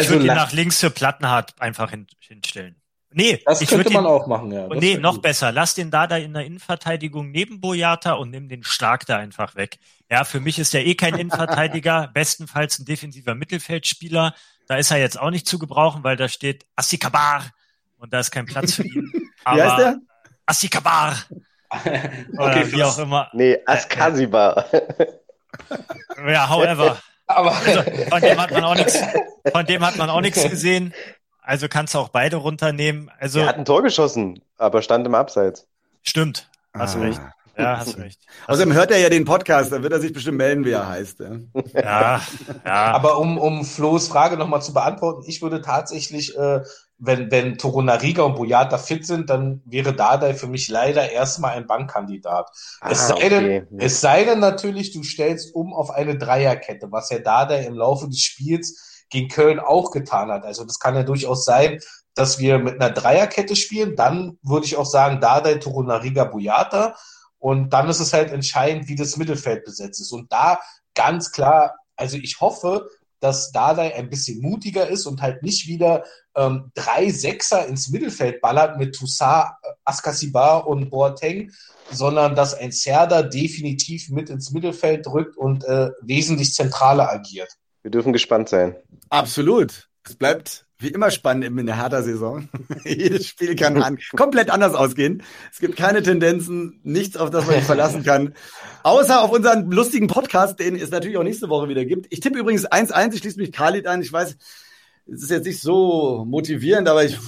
Ich 0.00 0.08
Also 0.08 0.14
würde 0.14 0.26
ihn 0.26 0.34
nach 0.34 0.52
links 0.52 0.80
für 0.80 0.90
Plattenhardt 0.90 1.60
einfach 1.60 1.90
hin, 1.90 2.06
hinstellen. 2.18 2.76
Nee, 3.12 3.40
Das 3.46 3.62
ich 3.62 3.68
könnte 3.68 3.90
man 3.90 4.04
ihn, 4.04 4.10
auch 4.10 4.26
machen, 4.26 4.52
ja. 4.52 4.68
Das 4.68 4.78
nee, 4.78 4.96
noch 4.98 5.14
gut. 5.14 5.22
besser. 5.22 5.50
Lass 5.52 5.74
den 5.74 5.90
Dada 5.90 6.16
in 6.18 6.34
der 6.34 6.44
Innenverteidigung 6.44 7.30
neben 7.30 7.60
Boyata 7.60 8.12
und 8.14 8.30
nimm 8.30 8.48
den 8.48 8.62
Stark 8.62 9.06
da 9.06 9.16
einfach 9.16 9.54
weg. 9.56 9.78
Ja, 10.10 10.24
für 10.24 10.40
mich 10.40 10.58
ist 10.58 10.74
er 10.74 10.84
eh 10.84 10.94
kein 10.94 11.14
Innenverteidiger, 11.14 12.10
bestenfalls 12.14 12.78
ein 12.78 12.84
defensiver 12.84 13.34
Mittelfeldspieler. 13.34 14.34
Da 14.68 14.76
ist 14.76 14.90
er 14.90 14.98
jetzt 14.98 15.18
auch 15.18 15.30
nicht 15.30 15.48
zu 15.48 15.58
gebrauchen, 15.58 16.04
weil 16.04 16.16
da 16.16 16.28
steht 16.28 16.66
Assikabar 16.76 17.44
und 17.96 18.12
da 18.12 18.20
ist 18.20 18.32
kein 18.32 18.46
Platz 18.46 18.74
für 18.74 18.84
ihn. 18.84 19.10
Wie 19.46 19.62
heißt 19.62 19.78
der? 19.78 19.98
Assikabar 20.44 21.16
oder 22.34 22.50
Okay, 22.50 22.72
wie 22.72 22.82
auch 22.84 22.98
immer. 22.98 23.30
Nee, 23.32 23.58
Askasiba. 23.66 24.66
Ja, 26.28 26.48
however. 26.48 26.98
Aber 27.26 27.52
Also, 27.56 27.82
von 28.10 28.20
dem 28.20 28.40
hat 28.40 28.50
man 28.52 28.64
auch 28.64 28.74
nichts, 28.74 28.98
von 29.52 29.66
dem 29.66 29.84
hat 29.84 29.96
man 29.96 30.10
auch 30.10 30.20
nichts 30.20 30.42
gesehen. 30.50 30.94
Also 31.42 31.68
kannst 31.68 31.94
du 31.94 31.98
auch 31.98 32.08
beide 32.08 32.36
runternehmen. 32.36 33.10
Also 33.20 33.40
Er 33.40 33.46
hat 33.48 33.56
ein 33.56 33.64
Tor 33.64 33.82
geschossen, 33.82 34.40
aber 34.58 34.82
stand 34.82 35.06
im 35.06 35.14
Abseits. 35.14 35.66
stimmt. 36.02 36.48
Hast 36.74 36.96
Ah. 36.96 37.00
recht. 37.00 37.20
Ja, 37.58 37.78
hast 37.78 37.96
recht. 37.96 38.20
Außerdem 38.48 38.74
hört 38.74 38.90
er 38.90 38.98
ja 38.98 39.08
den 39.08 39.24
Podcast, 39.24 39.72
dann 39.72 39.82
wird 39.82 39.92
er 39.92 39.98
sich 40.00 40.12
bestimmt 40.12 40.36
melden, 40.36 40.64
wie 40.66 40.72
er 40.72 40.86
heißt. 40.88 41.20
Ja. 41.20 41.30
Ja, 41.72 42.20
ja. 42.66 42.92
Aber 42.92 43.18
um, 43.18 43.38
um 43.38 43.64
Flo's 43.64 44.08
Frage 44.08 44.36
nochmal 44.36 44.60
zu 44.60 44.74
beantworten, 44.74 45.22
ich 45.26 45.40
würde 45.40 45.62
tatsächlich, 45.62 46.36
äh, 46.36 46.60
wenn, 46.98 47.30
wenn 47.30 47.58
Torunariga 47.58 48.22
und 48.22 48.36
Boyata 48.36 48.78
fit 48.78 49.06
sind, 49.06 49.28
dann 49.28 49.62
wäre 49.66 49.94
Dardai 49.94 50.34
für 50.34 50.46
mich 50.46 50.68
leider 50.68 51.10
erstmal 51.10 51.52
ein 51.52 51.66
Bankkandidat. 51.66 52.50
es, 52.88 53.10
Ah, 53.10 53.16
sei 53.16 53.28
denn, 53.28 53.44
okay. 53.44 53.66
es 53.78 54.00
sei 54.00 54.24
denn 54.24 54.40
natürlich, 54.40 54.92
du 54.92 55.02
stellst 55.02 55.54
um 55.54 55.74
auf 55.74 55.90
eine 55.90 56.16
Dreierkette, 56.16 56.90
was 56.90 57.10
ja 57.10 57.18
Dardai 57.18 57.64
im 57.66 57.74
Laufe 57.74 58.08
des 58.08 58.20
Spiels 58.22 59.04
gegen 59.10 59.28
Köln 59.28 59.60
auch 59.60 59.90
getan 59.90 60.30
hat. 60.30 60.44
Also 60.44 60.64
das 60.64 60.78
kann 60.78 60.94
ja 60.94 61.02
durchaus 61.02 61.44
sein, 61.44 61.80
dass 62.14 62.38
wir 62.38 62.58
mit 62.58 62.80
einer 62.80 62.90
Dreierkette 62.92 63.56
spielen. 63.56 63.94
Dann 63.94 64.38
würde 64.42 64.66
ich 64.66 64.76
auch 64.76 64.86
sagen, 64.86 65.20
Dardai, 65.20 65.56
Torunariga, 65.56 66.24
Boyata. 66.24 66.96
Und 67.38 67.70
dann 67.74 67.88
ist 67.88 68.00
es 68.00 68.12
halt 68.14 68.32
entscheidend, 68.32 68.88
wie 68.88 68.96
das 68.96 69.16
Mittelfeld 69.18 69.64
besetzt 69.64 70.00
ist. 70.00 70.12
Und 70.12 70.32
da 70.32 70.58
ganz 70.94 71.30
klar, 71.30 71.76
also 71.94 72.16
ich 72.16 72.40
hoffe, 72.40 72.88
dass 73.26 73.50
Dardai 73.50 73.92
ein 73.96 74.08
bisschen 74.08 74.40
mutiger 74.40 74.88
ist 74.88 75.04
und 75.04 75.20
halt 75.20 75.42
nicht 75.42 75.66
wieder 75.66 76.04
ähm, 76.36 76.70
drei 76.74 77.10
Sechser 77.10 77.66
ins 77.66 77.88
Mittelfeld 77.88 78.40
ballert 78.40 78.78
mit 78.78 78.94
Toussaint, 78.94 79.50
Askasibar 79.84 80.68
und 80.68 80.90
Boateng, 80.90 81.50
sondern 81.90 82.36
dass 82.36 82.54
ein 82.54 82.70
Serda 82.70 83.22
definitiv 83.22 84.10
mit 84.10 84.30
ins 84.30 84.52
Mittelfeld 84.52 85.08
rückt 85.08 85.36
und 85.36 85.64
äh, 85.64 85.90
wesentlich 86.02 86.54
zentraler 86.54 87.10
agiert. 87.10 87.50
Wir 87.82 87.90
dürfen 87.90 88.12
gespannt 88.12 88.48
sein. 88.48 88.76
Absolut. 89.08 89.88
Es 90.04 90.14
bleibt 90.14 90.65
wie 90.78 90.88
immer 90.88 91.10
spannend 91.10 91.44
in 91.58 91.66
der 91.66 91.76
Hertha-Saison. 91.76 92.48
Jedes 92.84 93.26
Spiel 93.28 93.56
kann 93.56 93.82
an, 93.82 93.98
komplett 94.14 94.50
anders 94.50 94.74
ausgehen. 94.74 95.22
Es 95.50 95.58
gibt 95.58 95.76
keine 95.76 96.02
Tendenzen, 96.02 96.80
nichts, 96.82 97.16
auf 97.16 97.30
das 97.30 97.46
man 97.46 97.56
sich 97.56 97.64
verlassen 97.64 98.04
kann. 98.04 98.34
Außer 98.82 99.22
auf 99.22 99.32
unseren 99.32 99.70
lustigen 99.70 100.06
Podcast, 100.06 100.60
den 100.60 100.76
es 100.76 100.90
natürlich 100.90 101.16
auch 101.16 101.22
nächste 101.22 101.48
Woche 101.48 101.68
wieder 101.68 101.84
gibt. 101.84 102.12
Ich 102.12 102.20
tippe 102.20 102.38
übrigens 102.38 102.66
1-1, 102.66 103.14
ich 103.14 103.20
schließe 103.20 103.40
mich 103.40 103.52
Khalid 103.52 103.86
an. 103.86 104.02
Ich 104.02 104.12
weiß, 104.12 104.36
es 105.06 105.22
ist 105.22 105.30
jetzt 105.30 105.46
nicht 105.46 105.60
so 105.60 106.24
motivierend, 106.26 106.88
aber 106.88 107.04
ich, 107.04 107.18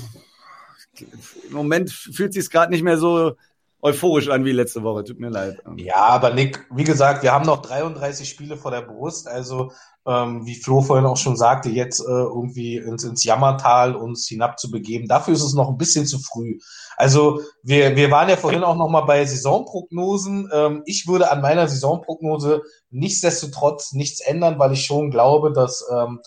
im 1.48 1.54
Moment 1.54 1.90
fühlt 1.90 2.34
sich 2.34 2.50
gerade 2.50 2.72
nicht 2.72 2.82
mehr 2.82 2.98
so 2.98 3.36
euphorisch 3.80 4.28
an 4.28 4.44
wie 4.44 4.52
letzte 4.52 4.82
Woche. 4.82 5.04
Tut 5.04 5.20
mir 5.20 5.30
leid. 5.30 5.58
Ja, 5.76 6.06
aber 6.06 6.34
Nick, 6.34 6.66
wie 6.70 6.84
gesagt, 6.84 7.22
wir 7.22 7.32
haben 7.32 7.46
noch 7.46 7.62
33 7.62 8.28
Spiele 8.28 8.56
vor 8.56 8.70
der 8.70 8.82
Brust. 8.82 9.28
Also, 9.28 9.70
ähm, 10.06 10.46
wie 10.46 10.56
Flo 10.56 10.80
vorhin 10.80 11.06
auch 11.06 11.16
schon 11.16 11.36
sagte, 11.36 11.68
jetzt 11.68 12.00
äh, 12.00 12.04
irgendwie 12.04 12.76
ins, 12.76 13.04
ins 13.04 13.24
Jammertal 13.24 13.94
uns 13.94 14.26
hinabzubegeben. 14.26 15.06
Dafür 15.06 15.34
ist 15.34 15.42
es 15.42 15.54
noch 15.54 15.68
ein 15.68 15.78
bisschen 15.78 16.06
zu 16.06 16.18
früh. 16.18 16.58
Also, 16.96 17.40
wir, 17.62 17.94
wir 17.94 18.10
waren 18.10 18.28
ja 18.28 18.36
vorhin 18.36 18.64
auch 18.64 18.76
noch 18.76 18.88
mal 18.88 19.02
bei 19.02 19.24
Saisonprognosen. 19.24 20.50
Ähm, 20.52 20.82
ich 20.86 21.06
würde 21.06 21.30
an 21.30 21.40
meiner 21.40 21.68
Saisonprognose 21.68 22.62
nichtsdestotrotz 22.90 23.92
nichts 23.92 24.20
ändern, 24.20 24.58
weil 24.58 24.72
ich 24.72 24.84
schon 24.84 25.10
glaube, 25.10 25.52
dass, 25.52 25.86
ähm, 25.92 26.20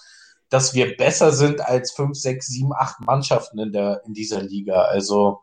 dass 0.49 0.73
wir 0.73 0.95
besser 0.95 1.31
sind 1.31 1.59
als 1.59 1.91
fünf, 1.91 2.17
sechs, 2.17 2.47
sieben, 2.47 2.71
acht 2.73 3.01
Mannschaften 3.01 3.59
in, 3.59 3.73
der, 3.73 4.03
in 4.05 4.13
dieser 4.13 4.41
Liga. 4.41 4.83
Also, 4.83 5.39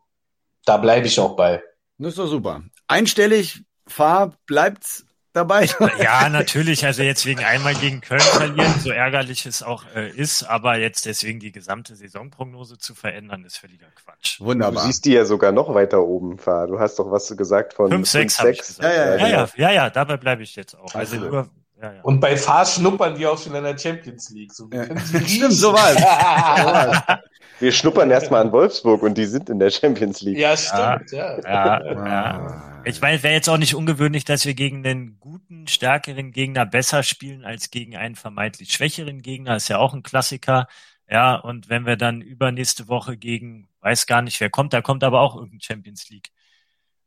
da 0.64 0.76
bleibe 0.76 1.06
ich 1.06 1.18
auch 1.20 1.36
bei. 1.36 1.62
Das 1.98 2.10
ist 2.10 2.18
doch 2.18 2.28
super. 2.28 2.62
Einstellig, 2.86 3.62
Fahr, 3.86 4.32
bleibt 4.46 5.04
dabei. 5.32 5.68
Ja, 5.98 6.28
natürlich. 6.28 6.84
Also 6.84 7.02
jetzt 7.02 7.26
wegen 7.26 7.44
einmal 7.44 7.74
gegen 7.74 8.00
Köln 8.00 8.20
verlieren, 8.20 8.74
so 8.80 8.90
ärgerlich 8.90 9.46
es 9.46 9.62
auch 9.62 9.84
äh, 9.94 10.10
ist, 10.10 10.42
aber 10.44 10.78
jetzt 10.78 11.06
deswegen 11.06 11.40
die 11.40 11.52
gesamte 11.52 11.96
Saisonprognose 11.96 12.78
zu 12.78 12.94
verändern, 12.94 13.44
ist 13.44 13.58
völliger 13.58 13.88
Quatsch. 13.94 14.40
Du 14.40 14.46
Wunderbar. 14.46 14.84
siehst 14.84 15.04
die 15.04 15.12
ja 15.12 15.24
sogar 15.24 15.52
noch 15.52 15.74
weiter 15.74 16.02
oben, 16.02 16.38
Fahr. 16.38 16.66
Du 16.66 16.78
hast 16.78 16.98
doch 16.98 17.10
was 17.10 17.36
gesagt 17.36 17.74
von 17.74 17.90
Fünf, 17.90 18.08
sechs 18.08 18.38
hab 18.38 18.48
ich 18.48 18.58
gesagt. 18.58 18.82
Ja, 18.82 18.92
ja, 18.92 19.16
Ja, 19.16 19.28
ja, 19.28 19.48
ja, 19.56 19.70
ja, 19.72 19.90
dabei 19.90 20.16
bleibe 20.16 20.42
ich 20.42 20.56
jetzt 20.56 20.74
auch. 20.76 20.94
Also 20.94 21.16
Absolut. 21.16 21.32
nur, 21.32 21.50
ja, 21.80 21.92
ja. 21.94 22.00
Und 22.02 22.20
bei 22.20 22.36
Fahr 22.36 22.64
schnuppern 22.66 23.18
wir 23.18 23.30
auch 23.32 23.38
schon 23.38 23.54
in 23.54 23.62
der 23.64 23.76
Champions 23.78 24.30
League. 24.30 24.52
So, 24.52 24.70
wir 24.70 24.86
Ja. 24.88 24.98
Stimmt, 25.26 25.52
so 25.52 25.72
war's. 25.72 27.18
Wir 27.60 27.72
schnuppern 27.72 28.10
erstmal 28.10 28.42
an 28.42 28.52
Wolfsburg 28.52 29.02
und 29.02 29.16
die 29.18 29.26
sind 29.26 29.48
in 29.50 29.58
der 29.58 29.70
Champions 29.70 30.20
League. 30.20 30.38
Ja, 30.38 30.56
stimmt, 30.56 31.10
ja. 31.12 31.38
Ja, 31.40 31.84
ja. 32.06 32.82
Ich 32.84 33.00
meine, 33.00 33.16
es 33.16 33.22
wäre 33.22 33.34
jetzt 33.34 33.48
auch 33.48 33.58
nicht 33.58 33.74
ungewöhnlich, 33.74 34.24
dass 34.24 34.44
wir 34.44 34.54
gegen 34.54 34.86
einen 34.86 35.18
guten, 35.20 35.66
stärkeren 35.66 36.30
Gegner 36.32 36.64
besser 36.66 37.02
spielen 37.02 37.44
als 37.44 37.70
gegen 37.70 37.96
einen 37.96 38.14
vermeintlich 38.14 38.72
schwächeren 38.72 39.22
Gegner. 39.22 39.56
Ist 39.56 39.68
ja 39.68 39.78
auch 39.78 39.92
ein 39.94 40.02
Klassiker. 40.02 40.68
Ja, 41.10 41.34
und 41.36 41.68
wenn 41.68 41.86
wir 41.86 41.96
dann 41.96 42.20
übernächste 42.20 42.86
Woche 42.88 43.16
gegen, 43.16 43.68
weiß 43.80 44.06
gar 44.06 44.22
nicht, 44.22 44.40
wer 44.40 44.50
kommt, 44.50 44.72
da 44.72 44.80
kommt 44.82 45.02
aber 45.04 45.20
auch 45.20 45.36
irgendein 45.36 45.60
Champions 45.60 46.08
League 46.10 46.30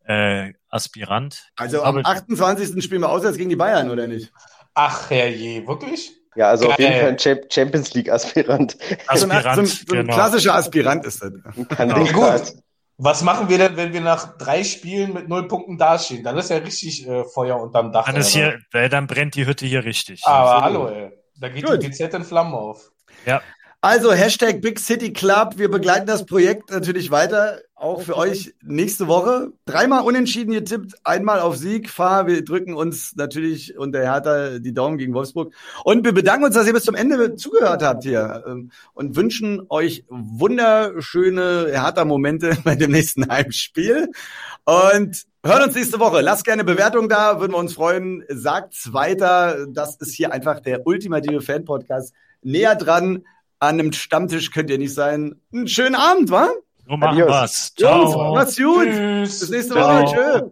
äh, 0.05 0.53
Aspirant. 0.69 1.49
Also 1.55 1.83
am 1.83 1.97
Aber- 1.99 2.07
28. 2.09 2.83
spielen 2.83 3.01
wir 3.01 3.09
auswärts 3.09 3.37
gegen 3.37 3.49
die 3.49 3.55
Bayern, 3.55 3.89
oder 3.89 4.07
nicht? 4.07 4.31
Ach, 4.73 5.09
herrje, 5.09 5.67
wirklich? 5.67 6.11
Ja, 6.35 6.49
also 6.49 6.69
auf 6.69 6.77
Geil. 6.77 6.87
jeden 6.87 6.99
Fall 6.99 7.09
ein 7.09 7.17
Champ- 7.17 7.53
Champions 7.53 7.93
League 7.93 8.09
Aspirant. 8.09 8.77
Ein, 9.07 9.17
so 9.17 9.25
ein, 9.25 9.31
Aspirant, 9.31 9.67
so 9.67 9.95
ein 9.95 10.01
genau. 10.01 10.13
klassischer 10.13 10.55
Aspirant 10.55 11.05
ist 11.05 11.21
das. 11.21 11.31
Ein 11.57 11.67
Kandidat. 11.67 12.53
Was 12.97 13.23
machen 13.23 13.49
wir 13.49 13.57
denn, 13.57 13.75
wenn 13.77 13.93
wir 13.93 14.01
nach 14.01 14.37
drei 14.37 14.63
Spielen 14.63 15.13
mit 15.13 15.27
null 15.27 15.47
Punkten 15.47 15.77
dastehen? 15.77 16.23
Dann 16.23 16.37
ist 16.37 16.51
ja 16.51 16.57
richtig 16.57 17.07
äh, 17.07 17.23
Feuer 17.25 17.59
unterm 17.59 17.91
Dach. 17.91 18.05
Dann, 18.05 18.15
ist 18.15 18.29
hier, 18.29 18.59
äh, 18.73 18.89
dann 18.89 19.07
brennt 19.07 19.35
die 19.35 19.45
Hütte 19.47 19.65
hier 19.65 19.83
richtig. 19.83 20.21
Aber 20.23 20.61
hallo, 20.61 20.87
ey. 20.87 21.11
Da 21.35 21.49
geht 21.49 21.65
Gut. 21.65 21.81
die 21.81 21.89
GZ 21.89 22.13
in 22.13 22.23
Flammen 22.23 22.53
auf. 22.53 22.91
Ja. 23.25 23.41
Also 23.83 24.13
Hashtag 24.13 24.61
Big 24.61 24.79
City 24.79 25.11
Club. 25.11 25.53
Wir 25.57 25.71
begleiten 25.71 26.05
das 26.05 26.27
Projekt 26.27 26.69
natürlich 26.69 27.09
weiter. 27.09 27.61
Auch 27.73 28.03
für 28.03 28.15
euch 28.15 28.53
nächste 28.61 29.07
Woche. 29.07 29.53
Dreimal 29.65 30.03
unentschieden 30.03 30.53
getippt, 30.53 30.93
einmal 31.03 31.39
auf 31.39 31.57
Sieg. 31.57 31.89
Fahr, 31.89 32.27
wir 32.27 32.45
drücken 32.45 32.75
uns 32.75 33.15
natürlich 33.15 33.75
und 33.75 33.93
der 33.93 34.03
Hertha 34.03 34.59
die 34.59 34.75
Daumen 34.75 34.99
gegen 34.99 35.15
Wolfsburg. 35.15 35.51
Und 35.83 36.05
wir 36.05 36.11
bedanken 36.11 36.45
uns, 36.45 36.53
dass 36.53 36.67
ihr 36.67 36.73
bis 36.73 36.83
zum 36.83 36.93
Ende 36.93 37.35
zugehört 37.37 37.81
habt 37.81 38.03
hier 38.03 38.43
ähm, 38.45 38.69
und 38.93 39.15
wünschen 39.15 39.65
euch 39.69 40.05
wunderschöne 40.09 41.69
Hertha-Momente 41.71 42.57
bei 42.63 42.75
dem 42.75 42.91
nächsten 42.91 43.31
Heimspiel. 43.31 44.11
Und 44.63 45.23
hören 45.43 45.63
uns 45.63 45.73
nächste 45.73 45.99
Woche. 45.99 46.21
Lasst 46.21 46.45
gerne 46.45 46.63
Bewertung 46.63 47.09
da, 47.09 47.39
würden 47.39 47.53
wir 47.53 47.57
uns 47.57 47.73
freuen. 47.73 48.23
Sagt's 48.29 48.93
weiter. 48.93 49.65
Das 49.69 49.95
ist 49.95 50.13
hier 50.13 50.31
einfach 50.31 50.59
der 50.59 50.85
ultimative 50.85 51.41
Fan-Podcast. 51.41 52.13
Näher 52.43 52.75
dran 52.75 53.23
an 53.61 53.79
einem 53.79 53.93
Stammtisch 53.93 54.51
könnt 54.51 54.69
ihr 54.69 54.77
nicht 54.77 54.93
sein. 54.93 55.39
Einen 55.53 55.67
schönen 55.67 55.95
Abend, 55.95 56.31
wa? 56.31 56.49
So 56.87 56.97
machen 56.97 57.17
wir's. 57.19 57.73
Ciao. 57.77 58.11
Jungs, 58.11 58.35
macht's 58.35 58.57
gut. 58.57 58.87
Tschüss. 58.87 59.39
Bis 59.39 59.49
nächste 59.49 59.75
Woche. 59.75 60.05
Tschüss. 60.05 60.51